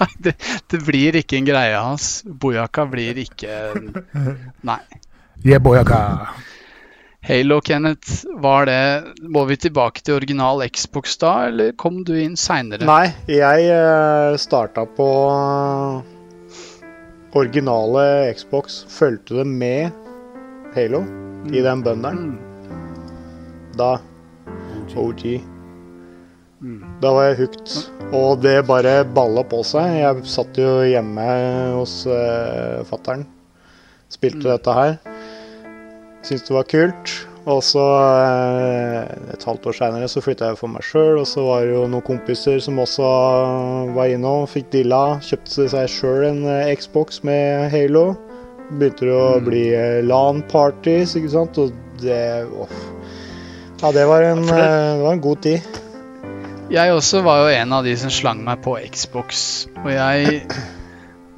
Nei, 0.00 0.08
det, 0.24 0.34
det 0.70 0.80
blir 0.86 1.18
ikke 1.20 1.40
en 1.40 1.48
greie 1.48 1.76
hans. 1.76 2.22
Bojaka 2.24 2.86
blir 2.90 3.18
ikke 3.22 3.58
Nei. 4.66 4.80
Yeah, 5.44 5.60
boyaka. 5.62 6.28
Halo, 7.24 7.60
Kenneth, 7.60 8.24
var 8.40 8.66
det 8.66 9.04
Må 9.22 9.44
vi 9.48 9.56
tilbake 9.56 10.00
til 10.04 10.16
original 10.16 10.62
Xbox 10.68 11.18
da, 11.20 11.32
eller 11.48 11.72
kom 11.76 12.02
du 12.04 12.14
inn 12.16 12.36
seinere? 12.40 12.84
Nei, 12.88 13.12
jeg 13.28 13.68
uh, 13.72 14.36
starta 14.40 14.86
på 14.96 15.08
originale 17.36 18.04
Xbox. 18.36 18.82
Fulgte 18.90 19.40
det 19.40 19.46
med 19.48 19.92
Halo 20.76 21.04
i 21.52 21.64
den 21.64 21.84
bøndelen. 21.84 22.38
Da 23.78 23.98
OG. 24.96 25.40
Da 27.02 27.12
var 27.14 27.30
jeg 27.30 27.36
hooked. 27.36 27.99
Og 28.16 28.40
det 28.42 28.56
bare 28.66 29.04
balla 29.06 29.44
på 29.46 29.62
seg. 29.66 30.00
Jeg 30.00 30.26
satt 30.26 30.58
jo 30.58 30.80
hjemme 30.82 31.26
hos 31.76 32.02
uh, 32.10 32.82
fattern. 32.88 33.22
Spilte 34.10 34.50
dette 34.50 34.74
her. 34.74 34.96
Syntes 36.26 36.48
det 36.48 36.56
var 36.56 36.70
kult. 36.70 37.12
Og 37.48 37.62
så 37.64 37.82
eh, 38.20 39.06
et 39.32 39.44
halvt 39.48 39.70
år 39.70 39.76
seinere 39.78 40.08
så 40.12 40.20
flytta 40.20 40.50
jeg 40.50 40.58
for 40.60 40.72
meg 40.72 40.84
sjøl, 40.84 41.22
og 41.22 41.26
så 41.28 41.44
var 41.46 41.64
det 41.64 41.72
jo 41.72 41.86
noen 41.88 42.04
kompiser 42.04 42.60
som 42.60 42.78
også 42.82 43.06
var 43.96 44.12
innom, 44.12 44.44
fikk 44.50 44.68
dilla. 44.74 45.16
Kjøpte 45.24 45.70
seg 45.72 45.88
sjøl 45.88 46.26
en 46.28 46.42
eh, 46.44 46.72
Xbox 46.76 47.22
med 47.26 47.70
Halo. 47.72 48.10
Begynte 48.70 49.08
det 49.08 49.16
å 49.16 49.40
bli 49.42 49.64
eh, 49.72 50.02
LAN-parties, 50.04 51.16
ikke 51.18 51.32
sant, 51.32 51.62
og 51.62 51.72
det 52.04 52.20
åh. 52.44 52.76
Ja, 53.80 53.94
det 53.96 54.04
var, 54.04 54.26
en, 54.28 54.44
det 54.44 55.00
var 55.00 55.14
en 55.14 55.24
god 55.24 55.40
tid. 55.46 55.80
Jeg 56.70 56.92
også 56.94 57.24
var 57.26 57.40
jo 57.42 57.46
en 57.50 57.72
av 57.74 57.82
de 57.82 57.96
som 57.98 58.12
slang 58.14 58.44
meg 58.46 58.60
på 58.62 58.76
Xbox. 58.94 59.40
Og 59.82 59.88
jeg 59.90 60.44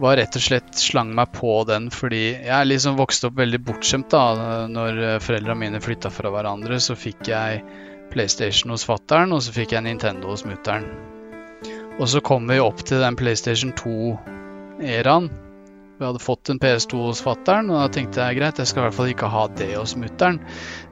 var 0.02 0.18
rett 0.20 0.36
og 0.36 0.44
slett 0.44 0.74
slang 0.76 1.14
meg 1.16 1.30
på 1.32 1.54
den 1.64 1.86
fordi 1.94 2.34
jeg 2.34 2.68
liksom 2.68 2.98
vokste 2.98 3.30
opp 3.30 3.38
veldig 3.40 3.62
bortskjemt 3.64 4.10
da. 4.12 4.66
Når 4.68 5.00
foreldrene 5.24 5.56
mine 5.62 5.80
flytta 5.80 6.12
fra 6.12 6.34
hverandre, 6.34 6.76
så 6.84 6.98
fikk 7.00 7.30
jeg 7.32 7.62
PlayStation 8.12 8.74
hos 8.74 8.84
fattern, 8.84 9.32
og 9.32 9.40
så 9.46 9.56
fikk 9.56 9.72
jeg 9.72 9.86
Nintendo 9.86 10.34
hos 10.34 10.44
mutter'n. 10.44 10.84
Og 11.96 12.04
så 12.12 12.20
kom 12.20 12.44
vi 12.52 12.60
opp 12.60 12.84
til 12.84 13.00
den 13.00 13.16
PlayStation 13.16 13.72
2-æraen. 13.80 15.32
Vi 15.96 16.08
hadde 16.10 16.20
fått 16.20 16.52
en 16.52 16.60
PS2 16.60 17.06
hos 17.06 17.24
fattern, 17.24 17.72
og 17.72 17.86
da 17.86 17.88
tenkte 17.96 18.20
jeg 18.20 18.42
greit, 18.42 18.60
jeg 18.60 18.68
skal 18.68 18.84
i 18.84 18.88
hvert 18.90 19.00
fall 19.00 19.16
ikke 19.16 19.32
ha 19.32 19.48
det 19.56 19.72
hos 19.78 19.96
mutter'n. 19.96 20.42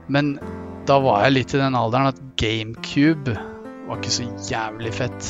Men 0.09 0.33
da 0.89 0.97
var 1.05 1.27
jeg 1.27 1.37
litt 1.37 1.53
i 1.53 1.61
den 1.61 1.77
alderen 1.77 2.09
at 2.09 2.27
GameCube 2.41 3.37
var 3.87 3.99
ikke 4.01 4.13
så 4.13 4.27
jævlig 4.49 4.93
fett. 4.93 5.29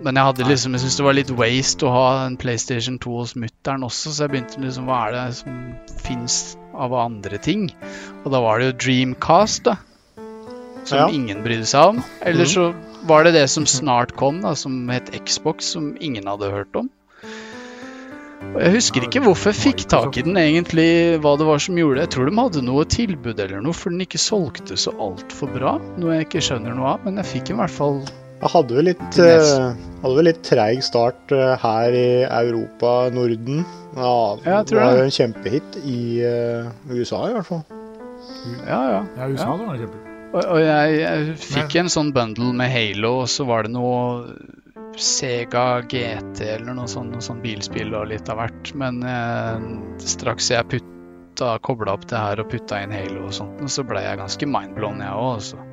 Men 0.00 0.16
jeg 0.16 0.24
hadde 0.30 0.46
liksom, 0.48 0.72
jeg 0.72 0.80
syntes 0.84 0.96
det 0.96 1.04
var 1.04 1.16
litt 1.18 1.32
waste 1.36 1.84
å 1.84 1.92
ha 1.92 2.04
en 2.24 2.38
PlayStation 2.40 2.96
2 3.02 3.16
hos 3.18 3.34
mutter'n 3.36 3.84
også, 3.84 4.14
så 4.14 4.24
jeg 4.24 4.32
begynte 4.32 4.62
liksom 4.62 4.86
Hva 4.88 5.00
er 5.08 5.16
det 5.16 5.24
som 5.42 5.58
fins 6.00 6.38
av 6.72 6.94
andre 6.96 7.40
ting? 7.42 7.66
Og 8.24 8.30
da 8.32 8.40
var 8.40 8.60
det 8.60 8.70
jo 8.70 8.78
Dreamcast, 8.86 9.66
da. 9.68 9.76
Som 10.84 10.98
Ja. 10.98 11.08
ingen 11.12 11.42
brydde 11.44 11.66
seg 11.68 11.92
om. 11.92 12.04
Eller 12.24 12.48
så 12.48 12.70
var 13.04 13.24
det 13.24 13.34
det 13.34 13.50
som 13.50 13.66
snart 13.68 14.16
kom, 14.16 14.40
da, 14.40 14.54
som 14.54 14.88
het 14.88 15.12
Xbox, 15.24 15.74
som 15.76 15.96
ingen 16.00 16.26
hadde 16.26 16.50
hørt 16.50 16.74
om. 16.76 16.88
Og 18.40 18.56
Jeg 18.64 18.72
husker 18.74 19.04
ikke 19.06 19.20
hvorfor 19.22 19.52
jeg 19.52 19.60
fikk 19.60 19.82
tak 19.92 20.16
i 20.18 20.24
den, 20.26 20.38
egentlig, 20.40 20.88
hva 21.22 21.36
det 21.38 21.46
var 21.46 21.60
som 21.62 21.76
gjorde 21.78 22.00
det. 22.00 22.06
Jeg 22.08 22.12
tror 22.16 22.30
de 22.30 22.38
hadde 22.40 22.62
noe 22.66 22.86
tilbud 22.88 23.42
eller 23.44 23.60
noe, 23.62 23.76
for 23.76 23.92
den 23.94 24.02
ikke 24.02 24.20
solgte 24.20 24.78
så 24.80 24.94
altfor 24.96 25.52
bra. 25.54 25.76
Noe 26.00 26.16
jeg 26.16 26.26
ikke 26.26 26.42
skjønner 26.48 26.74
noe 26.74 26.96
av, 26.96 27.04
men 27.06 27.20
jeg 27.20 27.28
fikk 27.34 27.52
i 27.52 27.58
hvert 27.60 27.74
fall 27.74 28.00
Jeg 28.40 28.50
hadde 28.54 28.76
vel 28.78 28.88
litt, 28.88 29.18
eh, 29.20 29.64
hadde 30.02 30.14
vel 30.16 30.28
litt 30.30 30.40
treig 30.48 30.80
start 30.82 31.34
eh, 31.36 31.52
her 31.60 31.96
i 31.96 32.06
Europa, 32.24 32.94
Norden. 33.14 33.60
Ja, 33.94 34.14
jeg 34.40 34.70
tror 34.70 34.80
det 34.80 34.86
var 34.86 34.98
jo 34.98 35.08
en 35.10 35.16
kjempehit 35.18 35.80
i 35.84 35.98
eh, 36.24 36.70
USA 36.90 37.26
i 37.28 37.34
hvert 37.36 37.50
fall. 37.50 37.64
Ja, 38.64 38.80
ja. 38.94 39.02
Ja, 39.18 39.28
USA 39.28 39.50
Ja. 39.50 39.58
det 39.60 39.66
var 39.68 39.82
kjempe. 39.84 40.06
Og, 40.30 40.40
og 40.46 40.60
jeg, 40.62 40.98
jeg 41.02 41.36
fikk 41.42 41.76
en 41.80 41.88
sånn 41.92 42.12
bundle 42.14 42.52
med 42.56 42.70
Halo, 42.72 43.16
og 43.24 43.30
så 43.30 43.44
var 43.48 43.66
det 43.66 43.72
noe 43.74 44.30
Sega 44.98 45.82
GT 45.88 46.40
eller 46.56 46.74
noe 46.74 46.88
sånt, 46.90 47.12
noe 47.14 47.22
sånt 47.24 47.42
bilspill 47.44 47.94
og 47.94 48.08
litt 48.10 48.28
av 48.32 48.40
hvert. 48.40 48.72
Men 48.78 49.02
eh, 49.06 49.66
straks 50.02 50.50
jeg 50.50 50.68
putta, 50.72 51.54
kobla 51.64 51.94
opp 51.96 52.08
det 52.10 52.18
her 52.20 52.42
og 52.42 52.50
putta 52.52 52.80
inn 52.82 52.92
Halo 52.94 53.28
og 53.28 53.34
sånt, 53.36 53.62
så 53.70 53.84
ble 53.86 54.02
jeg 54.04 54.20
ganske 54.20 54.48
mindblown, 54.50 55.00
jeg 55.04 55.14
òg. 55.14 55.30
Altså. 55.38 55.66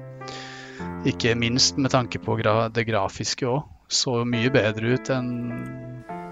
Ikke 1.09 1.33
minst 1.39 1.77
med 1.81 1.91
tanke 1.93 2.19
på 2.23 2.37
gra 2.39 2.67
det 2.73 2.87
grafiske 2.87 3.47
òg. 3.49 3.65
Så 3.87 4.21
mye 4.27 4.51
bedre 4.51 4.97
ut 4.97 5.09
enn 5.15 5.31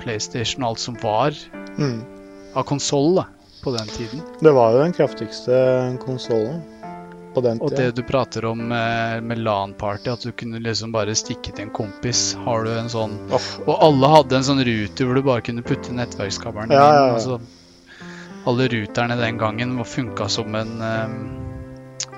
PlayStation 0.02 0.64
og 0.66 0.74
alt 0.74 0.84
som 0.84 0.98
var 1.02 1.38
Mm. 1.76 2.04
av 2.56 2.64
konsoll 2.64 3.24
på 3.64 3.72
den 3.76 3.88
tiden. 3.88 4.22
Det 4.40 4.52
var 4.54 4.72
jo 4.72 4.84
den 4.84 4.94
kraftigste 4.96 5.56
konsollen 6.04 6.62
på 7.36 7.44
den 7.46 7.60
Og 7.64 7.74
det 7.76 7.90
du 7.98 8.02
prater 8.08 8.46
om 8.50 8.62
med, 8.72 9.24
med 9.28 9.42
LAN-party, 9.44 10.12
at 10.14 10.26
du 10.26 10.32
kunne 10.32 10.62
liksom 10.64 10.94
bare 10.96 11.16
stikke 11.18 11.52
til 11.52 11.68
en 11.68 11.74
kompis. 11.76 12.32
Har 12.46 12.66
du 12.66 12.72
en 12.74 12.90
sånn 12.92 13.18
oh. 13.36 13.50
Og 13.66 13.76
alle 13.90 14.12
hadde 14.16 14.40
en 14.40 14.48
sånn 14.48 14.64
ruter 14.66 15.08
hvor 15.08 15.20
du 15.20 15.26
bare 15.26 15.46
kunne 15.46 15.66
putte 15.66 15.94
nettverkskabelen 15.96 16.74
Ja, 16.74 16.82
ja, 16.82 16.94
ja. 16.96 17.06
inn. 17.06 17.20
Altså, 17.20 17.40
alle 18.46 18.68
ruterne 18.70 19.18
den 19.20 19.38
gangen 19.42 19.78
funka 19.90 20.30
som 20.30 20.56
en 20.56 20.76
um, 20.82 21.16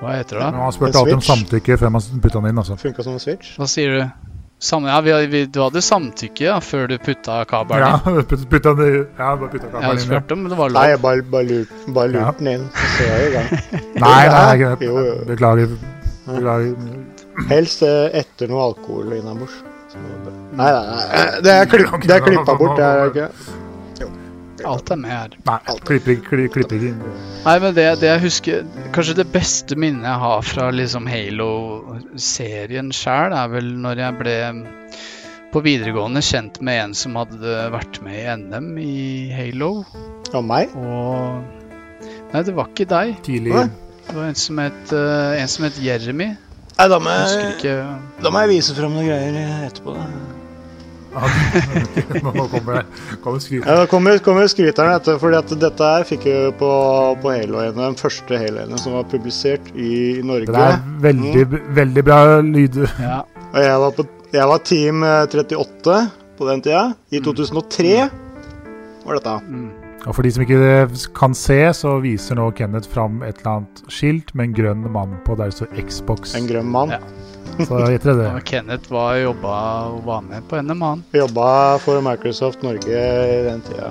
Hva 0.01 0.17
heter 0.17 0.37
det? 0.37 0.43
Da? 0.43 0.51
man 0.59 0.73
spurte 0.75 0.99
alltid 0.99 1.19
om 1.19 1.25
samtykke 1.25 1.77
før 1.79 1.93
man 1.95 2.03
putta 2.21 2.41
den 2.41 2.51
inn. 2.51 2.63
altså. 2.63 2.77
Funka 2.81 3.05
som 3.05 3.15
en 3.17 3.23
switch. 3.23 3.55
Hva 3.57 3.67
sier 3.71 3.95
du? 3.95 4.26
Samme, 4.59 4.89
ja, 4.89 5.01
vi, 5.05 5.11
vi, 5.29 5.43
du 5.53 5.59
hadde 5.61 5.81
samtykke 5.85 6.41
ja, 6.47 6.55
før 6.65 6.87
du 6.89 6.95
putta 6.97 7.43
kabelen 7.45 7.83
Ja, 7.83 7.99
inn. 8.09 8.23
putta 8.51 8.71
ja, 8.73 9.35
bare 9.37 9.49
putta 9.51 9.67
kabelen 9.69 9.83
inn. 9.83 9.99
ja. 9.99 10.05
spurte 10.05 10.33
om 10.33 10.47
det 10.49 10.57
var 10.57 10.71
lov. 10.73 10.79
Nei, 10.79 10.87
jeg 10.95 11.01
bare, 11.03 11.25
bare 11.35 11.45
lurte 11.51 11.93
bare 11.93 12.11
lurt 12.15 12.23
Ja. 12.23 12.31
den 12.39 12.49
inn. 12.55 12.65
Så 12.73 13.05
er 13.05 13.21
jeg 13.21 13.27
i 13.27 13.35
gang. 13.35 13.51
Nei, 14.07 14.23
nei, 14.25 14.33
nei, 14.33 14.57
greit. 14.63 14.79
det. 14.81 14.89
Jo, 14.89 14.97
jo. 15.05 15.13
Beklager. 15.29 15.77
Beklager. 16.25 16.73
Helst 17.51 17.85
eh, 17.85 18.09
etter 18.23 18.49
noe 18.49 18.63
alkohol 18.71 19.13
innabords. 19.19 19.59
Det. 19.93 20.33
Nei, 20.57 20.71
nei, 20.73 20.83
nei. 20.89 21.23
Det 21.45 21.53
er, 21.53 21.69
klipp, 21.69 21.93
det 22.03 22.17
er 22.17 22.25
klippa 22.25 22.57
bort. 22.59 22.75
Det 22.81 22.89
er 22.89 23.13
ikke 23.13 23.29
Alt 24.67 24.91
er 24.91 24.99
med 24.99 25.13
her. 25.13 25.35
Nei, 25.47 25.57
klipper 25.87 26.17
klipper. 26.27 26.73
Nei, 27.45 27.57
men 27.63 27.75
det, 27.77 27.85
det 28.01 28.09
jeg 28.09 28.23
husker 28.25 28.65
Kanskje 28.95 29.17
det 29.21 29.27
beste 29.33 29.77
minnet 29.79 30.07
jeg 30.07 30.23
har 30.23 30.41
fra 30.45 30.69
liksom 30.75 31.07
Halo-serien 31.09 32.91
sjæl, 32.95 33.35
er 33.37 33.53
vel 33.53 33.71
når 33.83 34.03
jeg 34.03 34.17
ble 34.21 34.37
på 35.53 35.61
videregående 35.63 36.21
kjent 36.25 36.59
med 36.65 36.81
en 36.81 36.95
som 36.97 37.15
hadde 37.15 37.53
vært 37.73 38.01
med 38.03 38.17
i 38.19 38.25
NM 38.41 38.71
i 38.83 38.97
Halo. 39.31 39.71
Og 40.35 40.43
meg? 40.43 40.73
Og 40.75 41.55
Nei, 42.33 42.41
det 42.43 42.55
var 42.55 42.67
ikke 42.73 42.87
deg. 42.91 43.13
Tidlig 43.25 43.53
Det 43.55 44.15
var 44.15 44.25
en 44.27 44.35
som 44.39 44.59
het, 44.59 44.91
eh, 44.93 45.41
en 45.41 45.47
som 45.51 45.65
het 45.67 45.79
Jeremy. 45.83 46.33
Nei, 46.77 46.87
da 46.91 46.99
må 47.01 47.09
Jeg 47.09 47.37
jeg, 47.39 47.53
ikke 47.55 48.23
da 48.23 48.31
må 48.31 48.43
jeg 48.43 48.51
vise 48.57 48.75
fram 48.77 48.93
noen 48.93 49.07
greier 49.07 49.65
etterpå. 49.65 49.95
Da. 49.95 50.36
Nå 51.17 52.47
kommer 52.51 52.83
kommer 53.23 53.39
skryteren. 53.39 53.67
Ja, 53.67 53.79
da 53.81 53.87
kommer, 53.89 54.19
kommer 54.23 54.49
skryteren 54.51 54.93
etter, 54.95 55.17
fordi 55.21 55.39
at 55.39 55.55
dette 55.61 55.89
her 55.93 56.05
fikk 56.07 56.27
jeg 56.29 56.53
på, 56.59 56.69
på 57.23 57.33
Halo-ene, 57.33 57.77
den 57.79 57.97
første 57.99 58.39
Halo-ene 58.41 58.79
som 58.81 58.97
var 58.97 59.07
publisert 59.11 59.71
i 59.75 60.19
Norge. 60.25 60.51
Det 60.53 60.67
er 60.67 60.79
veldig, 61.07 61.47
veldig 61.81 62.05
bra 62.07 62.21
lyd. 62.45 62.79
Ja. 63.01 63.23
Og 63.47 63.59
jeg 63.63 63.81
var, 63.83 63.97
på, 63.97 64.07
jeg 64.35 64.53
var 64.53 64.63
Team 64.67 65.03
eh, 65.07 65.25
38 65.25 65.99
på 66.37 66.47
den 66.51 66.63
tida. 66.65 66.85
I 67.09 67.21
2003 67.25 67.91
var 69.07 69.19
dette. 69.19 69.35
Mm. 69.47 69.67
Og 70.07 70.15
for 70.15 70.23
de 70.23 70.31
som 70.31 70.43
ikke 70.45 70.87
kan 71.17 71.33
se, 71.35 71.57
så 71.75 71.97
viser 72.03 72.37
nå 72.39 72.51
Kenneth 72.55 72.87
fram 72.91 73.19
et 73.27 73.41
eller 73.41 73.57
annet 73.57 73.81
skilt 73.91 74.31
med 74.37 74.49
en 74.49 74.57
grønn 74.59 74.85
mann 74.93 75.17
på 75.25 75.35
der 75.39 75.51
det 75.51 75.57
står 75.57 75.73
Xbox. 75.89 76.35
En 76.37 76.47
grønn 76.47 76.69
mann. 76.71 76.93
Ja. 76.95 77.01
Så 77.65 77.79
jeg 77.81 77.95
gjetter 77.97 78.19
det. 78.19 78.27
Og 78.37 78.43
Kenneth 78.45 78.91
var 78.93 79.15
jobba 79.17 79.55
og 79.89 80.01
var 80.05 80.25
med 80.25 80.45
på 80.49 80.59
NM, 80.61 80.83
han. 80.85 81.03
Jobba 81.17 81.47
for 81.81 82.03
Microsoft 82.05 82.61
Norge 82.65 83.01
i 83.01 83.39
den 83.47 83.63
tida. 83.65 83.89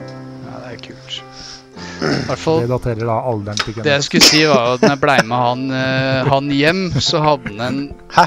Ja, 0.00 0.60
det 0.62 0.70
er 0.72 0.78
kult. 0.86 1.18
Hvertfall, 2.28 2.62
Det 2.64 2.70
daterer 2.72 3.10
da 3.10 3.18
alderen 3.32 3.60
til 3.60 3.74
Kenneth. 3.74 3.88
Det 3.88 3.96
jeg 3.98 4.06
skulle 4.08 4.30
si, 4.30 4.40
var 4.48 4.72
at 4.76 4.86
når 4.86 4.94
jeg 4.94 5.02
blei 5.04 5.18
med 5.28 5.44
han, 5.48 5.66
eh, 5.80 6.32
han 6.32 6.50
hjem, 6.54 6.82
så 6.96 7.22
hadde 7.24 7.52
han 7.52 7.66
en 7.68 7.84
Hæ? 8.14 8.26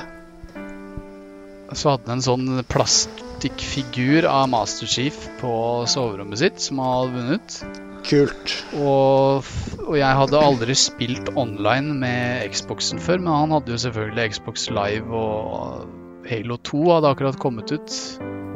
Så 1.75 1.91
hadde 1.93 2.07
han 2.07 2.19
en 2.21 2.23
sånn 2.25 2.61
plastikkfigur 2.71 4.25
av 4.29 4.47
Master 4.53 4.87
Chief 4.89 5.17
på 5.41 5.51
soverommet 5.89 6.39
sitt, 6.41 6.61
som 6.63 6.79
han 6.81 6.93
hadde 6.93 7.17
vunnet. 7.17 7.86
Kult. 8.07 8.53
Og, 8.79 9.47
og 9.83 9.95
jeg 9.99 10.19
hadde 10.21 10.39
aldri 10.39 10.75
spilt 10.79 11.31
online 11.35 11.97
med 11.99 12.45
Xboxen 12.55 13.01
før, 13.03 13.19
men 13.19 13.33
han 13.33 13.55
hadde 13.57 13.73
jo 13.73 13.79
selvfølgelig 13.83 14.37
Xbox 14.37 14.69
Live, 14.71 15.11
og 15.11 16.27
Halo 16.27 16.57
2 16.69 16.83
hadde 16.93 17.11
akkurat 17.11 17.39
kommet 17.41 17.73
ut, 17.75 17.97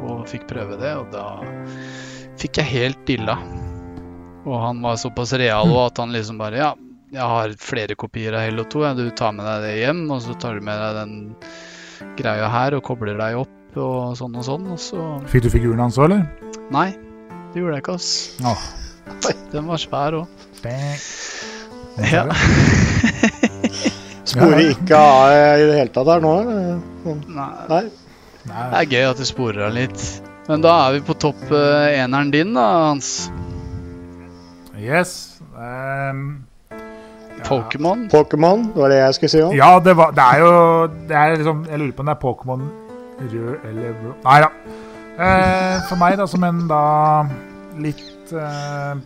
og 0.02 0.24
fikk 0.30 0.48
prøve 0.50 0.78
det, 0.80 0.94
og 0.96 1.12
da 1.12 1.26
fikk 2.40 2.62
jeg 2.62 2.70
helt 2.72 3.04
dilla. 3.08 3.36
Og 4.48 4.56
han 4.58 4.80
var 4.82 4.96
såpass 4.98 5.34
real 5.38 5.70
og 5.70 5.84
at 5.84 6.00
han 6.02 6.10
liksom 6.10 6.40
bare 6.40 6.58
Ja, 6.58 6.72
jeg 7.12 7.28
har 7.30 7.52
flere 7.62 7.94
kopier 7.94 8.34
av 8.34 8.46
Halo 8.48 8.64
2, 8.66 8.86
ja, 8.88 8.94
du 8.96 9.04
tar 9.14 9.36
med 9.36 9.46
deg 9.46 9.66
det 9.68 9.74
hjem, 9.82 10.06
og 10.10 10.22
så 10.24 10.36
tar 10.40 10.56
du 10.56 10.64
med 10.64 10.80
deg 10.80 10.98
den 11.02 12.14
greia 12.18 12.48
her 12.50 12.78
og 12.78 12.86
kobler 12.88 13.20
deg 13.20 13.38
opp, 13.44 13.58
og 13.76 14.16
sånn 14.18 14.34
og 14.40 14.48
sånn, 14.48 14.70
og 14.72 14.80
så 14.80 15.10
Fikk 15.28 15.46
du 15.46 15.52
figuren 15.52 15.84
hans 15.84 16.00
òg, 16.00 16.08
eller? 16.08 16.56
Nei, 16.72 16.88
det 17.52 17.60
gjorde 17.60 17.76
jeg 17.76 17.84
ikke, 17.84 18.00
ass. 18.00 18.14
Åh. 18.48 18.70
Den 19.52 19.66
var 19.68 19.80
svær 19.80 20.16
òg. 20.22 20.26
Ja. 22.12 22.24
Sporer 24.32 24.70
ikke 24.70 24.96
av 24.96 25.32
i 25.58 25.64
det 25.66 25.78
hele 25.80 25.92
tatt 25.92 26.08
her 26.08 26.22
nå? 26.22 26.34
eller? 26.40 26.78
Nei, 27.04 27.48
Nei. 27.68 27.82
Nei. 28.48 28.68
det 28.70 28.78
er 28.78 28.92
gøy 28.94 29.08
at 29.10 29.20
du 29.20 29.26
sporer 29.26 29.66
av 29.66 29.74
litt. 29.76 30.04
Men 30.48 30.62
da 30.64 30.72
er 30.86 30.96
vi 30.96 31.02
på 31.06 31.14
topp 31.22 31.42
eh, 31.54 31.98
eneren 32.00 32.30
din, 32.34 32.54
da, 32.56 32.64
Hans. 32.88 33.10
Yes. 34.78 35.12
Um, 35.54 36.42
ja. 36.72 37.44
Pokémon. 37.46 38.06
Pokémon, 38.10 38.64
det 38.72 38.82
var 38.82 38.94
det 38.94 38.98
jeg 39.02 39.18
skulle 39.18 39.32
si 39.34 39.42
òg. 39.44 39.54
Ja, 39.58 39.70
det, 39.84 39.94
var, 39.98 40.14
det 40.16 40.24
er 40.24 40.42
jo 40.42 40.50
det 41.10 41.18
er 41.18 41.36
liksom, 41.36 41.62
Jeg 41.70 41.82
lurer 41.82 41.94
på 41.98 42.02
om 42.02 42.10
det 42.10 42.16
er 42.16 42.22
Pokémon 42.24 42.64
rød 43.22 43.68
eller 43.68 43.94
blå 44.00 44.14
Nei 44.24 44.38
da. 44.42 44.48
Uh, 45.12 45.76
for 45.90 46.00
meg, 46.00 46.16
da, 46.18 46.26
som 46.30 46.46
en 46.48 46.64
da 46.70 46.82
litt 47.82 48.02
eh, 48.34 49.00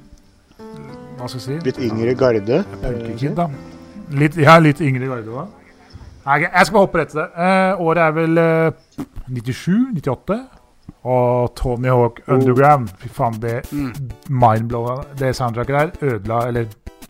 Hva 1.18 1.28
skal 1.28 1.38
jeg 1.40 1.44
si? 1.46 1.58
Litt 1.66 1.78
yngre 1.82 2.14
garde. 2.18 2.62
Punkekid, 2.82 3.34
da. 3.38 3.48
Litt, 4.16 4.36
ja, 4.38 4.58
litt 4.62 4.80
yngre 4.80 5.08
garde 5.10 5.32
òg. 5.32 5.62
Jeg 6.26 6.66
skal 6.66 6.74
bare 6.74 6.84
hoppe 6.86 6.98
rett 6.98 7.12
til 7.12 7.20
det. 7.22 7.28
Uh, 7.38 7.82
året 7.86 8.02
er 8.02 8.14
vel 8.16 8.38
uh, 8.38 9.04
97-98. 9.30 10.38
Og 11.06 11.52
Tony 11.54 11.86
Hawk 11.92 12.20
Underground. 12.26 12.88
Fy 12.98 13.08
faen, 13.14 13.36
det 13.42 13.60
Mm. 13.72 13.92
mindblowing 14.28 15.04
Det 15.18 15.36
soundtracket 15.36 15.92
der 16.00 16.14
ødela 16.14 16.40
Eller 16.48 16.66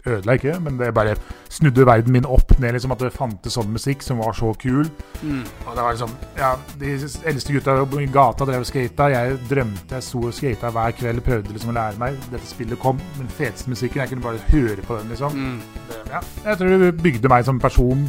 ødela 0.07 0.36
ikke, 0.38 0.57
men 0.62 0.78
det 0.80 0.92
bare 0.96 1.16
snudde 1.52 1.86
verden 1.86 2.12
min 2.12 2.28
opp 2.28 2.57
ned. 2.59 2.76
liksom 2.76 2.94
At 2.94 3.02
det 3.04 3.12
fantes 3.14 3.57
sånn 3.59 3.72
musikk 3.72 4.04
som 4.04 4.22
var 4.22 4.36
så 4.36 4.52
kul. 4.61 4.86
Mm. 5.22 5.42
Og 5.66 5.72
det 5.76 5.84
var 5.86 5.96
liksom 5.96 6.14
Ja, 6.36 6.52
de 6.80 6.94
eldste 7.30 7.57
gutta 7.57 7.76
i 8.00 8.07
gata 8.12 8.48
drev 8.48 8.64
og 8.64 8.70
skata. 8.70 9.11
Jeg 9.12 9.38
drømte 9.50 9.98
jeg 9.98 10.07
sto 10.07 10.22
og 10.28 10.36
skata 10.36 10.70
hver 10.74 10.96
kveld. 10.98 11.24
Prøvde 11.26 11.57
liksom 11.57 11.74
å 11.74 11.78
lære 11.78 12.00
meg. 12.02 12.18
Dette 12.30 12.46
spillet 12.48 12.80
kom. 12.82 13.00
Den 13.18 13.28
feteste 13.28 13.72
musikken. 13.72 14.02
Jeg 14.02 14.14
kunne 14.14 14.26
bare 14.26 14.42
høre 14.50 14.82
på 14.82 15.00
den, 15.00 15.12
liksom. 15.14 15.36
Mm. 15.36 15.61
Det, 15.90 16.00
ja, 16.12 16.22
jeg 16.50 16.61
tror 16.61 16.78
det 16.86 16.96
bygde 17.02 17.32
meg 17.32 17.46
som 17.46 17.61
person 17.61 18.09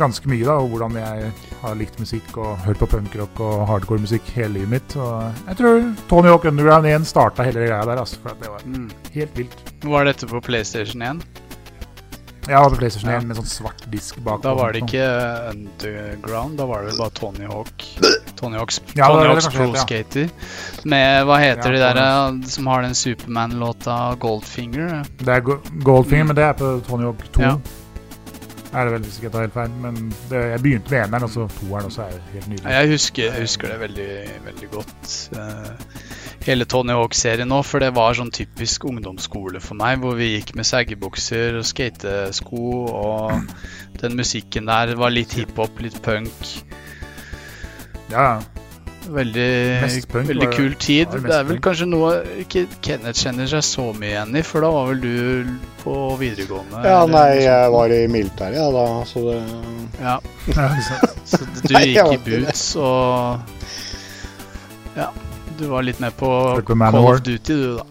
ganske 0.00 0.30
mye, 0.32 0.46
da, 0.46 0.56
og 0.56 0.72
hvordan 0.72 0.96
jeg 0.96 1.32
har 1.62 1.74
likt 1.78 1.98
musikk 2.00 2.36
og 2.40 2.56
hørt 2.66 2.78
på 2.80 2.86
punkrock 2.88 3.40
og 3.40 3.66
hardcore 3.68 4.00
musikk 4.00 4.22
hele 4.36 4.54
livet 4.58 4.68
mitt. 4.76 4.96
Og 4.96 5.44
jeg 5.48 5.56
tror 5.60 5.82
Tony 6.08 6.28
Hawk 6.32 6.44
Underground 6.50 6.86
1 6.86 7.06
starta 7.06 7.42
hele 7.46 7.66
greia 7.66 7.84
der, 7.84 8.00
altså, 8.00 8.16
for 8.22 8.34
det 8.40 8.48
var 8.50 8.60
Mm. 8.66 8.90
helt 9.14 9.36
vilt. 9.36 9.56
Var 9.84 10.04
dette 10.04 10.26
på 10.26 10.40
PlayStation 10.42 11.02
1? 11.02 11.22
Ja, 12.48 12.64
på 12.68 12.76
PlayStation 12.80 13.10
Ja. 13.12 13.18
1 13.20 13.26
med 13.28 13.36
sånn 13.36 13.46
svart 13.46 13.82
disk 13.92 14.16
bak. 14.24 14.40
Da 14.42 14.54
var 14.54 14.72
det 14.72 14.82
ikke 14.82 15.04
Underground, 15.50 16.56
da 16.58 16.66
var 16.66 16.82
det 16.88 16.96
bare 16.98 17.10
Tony 17.10 17.46
Hawk. 17.46 17.84
Tony 18.36 18.56
Hawks, 18.56 18.80
Ja, 18.96 19.06
Tony 19.08 19.26
Hawks 19.28 19.48
Pro 19.52 19.66
ja. 19.74 19.82
Skater. 19.84 20.30
Med 20.84 21.26
hva 21.28 21.36
heter 21.38 21.74
Ja, 21.76 21.92
de 21.92 21.94
der 21.94 22.00
eh, 22.00 22.46
som 22.48 22.66
har 22.66 22.82
den 22.82 22.94
Superman-låta 22.94 24.16
Goldfinger? 24.18 25.04
Det 25.18 25.28
er 25.28 25.40
Goldfinger, 25.84 26.24
Mm. 26.24 26.26
men 26.28 26.36
det 26.36 26.44
er 26.44 26.52
på 26.54 26.80
Tony 26.88 27.04
Hawk 27.04 27.22
2. 27.32 27.60
Ja. 28.70 28.78
Er 28.78 28.84
det 28.86 28.92
vel 28.94 29.02
hvis 29.02 29.16
ikke 29.18 29.26
jeg 29.26 29.32
tar 29.34 29.46
helt 29.46 29.56
feil. 29.56 29.72
Men 29.82 29.96
det, 30.30 30.40
jeg 30.52 30.62
begynte 30.62 30.94
med 30.94 31.00
eneren, 31.00 31.26
og 31.26 31.32
så 31.34 31.46
toeren 31.58 31.88
også 31.90 32.02
er 32.06 32.18
helt 32.34 32.48
nydelig. 32.52 32.70
Jeg 32.76 32.90
husker, 32.92 33.24
jeg 33.24 33.46
husker 33.46 33.72
det 33.72 33.80
veldig, 33.80 34.10
veldig 34.46 34.70
godt. 34.70 35.16
eh, 35.36 35.72
hele 36.46 36.64
Tony 36.70 36.94
Hawk-serien 36.96 37.50
nå, 37.50 37.60
for 37.66 37.82
det 37.82 37.90
var 37.96 38.14
sånn 38.16 38.30
typisk 38.34 38.86
ungdomsskole 38.88 39.60
for 39.64 39.78
meg, 39.80 39.98
hvor 40.00 40.14
vi 40.18 40.30
gikk 40.36 40.54
med 40.58 40.68
saggebukser 40.68 41.58
og 41.60 41.66
skatesko, 41.68 42.62
og 42.94 44.00
den 44.00 44.16
musikken 44.16 44.70
der 44.70 44.94
var 45.00 45.12
litt 45.12 45.34
hiphop, 45.36 45.82
litt 45.82 45.98
punk. 46.06 46.54
Ja, 48.10 48.40
Veldig, 49.08 50.04
punk 50.12 50.28
veldig 50.28 50.48
kul 50.52 50.74
tid. 50.78 51.08
det 51.10 51.22
Det 51.24 51.32
er 51.34 51.44
vel 51.48 51.56
punk. 51.56 51.62
kanskje 51.64 51.86
noe 51.88 52.10
ikke 52.42 52.66
Kenneth 52.84 53.22
kjenner 53.24 53.48
seg 53.48 53.62
så 53.64 53.86
mye 53.96 54.10
igjen 54.12 54.36
i, 54.36 54.42
for 54.46 54.60
da 54.60 54.70
var 54.74 54.90
vel 54.90 55.00
du 55.00 55.54
på 55.80 55.94
videregående? 56.20 56.82
Ja, 56.84 56.98
eller 57.02 57.14
nei, 57.14 57.40
jeg 57.46 57.70
var 57.72 57.94
i 57.96 58.00
militæret, 58.12 58.58
ja, 58.60 58.68
da, 58.70 58.84
så 59.08 59.24
det 59.24 59.38
Ja, 60.00 60.18
så 61.30 61.40
du 61.64 61.74
gikk 61.74 62.12
i 62.12 62.20
boots 62.28 62.66
og 62.76 63.40
Ja, 64.96 65.08
du 65.58 65.64
var 65.72 65.82
litt 65.86 66.00
med 66.00 66.12
på 66.20 66.28
Call 66.66 67.00
of 67.00 67.22
Duty, 67.24 67.56
du, 67.56 67.78
da. 67.80 67.84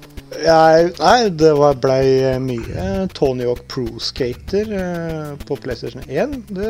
jeg, 0.45 0.91
Nei, 0.99 1.29
det 1.41 1.51
var, 1.57 1.73
blei 1.81 2.37
mye 2.43 3.07
Tony 3.17 3.45
Hawk 3.49 3.65
Pro 3.71 3.87
Skater 3.99 4.71
eh, 4.77 5.33
på 5.47 5.57
PlayStation 5.57 6.03
1. 6.07 6.37
Det 6.53 6.69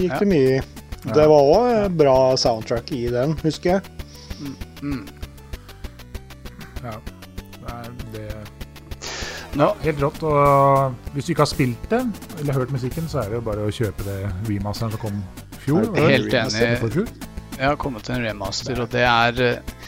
gikk 0.00 0.12
Ja. 0.14 0.18
det 0.24 0.28
mye 0.32 0.56
i. 0.56 0.62
Det 1.04 1.26
var 1.28 1.50
òg 1.52 1.96
bra 1.98 2.16
soundtrack 2.40 2.92
i 2.96 3.04
den, 3.12 3.36
husker 3.44 3.76
jeg. 3.76 3.82
Mm. 4.80 5.04
Ja. 6.84 6.96
Nei, 7.64 7.82
det 8.12 8.28
Nå, 9.54 9.68
Helt 9.84 10.00
rått. 10.02 10.22
Og 10.26 11.12
hvis 11.14 11.28
du 11.28 11.34
ikke 11.34 11.44
har 11.44 11.50
spilt 11.50 11.90
det, 11.92 12.00
eller 12.40 12.56
hørt 12.58 12.72
musikken, 12.74 13.06
så 13.10 13.22
er 13.22 13.30
det 13.30 13.38
jo 13.38 13.44
bare 13.46 13.68
å 13.68 13.74
kjøpe 13.74 14.06
det 14.06 14.18
remasteren 14.48 14.94
som 14.96 15.02
kom 15.04 15.20
i 15.20 15.60
fjor. 15.62 15.86
Ja, 15.94 16.08
helt 16.10 16.34
enig. 16.40 17.04
Jeg 17.54 17.68
har 17.68 17.78
kommet 17.78 18.08
til 18.08 18.16
en 18.16 18.26
remaster, 18.26 18.80
og 18.82 18.90
det 18.90 19.04
er 19.06 19.38
eh, 19.44 19.84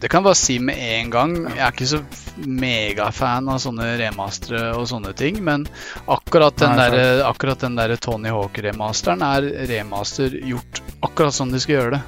Det 0.00 0.10
kan 0.10 0.20
jeg 0.20 0.26
bare 0.26 0.38
si 0.40 0.56
med 0.58 0.80
en 0.82 1.12
gang. 1.14 1.36
Jeg 1.52 1.62
er 1.62 1.76
ikke 1.76 1.86
så 1.92 2.00
megafan 2.44 3.48
av 3.48 3.60
sånne 3.62 3.94
remastere 4.00 4.70
og 4.76 4.86
sånne 4.90 5.12
ting, 5.16 5.40
men 5.44 5.64
akkurat 6.10 6.56
den 6.60 6.76
Nei, 6.76 6.88
der, 6.92 7.22
akkurat 7.28 7.62
den 7.64 7.78
der 7.78 7.96
Tony 8.00 8.32
Hawk-remasteren 8.34 9.24
er 9.24 9.48
remaster 9.70 10.36
gjort 10.44 10.82
akkurat 11.06 11.36
sånn 11.36 11.54
de 11.54 11.62
skal 11.62 11.78
gjøre 11.78 11.96
det. 11.96 12.02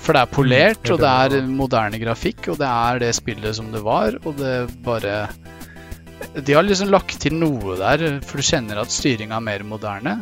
For 0.00 0.16
det 0.16 0.24
er 0.24 0.32
polert, 0.32 0.90
og 0.92 1.00
det 1.02 1.08
er 1.08 1.48
moderne 1.48 2.00
grafikk, 2.00 2.50
og 2.52 2.60
det 2.60 2.68
er 2.68 3.00
det 3.02 3.14
spillet 3.16 3.56
som 3.56 3.68
det 3.72 3.82
var, 3.84 4.16
og 4.24 4.38
det 4.40 4.54
bare 4.84 5.28
De 6.44 6.54
har 6.56 6.64
liksom 6.64 6.90
lagt 6.92 7.18
til 7.20 7.36
noe 7.36 7.76
der, 7.80 8.20
for 8.24 8.40
du 8.40 8.44
kjenner 8.44 8.80
at 8.80 8.92
styringa 8.92 9.38
er 9.38 9.44
mer 9.44 9.64
moderne. 9.64 10.18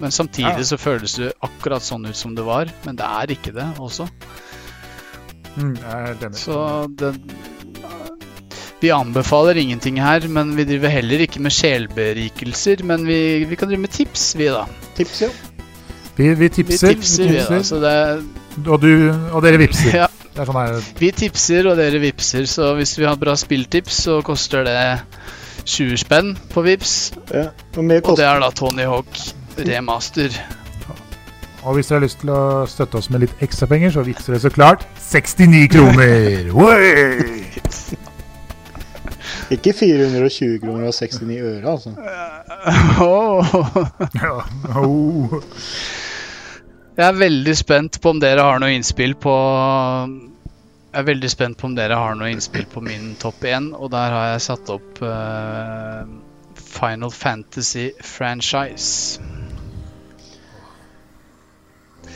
Men 0.00 0.10
samtidig 0.10 0.64
så 0.66 0.78
føles 0.80 1.14
det 1.20 1.32
akkurat 1.46 1.84
sånn 1.84 2.08
ut 2.08 2.16
som 2.18 2.34
det 2.34 2.44
var, 2.46 2.70
men 2.86 2.96
det 2.98 3.06
er 3.06 3.34
ikke 3.36 3.52
det 3.54 3.68
også. 3.78 4.08
Mm, 5.56 5.74
jeg 5.76 5.92
er 5.92 6.24
enig. 6.26 6.40
Så 6.40 6.56
det 6.98 7.12
Vi 8.82 8.90
anbefaler 8.90 9.60
ingenting 9.60 10.00
her, 10.02 10.24
men 10.26 10.56
vi 10.58 10.64
driver 10.66 10.90
heller 10.90 11.22
ikke 11.22 11.38
med 11.42 11.54
sjelberikelser. 11.54 12.82
Men 12.82 13.04
vi, 13.06 13.44
vi 13.46 13.58
kan 13.58 13.70
drive 13.70 13.84
med 13.84 13.92
tips, 13.94 14.32
vi, 14.34 14.48
da. 14.50 14.64
Tips, 14.96 15.20
ja. 15.22 15.28
Vi, 16.16 16.32
vi 16.34 16.34
Vi 16.34 16.48
tipser, 16.50 16.96
tipser, 16.96 17.30
vi, 17.30 17.44
da. 17.46 17.60
Så 17.62 17.78
det, 17.78 17.94
og, 18.66 18.82
du, 18.82 19.12
og 19.30 19.38
dere 19.46 19.62
vipser. 19.62 19.94
ja, 20.02 20.10
Det 20.32 20.42
er 20.42 20.50
sånn 20.50 20.58
her 20.58 20.90
vi 20.98 21.12
tipser, 21.14 21.70
og 21.70 21.78
dere 21.78 22.02
vipser. 22.02 22.48
Så 22.50 22.72
hvis 22.80 22.96
vi 22.98 23.06
har 23.06 23.20
bra 23.22 23.36
spilltips, 23.38 24.02
så 24.08 24.18
koster 24.26 24.66
det 24.66 24.76
20 25.62 26.02
spenn 26.02 26.34
på 26.50 26.66
Vips. 26.66 27.12
ja. 27.30 27.52
Og 27.78 27.86
Og 27.86 28.18
det 28.18 28.26
er 28.26 28.42
da 28.42 28.50
Tony 28.50 28.82
Hawk 28.90 29.14
remaster. 29.62 30.34
Og 31.62 31.76
hvis 31.76 31.86
dere 31.86 32.00
har 32.00 32.08
lyst 32.08 32.18
til 32.24 32.32
å 32.34 32.66
støtte 32.66 32.98
oss 32.98 33.12
med 33.14 33.28
litt 33.28 33.44
ekstra 33.46 33.70
penger, 33.70 33.94
så 33.94 34.02
vipser 34.02 34.34
det 34.34 34.42
så 34.42 34.50
klart 34.50 34.82
69 34.98 35.68
kroner! 35.70 36.50
Ikke 39.52 39.74
420 39.76 40.58
kroner 40.62 40.88
og 40.88 40.94
69 40.94 41.38
øre, 41.40 41.72
altså. 41.72 41.92
Åh. 43.02 43.54
Oh. 44.76 45.34
Jeg 46.96 47.06
er 47.08 47.18
veldig 47.18 47.56
spent 47.56 48.00
på 48.02 48.12
om 48.12 48.20
dere 48.20 48.44
har 48.44 48.60
noe 48.60 48.72
innspill 48.76 49.14
på 49.16 49.34
Jeg 50.92 51.00
er 51.00 51.06
veldig 51.08 51.30
spent 51.32 51.58
på 51.60 51.68
om 51.70 51.76
dere 51.76 51.96
har 51.96 52.16
noe 52.20 52.32
innspill 52.32 52.66
på 52.68 52.82
min 52.84 53.14
topp 53.20 53.44
1, 53.48 53.70
og 53.76 53.92
der 53.94 54.16
har 54.16 54.26
jeg 54.32 54.44
satt 54.48 54.72
opp 54.72 55.00
uh, 55.04 56.04
Final 56.56 57.12
Fantasy 57.12 57.90
franchise. 58.00 59.20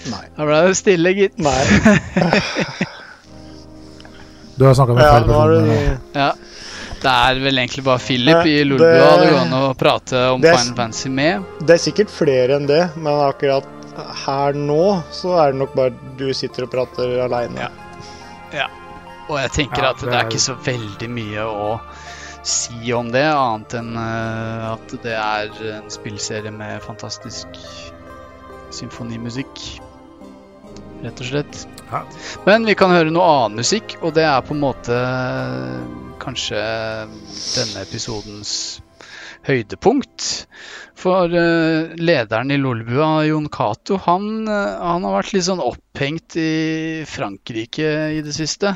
Nei. 0.06 0.26
Da 0.36 0.44
ble 0.46 0.60
det 0.68 0.76
stille, 0.78 1.16
gitt. 1.16 1.40
Nei. 1.40 1.62
Du 4.56 4.64
har 4.64 4.74
snakka 4.74 4.94
med 4.94 5.02
Ja, 5.04 5.10
feil 5.12 5.24
person. 5.28 5.98
Ja. 6.14 6.30
Det 7.06 7.12
er 7.14 7.38
vel 7.44 7.60
egentlig 7.62 7.84
bare 7.86 8.02
Philip 8.02 8.42
i 8.50 8.56
det- 8.58 8.66
Lolbua 8.66 9.10
det 9.20 9.30
går 9.30 9.40
an 9.44 9.52
å 9.60 9.74
prate 9.78 10.22
om 10.34 10.40
det 10.42 10.50
er- 10.50 10.56
Final 10.58 10.76
Fantasy 10.76 11.08
med. 11.08 11.44
Det 11.62 11.74
er 11.76 11.82
sikkert 11.90 12.10
flere 12.10 12.56
enn 12.58 12.66
det, 12.66 12.82
men 12.96 13.12
akkurat 13.28 13.66
her 14.26 14.52
nå 14.58 15.02
så 15.14 15.36
er 15.40 15.52
det 15.52 15.60
nok 15.60 15.74
bare 15.74 15.92
du 16.18 16.32
sitter 16.34 16.64
og 16.66 16.70
prater 16.74 17.14
aleine. 17.24 17.68
Ja. 18.52 18.66
Og 19.28 19.38
jeg 19.40 19.50
tenker 19.50 19.82
Ja, 19.82 19.90
at 19.90 19.98
det 19.98 20.10
det 20.10 20.14
er 20.14 20.20
er- 20.20 20.28
ikke 20.30 20.38
så 20.38 20.54
veldig 20.62 21.08
mye 21.10 21.42
å 21.46 21.80
si 22.46 22.92
om 22.92 23.08
det, 23.10 23.24
annet 23.24 23.74
enn 23.74 23.96
eh, 23.96 24.72
at 24.72 24.88
det 25.02 25.14
er 25.16 25.50
en 25.78 25.90
spillserie 25.90 26.52
med 26.52 26.80
fantastisk 26.82 27.46
symfonimusikk. 28.70 29.80
Rett 31.06 31.22
og 31.22 31.28
slett. 31.28 31.60
Ja. 31.92 32.02
Men 32.48 32.66
vi 32.66 32.74
kan 32.78 32.90
høre 32.90 33.12
noe 33.14 33.26
annen 33.30 33.60
musikk, 33.62 33.94
og 34.02 34.16
det 34.16 34.24
er 34.26 34.42
på 34.42 34.56
en 34.56 34.64
måte 34.64 34.96
eh, 34.96 35.84
kanskje 36.22 36.58
denne 37.06 37.84
episodens 37.84 38.56
høydepunkt. 39.46 40.26
For 40.96 41.30
uh, 41.30 41.92
lederen 42.00 42.50
i 42.50 42.58
Lolbua, 42.58 43.20
Jon 43.28 43.46
Cato, 43.52 44.00
han, 44.06 44.48
eh, 44.48 44.78
han 44.80 45.04
har 45.06 45.18
vært 45.18 45.34
litt 45.36 45.46
sånn 45.46 45.62
opphengt 45.62 46.38
i 46.40 47.04
Frankrike 47.06 47.90
i 48.16 48.22
det 48.24 48.34
siste. 48.34 48.72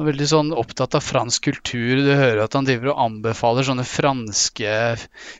Og 0.00 0.06
veldig 0.08 0.26
sånn 0.30 0.52
opptatt 0.56 0.94
av 0.96 1.04
fransk 1.04 1.44
kultur. 1.50 1.98
Du 2.00 2.08
hører 2.08 2.38
at 2.46 2.54
han 2.56 2.64
driver 2.64 2.94
og 2.94 3.02
anbefaler 3.04 3.66
sånne 3.68 3.84
franske 3.84 4.70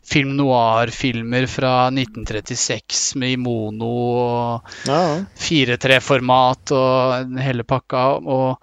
film 0.04 0.34
noir-filmer 0.36 1.46
fra 1.48 1.70
1936 1.88 3.14
med 3.22 3.38
i 3.38 3.38
mono 3.40 3.92
og 4.10 4.74
Ja, 4.90 4.98
ja. 5.00 5.14
4-3-format 5.40 6.74
og 6.76 7.40
hele 7.40 7.64
pakka. 7.64 8.04
Og 8.20 8.60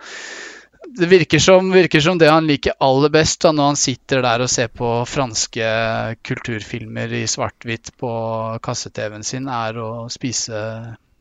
det 1.02 1.10
virker 1.10 1.42
som, 1.42 1.74
virker 1.74 2.06
som 2.06 2.22
det 2.22 2.30
han 2.30 2.46
liker 2.46 2.78
aller 2.80 3.10
best 3.18 3.42
da, 3.42 3.56
når 3.58 3.74
han 3.74 3.82
sitter 3.82 4.22
der 4.22 4.46
og 4.46 4.54
ser 4.54 4.70
på 4.70 4.94
franske 5.10 5.74
kulturfilmer 6.30 7.18
i 7.24 7.26
svart-hvitt 7.30 7.96
på 7.98 8.14
kasse-TV-en 8.62 9.26
sin, 9.26 9.50
er 9.50 9.82
å 9.82 9.90
spise 10.14 10.62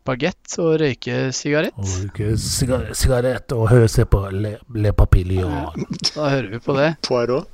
bagett 0.07 0.59
og 0.63 0.79
røyke 0.83 1.27
sigarett. 1.37 1.77
Og 1.77 2.07
ikke 2.09 2.33
sigarett 2.39 3.57
og 3.57 3.69
høre 3.73 3.91
se 3.91 4.07
på 4.09 4.23
Le, 4.35 4.57
Le 4.77 4.95
Papillon. 4.97 5.75
Da 6.15 6.31
hører 6.33 6.51
vi 6.55 6.63
på 6.63 6.79
det. 6.79 6.95
Poirot. 7.07 7.53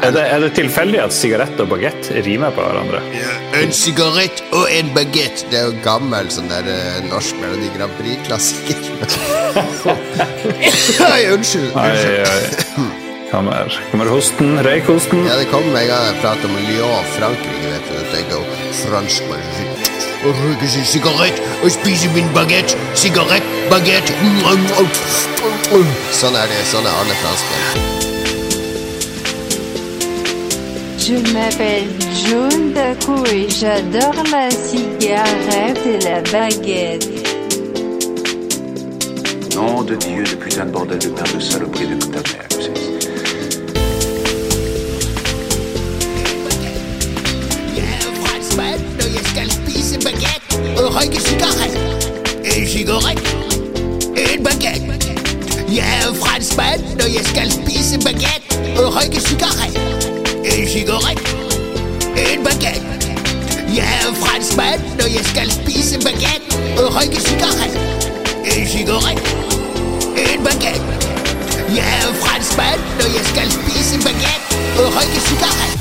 Er 0.00 0.14
det, 0.16 0.22
er 0.32 0.40
det 0.40 0.54
tilfeldig 0.56 1.00
at 1.02 1.12
sigarett 1.12 1.58
og 1.60 1.68
bagett 1.74 2.08
rimer 2.24 2.54
på 2.56 2.64
hverandre? 2.64 3.02
En 3.60 3.74
sigarett 3.76 4.40
og 4.56 4.64
en 4.72 4.88
bagett. 4.96 5.44
Det 5.52 5.58
er 5.60 5.68
jo 5.68 5.74
gammel 5.84 6.30
sånn 6.32 6.48
der 6.48 6.70
eh, 6.72 7.02
norsk 7.10 7.36
Melodi 7.42 7.68
Grand 7.76 7.92
Prix-klassiker. 8.00 8.80
Unnskyld. 9.60 11.28
unnskyld. 11.36 11.76
Ai, 11.76 11.92
unnskyld. 11.92 12.99
Kommer, 13.30 13.82
kommer 13.90 14.06
hosten, 14.10 14.58
Røykosten? 14.64 15.24
Ja, 15.26 15.38
det 15.38 15.46
kommer 15.52 15.78
jeg 15.78 15.86
en 15.86 15.90
gang 15.92 16.06
jeg 16.06 16.16
prater 16.22 16.48
om 16.48 16.56
Lyon, 16.66 17.04
Frankrike. 17.14 17.68
vet 17.70 17.84
du. 17.86 17.94
Tenker 18.10 18.32
jeg 18.32 18.40
jo 18.40 18.72
franskmann. 18.80 19.44
Å 20.26 20.32
røyke 20.40 20.70
sin 20.72 20.84
sigarett 20.84 21.38
og 21.62 21.70
spise 21.70 22.10
min 22.16 22.26
bagett. 22.34 22.74
Sigarett, 22.98 23.46
bagett 23.70 24.10
Sånn 26.10 26.40
er 26.42 26.50
det. 26.50 26.58
Sånn 26.72 26.90
er 26.90 26.98
alle 27.04 27.20
franskmenn. 27.22 27.98
Je 30.98 31.22
m'appelle 31.30 31.86
June 32.24 32.74
Daco 32.74 33.22
et 33.30 33.48
j'adore 33.48 34.26
la 34.32 34.50
cigarette 34.50 35.86
et 35.86 36.02
la 36.02 36.18
baguette. 36.32 37.06
Nom 39.54 39.82
de 39.86 39.94
Dieu, 39.94 40.24
de 40.24 40.34
putain 40.34 40.66
de 40.66 40.72
bordel 40.72 40.98
de 40.98 41.08
merde 41.14 41.36
de 41.36 41.40
saloperie 41.40 41.94
de 41.94 42.06
ta 42.06 42.18
mère. 42.18 42.89
Røyke 50.96 51.20
sigaret, 51.20 51.74
En 52.44 52.68
sigarett, 52.68 53.36
en 54.16 54.42
baguette. 54.44 54.98
Jeg 55.68 55.86
er 56.02 56.14
franskmann 56.14 56.80
når 56.98 57.08
jeg 57.16 57.24
skal 57.26 57.50
spise 57.52 57.98
baguette. 58.04 58.48
røyke 58.96 59.20
sigaret, 59.20 59.76
En 60.44 60.68
sigarett, 60.68 61.20
en 62.16 62.44
baguette. 62.44 62.86
Jeg 63.76 63.88
er 64.00 64.14
franskmann 64.14 64.80
når 64.98 65.06
jeg 65.16 65.24
skal 65.24 65.50
spise 65.50 65.98
baguette. 65.98 66.50
røyke 66.96 67.20
sigaret, 67.20 67.72
En 68.44 68.68
sigarett, 68.68 69.22
en 70.16 70.44
baguette. 70.44 70.86
Jeg 71.76 71.86
er 72.02 72.14
franskmann 72.22 72.80
når 72.98 73.08
jeg 73.16 73.24
skal 73.32 73.50
spise 73.50 73.96
baguette. 74.06 74.46
og 74.78 74.86
røyke 74.96 75.20
sigaret. 75.28 75.72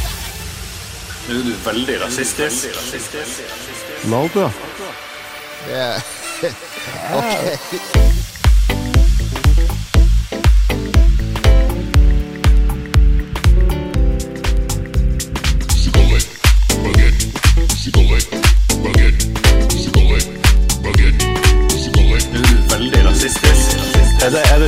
Nå 1.29 1.35
er 1.35 1.43
du 1.43 1.53
veldig 1.65 1.95
rasistisk. 2.05 2.65
Lauka. 4.09 4.51
Yeah. 5.67 6.01
okay. 7.13 8.38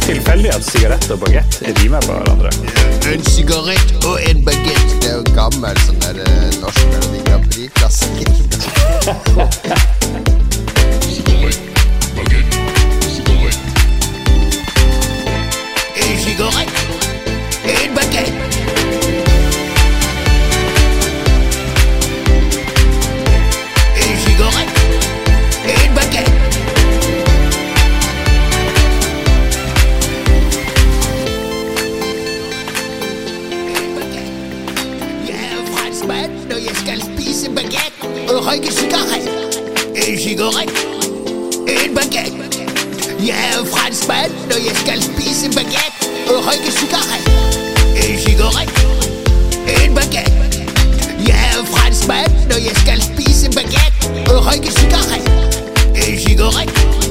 Det, 0.01 0.13
tilfeldig 0.13 0.49
at 0.53 0.63
sigarett 0.65 1.11
og 1.11 1.19
bagett 1.19 1.61
rimer 1.81 2.01
på 2.01 2.13
hverandre? 2.13 2.49
En 3.11 3.23
sigarett 3.25 4.05
og 4.05 4.19
en 4.29 4.45
bagett. 4.45 4.95
Det 5.01 5.09
er 5.09 5.15
jo 5.19 5.23
gammel 5.35 5.77
sånn 5.85 5.99
der 6.01 6.21
eh, 6.25 6.59
norsk 6.61 6.83
Melodi 6.91 7.19
Grand 7.25 7.45
Prix-klassiker. 7.51 8.27
En 16.01 16.17
sigarett, 16.25 16.71
en 16.75 16.80
franskmann 44.21 44.49
når 44.49 44.57
jeg 44.67 44.75
skal 44.75 45.01
spise 45.01 45.49
bagett 45.55 46.29
og 46.29 46.45
røyke 46.47 46.71
sigarett. 46.71 47.27
En 48.03 48.19
sigarett, 48.19 48.71
en 49.67 49.95
bagett. 49.95 50.31
Jeg 51.27 51.37
er 51.49 51.65
franskmann 51.65 52.49
når 52.49 52.59
jeg 52.67 52.75
skal 52.75 53.01
spise 53.01 53.51
bagett 53.55 54.29
og 54.29 54.45
røyke 54.45 54.71
sigarett. 54.71 55.31
En 55.95 56.19
sigarett, 56.25 56.71
en 57.05 57.10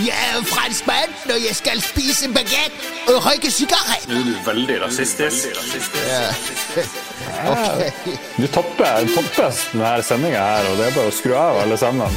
Jeg 0.00 0.16
er 0.16 0.38
en 0.38 0.46
franskmann 0.48 1.12
når 1.28 1.40
jeg 1.44 1.56
skal 1.58 1.80
spise 1.84 2.28
bagett 2.32 2.76
og 3.10 3.18
røyke 3.26 3.50
sigarett. 3.52 4.06
Nå 4.08 4.20
er 4.20 4.28
du 4.30 4.36
veldig 4.46 4.78
rasistisk. 4.86 5.48
Ok. 7.40 8.06
Du 8.36 8.46
topper, 8.52 9.06
topper 9.14 9.52
denne 9.72 9.90
sendinga 10.04 10.40
her, 10.40 10.66
og 10.70 10.78
det 10.80 10.86
er 10.88 10.94
bare 10.96 11.10
å 11.12 11.14
skru 11.14 11.34
av 11.38 11.60
alle 11.62 11.76
sammen. 11.80 12.16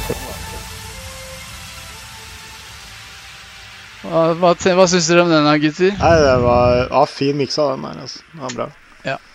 Hva, 4.04 4.24
hva, 4.36 4.52
hva 4.52 4.86
syns 4.90 5.08
dere 5.08 5.24
om 5.24 5.32
den, 5.32 5.48
gutter? 5.62 5.94
Nei, 6.00 6.14
det 6.24 6.34
var 6.44 6.80
ja, 6.82 7.04
fin 7.08 7.36
miks 7.40 7.60
av 7.62 7.74
den 7.74 7.86
der. 7.86 8.02
Altså. 8.04 8.24
Det 8.32 8.42
var 8.46 8.56
bra. 8.58 8.68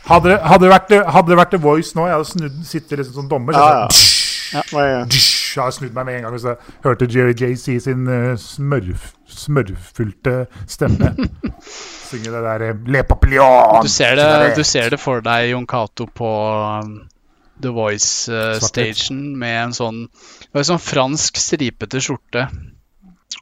Hadde, 0.10 0.30
det- 0.30 0.42
hadde, 0.42 0.66
det 0.66 0.72
vært, 0.74 0.94
hadde 1.14 1.30
det 1.30 1.38
vært 1.38 1.52
The 1.54 1.62
Voice 1.62 1.94
nå, 1.94 2.08
jeg 2.10 2.18
hadde 2.18 2.30
snudd, 2.32 2.62
sittet 2.66 2.98
liksom 2.98 3.14
som 3.20 3.28
dommer 3.30 3.54
så 3.54 3.60
Ja, 3.62 3.66
hadde 3.84 3.94
ja. 4.54 4.62
jeg- 4.72 5.08
Jeg 5.56 5.64
hadde 5.64 5.76
snudd 5.76 5.94
meg 5.98 6.06
med 6.06 6.16
en 6.20 6.24
gang 6.28 6.34
hvis 6.36 6.44
jeg 6.46 6.58
hørte 6.86 7.08
Jerry 7.10 7.34
J 7.34 7.56
si 7.58 7.80
sin 7.82 8.04
uh, 8.08 8.36
smørf, 8.38 9.14
smørfylte 9.28 10.36
stemme. 10.70 11.10
Synge 12.10 12.32
det 12.34 12.44
der 12.46 12.66
eh, 12.70 12.76
Le 12.88 13.04
Papillon. 13.04 13.82
Du 13.84 13.90
ser, 13.90 14.16
det, 14.18 14.56
du 14.58 14.64
ser 14.64 14.90
det 14.94 15.00
for 15.02 15.22
deg, 15.26 15.50
Jon 15.52 15.66
Cato, 15.70 16.06
på 16.06 16.30
um, 16.84 16.94
The 17.62 17.70
Svart-hvitt. 17.70 17.76
Voice-station 17.76 19.24
med 19.42 19.58
en 19.68 19.74
sånn, 19.76 20.04
en 20.54 20.64
sånn 20.70 20.80
fransk 20.82 21.38
stripete 21.42 22.00
skjorte 22.02 22.46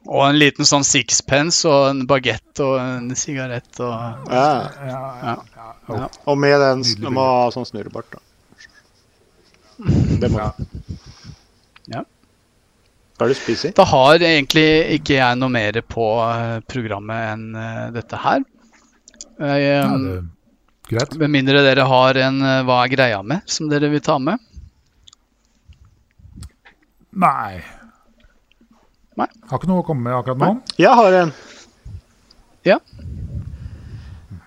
Og 0.08 0.24
en 0.26 0.36
liten 0.40 0.66
sånn 0.68 0.84
sixpence 0.84 1.62
og 1.68 1.86
en 1.92 2.00
bagett 2.10 2.60
og 2.64 2.74
en 2.82 3.12
sigarett 3.16 3.78
og 3.80 4.32
Ja. 4.32 4.48
ja. 4.88 5.36
ja. 5.88 6.08
Og 6.26 6.36
med 6.40 6.60
den 6.60 6.82
må 7.14 7.24
ha 7.24 7.46
sånn 7.54 7.68
snurrebart, 7.68 8.10
da. 8.16 8.24
Det 9.78 10.30
må 10.32 10.42
du. 10.42 10.64
Ja. 11.94 12.02
Hva 13.18 13.26
er 13.26 13.30
det 13.30 13.36
du 13.36 13.40
spiser? 13.40 13.74
Da 13.78 13.84
har 13.88 14.18
egentlig 14.22 14.66
ikke 14.98 15.18
jeg 15.18 15.38
noe 15.38 15.50
mer 15.54 15.78
på 15.86 16.08
eh, 16.24 16.58
programmet 16.70 17.30
enn 17.32 17.46
eh, 17.58 17.86
dette 17.94 18.18
her. 18.22 18.42
Jeg, 19.38 19.70
eh, 19.70 19.78
Ja, 19.78 19.86
det 19.94 20.12
er 20.18 20.26
greit. 20.90 21.16
Med 21.22 21.32
mindre 21.34 21.62
dere 21.66 21.86
har 21.88 22.18
en 22.26 22.38
eh, 22.42 22.60
Hva 22.66 22.80
er 22.84 22.92
greia 22.94 23.22
med, 23.22 23.42
som 23.50 23.70
dere 23.70 23.90
vil 23.92 24.02
ta 24.04 24.18
med. 24.22 24.38
Nei. 27.18 27.58
Nei. 29.18 29.26
Har 29.50 29.58
ikke 29.58 29.70
noe 29.70 29.82
å 29.82 29.86
komme 29.86 30.06
med 30.06 30.14
akkurat 30.18 30.42
nå. 30.42 30.50
Jeg 30.78 30.94
har 30.94 31.16
en. 31.24 31.32
Ja. 32.66 32.78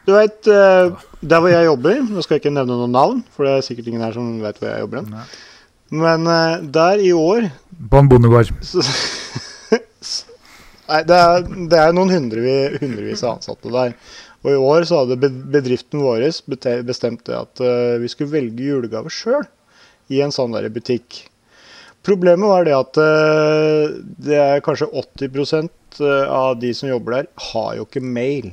Du 0.07 0.15
veit, 0.15 0.39
der 0.45 1.43
hvor 1.43 1.51
jeg 1.51 1.67
jobber 1.67 1.99
Nå 2.01 2.23
skal 2.25 2.35
jeg 2.35 2.41
ikke 2.41 2.53
nevne 2.55 2.73
noen 2.73 2.95
navn, 2.95 3.19
for 3.35 3.45
det 3.45 3.51
er 3.53 3.65
sikkert 3.65 3.91
ingen 3.91 4.01
her 4.01 4.15
som 4.15 4.31
vet 4.41 4.57
hvor 4.57 4.71
jeg 4.71 4.85
jobber. 4.85 5.03
Nei. 5.11 5.25
Men 5.91 6.27
eh, 6.27 6.61
der 6.71 7.01
i 7.03 7.11
år 7.11 7.49
På 7.91 7.99
en 7.99 8.09
bondegård. 8.09 8.51
så, 8.63 8.81
Nei, 10.91 11.01
det 11.07 11.17
er, 11.17 11.43
det 11.71 11.79
er 11.79 11.93
noen 11.95 12.11
hundrevis, 12.11 12.79
hundrevis 12.81 13.23
av 13.23 13.37
ansatte 13.37 13.71
der. 13.71 13.93
Og 14.41 14.49
i 14.51 14.59
år 14.59 14.87
så 14.87 15.03
hadde 15.03 15.29
bedriften 15.53 16.01
vår 16.03 16.25
bestemt 16.87 17.23
det 17.27 17.37
at 17.37 17.61
eh, 17.63 17.99
vi 18.01 18.09
skulle 18.11 18.33
velge 18.33 18.71
julegave 18.71 19.11
sjøl 19.13 19.45
i 20.11 20.23
en 20.23 20.33
sånn 20.35 20.55
der 20.55 20.67
butikk. 20.73 21.21
Problemet 22.03 22.49
var 22.49 22.67
det 22.67 22.75
at 22.75 22.99
eh, 23.03 23.93
det 24.27 24.41
er 24.41 24.65
kanskje 24.65 24.89
80% 25.03 26.01
av 26.01 26.55
de 26.59 26.71
som 26.73 26.89
jobber 26.89 27.19
der, 27.19 27.27
har 27.51 27.75
jo 27.77 27.83
ikke 27.83 28.03
mail. 28.03 28.47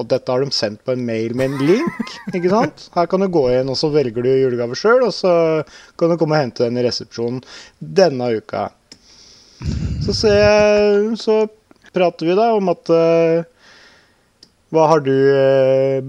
Og 0.00 0.08
dette 0.08 0.32
har 0.32 0.40
de 0.40 0.54
sendt 0.56 0.80
på 0.86 0.94
en 0.94 1.02
mail 1.04 1.34
med 1.36 1.52
en 1.52 1.66
link. 1.68 2.12
ikke 2.32 2.52
sant? 2.52 2.86
Her 2.94 3.08
kan 3.10 3.20
du 3.20 3.28
gå 3.32 3.44
inn, 3.52 3.68
og 3.68 3.76
så 3.78 3.90
velger 3.92 4.24
du 4.24 4.30
julegave 4.30 4.76
sjøl, 4.78 5.04
og 5.04 5.12
så 5.12 5.32
kan 6.00 6.12
du 6.12 6.16
komme 6.20 6.38
og 6.38 6.46
hente 6.46 6.64
den 6.64 6.80
i 6.80 6.86
resepsjonen 6.86 7.42
denne 8.00 8.30
uka. 8.38 8.70
Så, 10.02 10.14
jeg, 10.26 11.12
så 11.20 11.44
prater 11.94 12.30
vi 12.30 12.38
da 12.38 12.48
om 12.56 12.72
at 12.72 12.90
eh, 12.90 13.44
Hva 14.74 14.88
har 14.90 15.04
du 15.04 15.12
eh, 15.14 16.00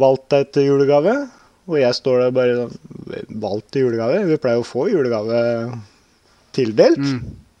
valgt 0.00 0.30
deg 0.32 0.48
til 0.54 0.70
julegave? 0.70 1.14
Og 1.68 1.76
jeg 1.82 1.98
står 1.98 2.24
der 2.24 2.32
bare 2.34 2.56
sånn 2.62 2.78
Valgt 3.42 3.72
til 3.74 3.88
julegave? 3.88 4.22
Vi 4.30 4.38
pleier 4.40 4.62
å 4.62 4.66
få 4.66 4.86
julegave 4.88 5.40
tildelt. 6.56 7.02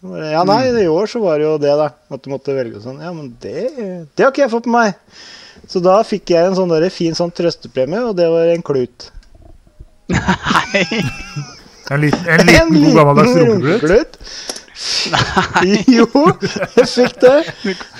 Ja, 0.00 0.44
nei, 0.48 0.62
i 0.80 0.88
år 0.88 1.10
så 1.12 1.20
var 1.20 1.38
det 1.38 1.44
jo 1.44 1.56
det, 1.60 1.72
da. 1.76 1.90
At 2.08 2.24
du 2.24 2.30
måtte 2.32 2.56
velge 2.56 2.80
sånn. 2.80 3.02
Ja, 3.04 3.12
men 3.12 3.34
det, 3.42 3.68
det 4.16 4.24
har 4.24 4.32
ikke 4.32 4.46
jeg 4.46 4.52
fått 4.54 4.68
med 4.70 4.78
meg. 4.78 5.24
Så 5.68 5.82
da 5.84 5.98
fikk 6.06 6.32
jeg 6.32 6.48
en 6.48 6.56
sånn 6.56 6.72
der 6.72 6.88
fin 6.92 7.16
sånn 7.16 7.32
trøstepremie, 7.36 8.00
og 8.08 8.16
det 8.18 8.30
var 8.32 8.48
en 8.54 8.64
klut. 8.64 9.10
Nei! 10.10 10.86
En 11.90 12.00
liten, 12.00 12.24
en 12.30 12.46
liten 12.46 12.74
god 12.80 12.96
gammeldags 12.96 13.36
runkeklut. 13.36 14.18
Nei. 15.12 15.82
jo, 15.98 16.06
jeg 16.78 16.86
fikk 16.88 17.18
det. 17.20 17.36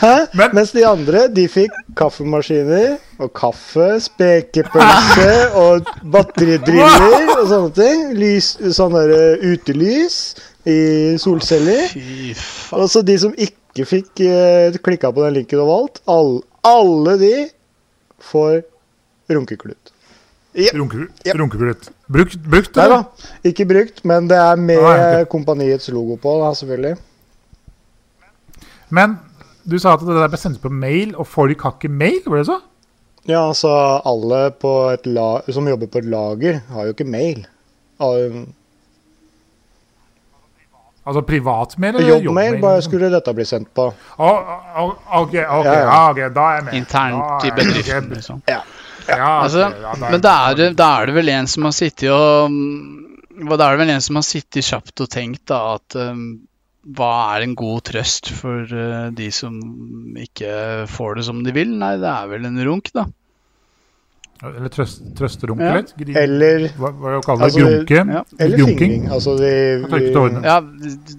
Hæ? 0.01 0.12
Mens 0.57 0.72
de 0.72 0.84
andre 0.88 1.26
de 1.32 1.44
fikk 1.53 1.74
kaffemaskiner 1.98 2.94
og 3.20 3.32
kaffe, 3.36 3.88
spekepølse 4.01 5.32
og 5.64 5.90
batteridriller 6.14 7.36
og 7.36 7.44
sånne 7.51 7.74
ting. 7.76 8.07
Lys, 8.16 8.55
sånne 8.78 9.05
der, 9.11 9.44
utelys 9.53 10.20
i 10.68 10.80
solceller. 11.20 11.94
Og 12.76 12.90
så 12.92 13.02
de 13.06 13.16
som 13.20 13.32
ikke 13.36 13.86
fikk 13.88 14.24
uh, 14.26 14.76
klikka 14.84 15.12
på 15.14 15.24
den 15.24 15.38
linken 15.40 15.62
og 15.62 15.70
valgt, 15.70 16.02
all, 16.11 16.34
alle 16.66 17.16
de 17.20 17.34
får 18.30 18.61
runkeklut. 19.30 19.94
Runkeklut. 20.74 21.34
Runkeklut. 21.38 21.90
Brukt, 22.11 22.40
brukt 22.42 22.78
Nei 22.80 22.88
da, 22.90 23.04
ikke 23.46 23.68
brukt, 23.70 24.02
men 24.08 24.26
det 24.30 24.38
er 24.42 24.58
med 24.58 24.80
Nei, 24.82 24.94
okay. 24.96 25.28
kompaniets 25.30 25.86
logo 25.94 26.16
på, 26.20 26.34
da, 26.42 26.50
selvfølgelig. 26.58 26.96
Men 28.90 29.14
du 29.62 29.78
sa 29.78 29.94
at 29.94 30.02
det 30.02 30.16
der 30.16 30.32
ble 30.32 30.40
sendt 30.40 30.58
på 30.62 30.72
mail, 30.74 31.14
og 31.14 31.28
folk 31.30 31.62
har 31.62 31.76
ikke 31.78 31.92
mail? 31.92 32.18
Var 32.26 32.42
det 32.42 32.48
så? 32.50 32.58
Ja, 33.28 33.44
altså 33.44 33.70
alle 34.08 34.48
på 34.58 34.72
et 34.90 35.06
la 35.06 35.28
som 35.52 35.68
jobber 35.70 35.90
på 35.92 36.00
et 36.02 36.11
lager, 36.11 36.62
har 36.72 36.88
jo 36.88 36.96
ikke 36.96 37.06
mail. 37.06 37.44
Al- 41.11 41.16
Altså 41.16 41.22
privatmail 41.26 41.96
eller 41.98 42.22
Jobbmail 42.22 42.61
bare 42.62 42.82
skulle 42.86 43.08
dette 43.11 43.32
bli 43.34 43.44
sendt 43.48 43.72
på. 43.74 43.88
Å, 43.90 44.28
å, 44.78 44.84
OK, 45.24 45.32
ok, 45.34 45.64
Ja, 45.66 45.72
ja. 45.74 45.80
ja, 45.88 46.02
ok, 46.12 46.20
da 46.36 46.44
er 46.50 46.61
jeg 46.61 46.66
med. 46.68 46.76
Internt 46.80 47.46
i 47.48 47.50
bedriften, 47.56 48.12
liksom. 48.14 48.42
Ja. 48.46 48.61
Ja, 49.11 49.30
Altså, 49.40 49.64
ok, 49.66 49.80
ja, 49.82 49.94
da 49.98 50.11
men 50.12 50.22
da 50.22 50.34
er, 50.50 50.54
det, 50.61 50.68
da 50.78 50.90
er 51.00 51.11
det 51.11 51.16
vel 51.16 51.32
en 51.34 51.48
som 51.50 51.66
har 51.66 51.74
sittet 51.74 52.12
og 52.12 52.54
Da 53.56 53.66
er 53.66 53.74
det 53.74 53.80
vel 53.80 53.90
en 53.96 54.04
som 54.04 54.18
har 54.20 54.26
sittet 54.28 54.66
kjapt 54.68 55.02
og 55.02 55.11
tenkt 55.11 55.46
da 55.50 55.61
at 55.78 55.96
um, 55.98 56.22
hva 56.94 57.11
er 57.34 57.44
en 57.48 57.54
god 57.58 57.82
trøst 57.90 58.30
for 58.36 58.70
uh, 58.70 59.08
de 59.16 59.30
som 59.34 59.56
ikke 60.20 60.86
får 60.92 61.18
det 61.18 61.24
som 61.26 61.42
de 61.44 61.54
vil? 61.56 61.72
Nei, 61.80 61.96
det 62.00 62.06
er 62.12 62.30
vel 62.30 62.46
en 62.48 62.61
runk, 62.68 62.92
da. 62.94 63.06
Eller 64.43 64.70
trøst, 64.72 65.03
trøsterunke 65.18 65.66
Ja. 65.66 65.74
litt? 65.76 65.91
Grin. 65.99 66.16
Eller 66.16 66.68
Hva, 66.78 66.91
hva 66.97 67.20
kaller 67.20 67.45
det? 67.45 67.49
altså, 67.51 67.61
Grunke? 67.61 68.14
Ja. 68.14 68.22
Eller 68.38 68.64
fingring. 68.70 69.07
Altså, 69.12 69.36
de, 69.36 69.51
tørket. 69.91 70.45
Ja, 70.45 70.61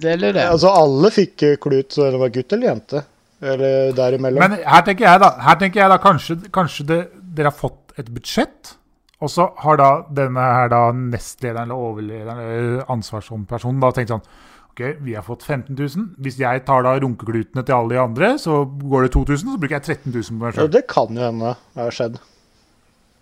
det 0.02 0.12
eller 0.16 0.32
det. 0.32 0.46
altså 0.50 0.72
alle 0.74 1.10
fikk 1.14 1.44
klut, 1.62 1.92
så 1.94 2.10
det 2.10 2.18
var 2.18 2.32
gutt 2.34 2.52
eller 2.52 2.66
jente. 2.72 3.04
Eller 3.42 3.92
derimellom. 3.92 4.38
Men 4.42 4.58
her 4.64 4.82
tenker 4.86 5.06
jeg 5.06 5.20
da, 5.22 5.30
her 5.42 5.58
tenker 5.58 5.80
jeg 5.82 5.90
da 5.90 5.98
kanskje, 6.02 6.36
kanskje 6.54 6.86
det, 6.86 7.00
dere 7.34 7.50
har 7.50 7.56
fått 7.58 7.94
et 7.98 8.06
budsjett, 8.10 8.74
og 9.22 9.30
så 9.30 9.48
har 9.62 9.76
da 9.78 9.90
denne 10.10 10.40
her 10.40 10.68
da 10.72 10.82
nestlederen 10.92 11.70
eller 11.70 11.74
overlederen 11.78 12.38
eller 12.42 12.84
ansvarspersonen 12.90 13.80
da 13.82 13.92
tenkt 13.94 14.10
sånn 14.14 14.24
Ok, 14.72 14.80
vi 15.04 15.12
har 15.12 15.20
fått 15.22 15.42
15 15.44 15.76
000. 15.76 16.04
Hvis 16.24 16.38
jeg 16.40 16.62
tar 16.64 16.82
da 16.86 16.94
runkeklutene 16.96 17.60
til 17.62 17.74
alle 17.76 17.92
de 17.92 17.98
andre, 18.00 18.30
så 18.40 18.62
går 18.64 19.02
det 19.04 19.10
2000, 19.12 19.50
så 19.52 19.58
bruker 19.60 19.76
jeg 19.76 19.84
13 19.84 20.14
000 20.14 20.22
på 20.30 20.38
meg 20.46 20.56
Ja, 20.56 20.66
det 20.66 20.86
kan 20.88 21.12
jo 21.12 21.20
hende 21.20 21.50
har 21.76 21.90
skjedd. 21.92 22.16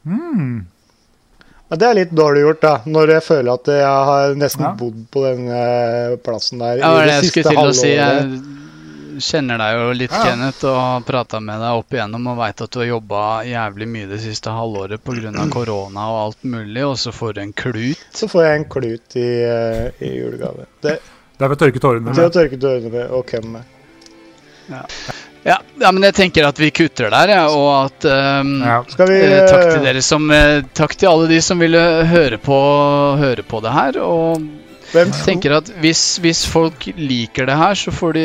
Mm. 0.07 0.67
Ja, 1.71 1.77
det 1.77 1.87
er 1.87 1.95
litt 2.01 2.11
dårlig 2.17 2.41
gjort, 2.43 2.61
da. 2.65 2.73
Når 2.91 3.13
jeg 3.15 3.23
føler 3.23 3.53
at 3.55 3.69
jeg 3.71 4.07
har 4.11 4.33
nesten 4.35 4.65
Ja. 4.65 4.73
bodd 4.75 5.05
på 5.15 5.21
den 5.27 5.45
eh, 5.55 6.17
plassen 6.25 6.59
der 6.59 6.79
Ja, 6.83 6.89
i 6.97 7.07
det 7.07 7.21
det 7.23 7.31
siste 7.33 7.55
å 7.55 7.71
si. 7.77 7.93
Jeg 7.95 8.41
kjenner 9.21 9.59
deg 9.61 9.77
jo 9.77 9.93
litt, 9.93 10.11
Ja. 10.11 10.23
Kenneth, 10.25 10.65
og 10.65 10.77
har 10.81 11.01
prata 11.07 11.41
med 11.41 11.61
deg 11.61 11.79
opp 11.79 11.91
igjennom 11.95 12.27
og 12.33 12.39
veit 12.39 12.61
at 12.65 12.71
du 12.71 12.79
har 12.81 12.87
jobba 12.89 13.23
jævlig 13.45 13.87
mye 13.89 14.09
det 14.09 14.21
siste 14.25 14.51
halvåret 14.51 15.03
pga. 15.05 15.47
korona 15.57 16.09
og 16.11 16.19
alt 16.25 16.43
mulig, 16.45 16.83
og 16.87 16.97
så 16.99 17.13
får 17.13 17.35
du 17.35 17.41
en 17.43 17.53
klut. 17.53 17.99
Så 18.13 18.27
får 18.29 18.43
jeg 18.49 18.61
en 18.61 18.69
klut 18.77 19.17
i, 19.17 19.29
eh, 19.45 19.91
i 20.01 20.15
julegave. 20.19 20.67
Det, 20.83 20.99
Det 21.39 21.45
er 21.45 21.49
ved 21.49 21.59
å 21.59 21.65
tørke 21.67 21.81
tårene. 21.81 22.15
det 22.15 22.25
er 22.25 22.31
å 22.31 22.35
tørke 22.35 22.59
tårene 22.61 22.91
med 22.91 23.11
og 23.11 23.27
køm 23.27 23.53
med. 23.53 23.63
Ja, 24.71 24.83
ja, 25.45 25.93
men 25.93 26.05
jeg 26.05 26.17
tenker 26.17 26.47
at 26.49 26.59
vi 26.61 26.69
kutter 26.75 27.11
der, 27.13 27.33
ja, 27.33 27.45
og 27.49 27.69
at 27.87 28.07
um, 28.45 28.57
Ja. 28.61 28.81
Skal 28.89 29.09
vi 29.09 29.21
eh, 29.25 29.45
Takk 29.49 29.65
eh, 29.65 29.71
til 29.73 29.87
dere 29.89 30.03
som 30.05 30.31
eh, 30.35 30.61
Takk 30.77 30.97
til 31.01 31.09
alle 31.11 31.31
de 31.31 31.41
som 31.45 31.63
ville 31.63 31.81
høre 32.11 32.39
på, 32.41 32.59
høre 33.21 33.45
på 33.47 33.63
det 33.65 33.73
her. 33.73 34.01
Og 34.05 34.45
jeg 34.91 35.11
tenker 35.23 35.53
at 35.55 35.69
hvis, 35.83 36.03
hvis 36.23 36.41
folk 36.51 36.89
liker 36.99 37.47
det 37.47 37.57
her, 37.59 37.77
så 37.79 37.93
får 37.95 38.17
de 38.17 38.25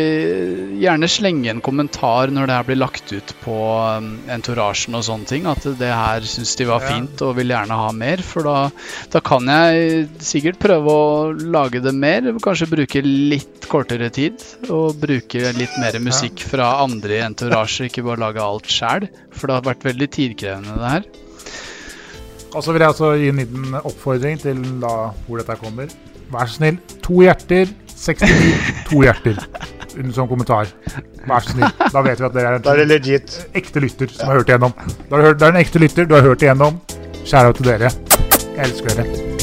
gjerne 0.81 1.09
slenge 1.11 1.51
en 1.51 1.61
kommentar 1.63 2.31
når 2.33 2.49
det 2.49 2.55
her 2.57 2.67
blir 2.69 2.79
lagt 2.79 3.11
ut 3.13 3.33
på 3.43 3.57
entorasjen 4.33 4.97
og 4.97 5.05
sånne 5.05 5.29
ting. 5.29 5.45
At 5.49 5.67
det 5.79 5.91
her 5.91 6.25
syns 6.25 6.55
de 6.57 6.67
var 6.69 6.81
fint 6.85 7.21
og 7.25 7.35
vil 7.37 7.53
gjerne 7.53 7.77
ha 7.77 7.91
mer. 7.95 8.23
For 8.25 8.47
da, 8.47 8.55
da 9.13 9.21
kan 9.25 9.51
jeg 9.51 10.07
sikkert 10.25 10.61
prøve 10.63 10.95
å 10.95 11.11
lage 11.35 11.83
det 11.85 11.93
mer. 11.93 12.31
Kanskje 12.41 12.71
bruke 12.71 13.03
litt 13.05 13.69
kortere 13.69 14.09
tid. 14.13 14.41
Og 14.65 14.97
bruke 15.01 15.53
litt 15.57 15.77
mer 15.81 15.99
musikk 16.01 16.41
fra 16.49 16.79
andre 16.81 17.19
i 17.19 17.25
entourasje, 17.27 17.91
ikke 17.91 18.07
bare 18.09 18.23
lage 18.25 18.41
alt 18.41 18.71
sjæl. 18.71 19.05
For 19.35 19.47
det 19.47 19.59
har 19.59 19.69
vært 19.69 19.85
veldig 19.85 20.09
tidkrevende, 20.17 20.79
det 20.81 20.95
her. 20.95 21.07
Og 22.55 22.63
så 22.63 22.71
vil 22.71 22.85
jeg 22.85 22.95
også 22.95 23.13
gi 23.19 23.29
en 23.29 23.39
liten 23.41 23.79
oppfordring 23.81 24.37
til 24.41 24.61
da 24.81 24.95
hvor 25.27 25.41
dette 25.41 25.57
kommer. 25.59 25.91
Vær 26.33 26.49
så 26.49 26.57
snill, 26.59 26.79
to 27.05 27.21
hjerter, 27.21 27.69
69, 27.95 28.55
to 28.89 29.03
hjerter. 29.05 29.37
Under 29.95 30.11
sånn 30.17 30.27
kommentar. 30.31 30.71
Vær 31.29 31.45
så 31.45 31.53
snill. 31.55 31.69
Da 31.93 32.01
vet 32.05 32.19
vi 32.19 32.27
at 32.27 32.33
dere 32.35 32.55
er 32.55 32.65
Da 32.65 32.73
er 32.73 32.81
det 32.81 32.87
en 32.87 32.91
legit. 32.95 33.37
ekte 33.55 33.83
lytter 33.83 34.11
som 34.11 34.27
har 34.31 34.41
hørt 34.41 34.51
igjennom. 34.51 34.73
Da 35.05 35.15
har 35.15 35.21
du 35.21 35.27
hørt, 35.29 35.39
det 35.39 35.47
er 35.47 35.55
en 35.55 35.61
ekte 35.63 35.79
lytter, 35.85 36.09
du 36.09 36.17
har 36.17 36.25
hørt 36.27 36.43
igjennom. 36.43 36.81
Kjære 37.23 37.55
til 37.61 37.71
dere. 37.71 37.93
Jeg 38.55 38.67
elsker 38.67 38.99
dere. 38.99 39.34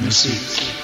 Musique. 0.00 0.79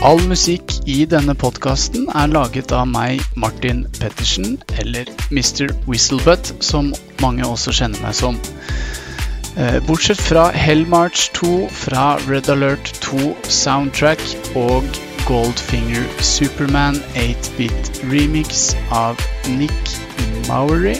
All 0.00 0.16
musikk 0.24 0.72
i 0.88 1.02
denne 1.04 1.34
podkasten 1.36 2.06
er 2.16 2.30
laget 2.32 2.72
av 2.72 2.86
meg, 2.88 3.20
Martin 3.36 3.82
Pettersen, 3.98 4.54
eller 4.80 5.08
Mr. 5.28 5.74
Whistlebutt, 5.84 6.54
som 6.64 6.94
mange 7.20 7.44
også 7.44 7.74
kjenner 7.76 8.00
meg 8.00 8.14
som. 8.16 8.38
Eh, 9.60 9.76
Bortsett 9.84 10.22
fra 10.24 10.46
Hellmarch 10.56 11.26
2 11.36 11.68
fra 11.82 12.04
Red 12.24 12.48
Alert 12.48 12.94
2 13.04 13.34
Soundtrack 13.44 14.22
og 14.56 14.86
Goldfinger 15.26 16.06
Superman 16.24 16.96
8-bit 17.20 18.00
remix 18.08 18.70
av 18.88 19.20
Nick 19.52 19.92
Mowery. 20.48 20.94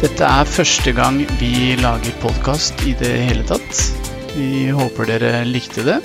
Dette 0.00 0.24
er 0.24 0.48
første 0.48 0.96
gang 0.96 1.20
vi 1.42 1.76
lager 1.82 2.16
podkast 2.24 2.86
i 2.88 2.96
det 3.02 3.12
hele 3.26 3.44
tatt. 3.52 3.84
Vi 4.32 4.70
håper 4.72 5.12
dere 5.12 5.44
likte 5.44 5.84
det, 5.84 5.98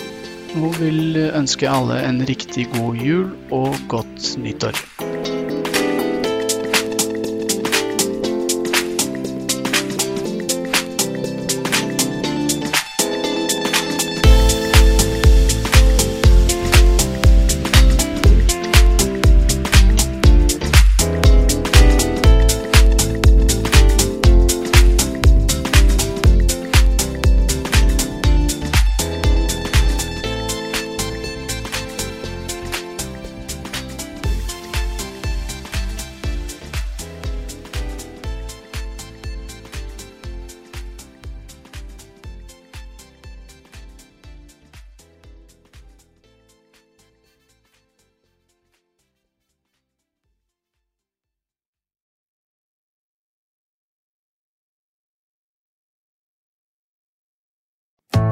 og 0.55 0.71
vil 0.79 1.17
ønske 1.35 1.67
alle 1.69 1.99
en 2.07 2.23
riktig 2.29 2.69
god 2.75 3.03
jul 3.03 3.27
og 3.51 3.75
godt 3.91 4.35
nyttår. 4.39 5.14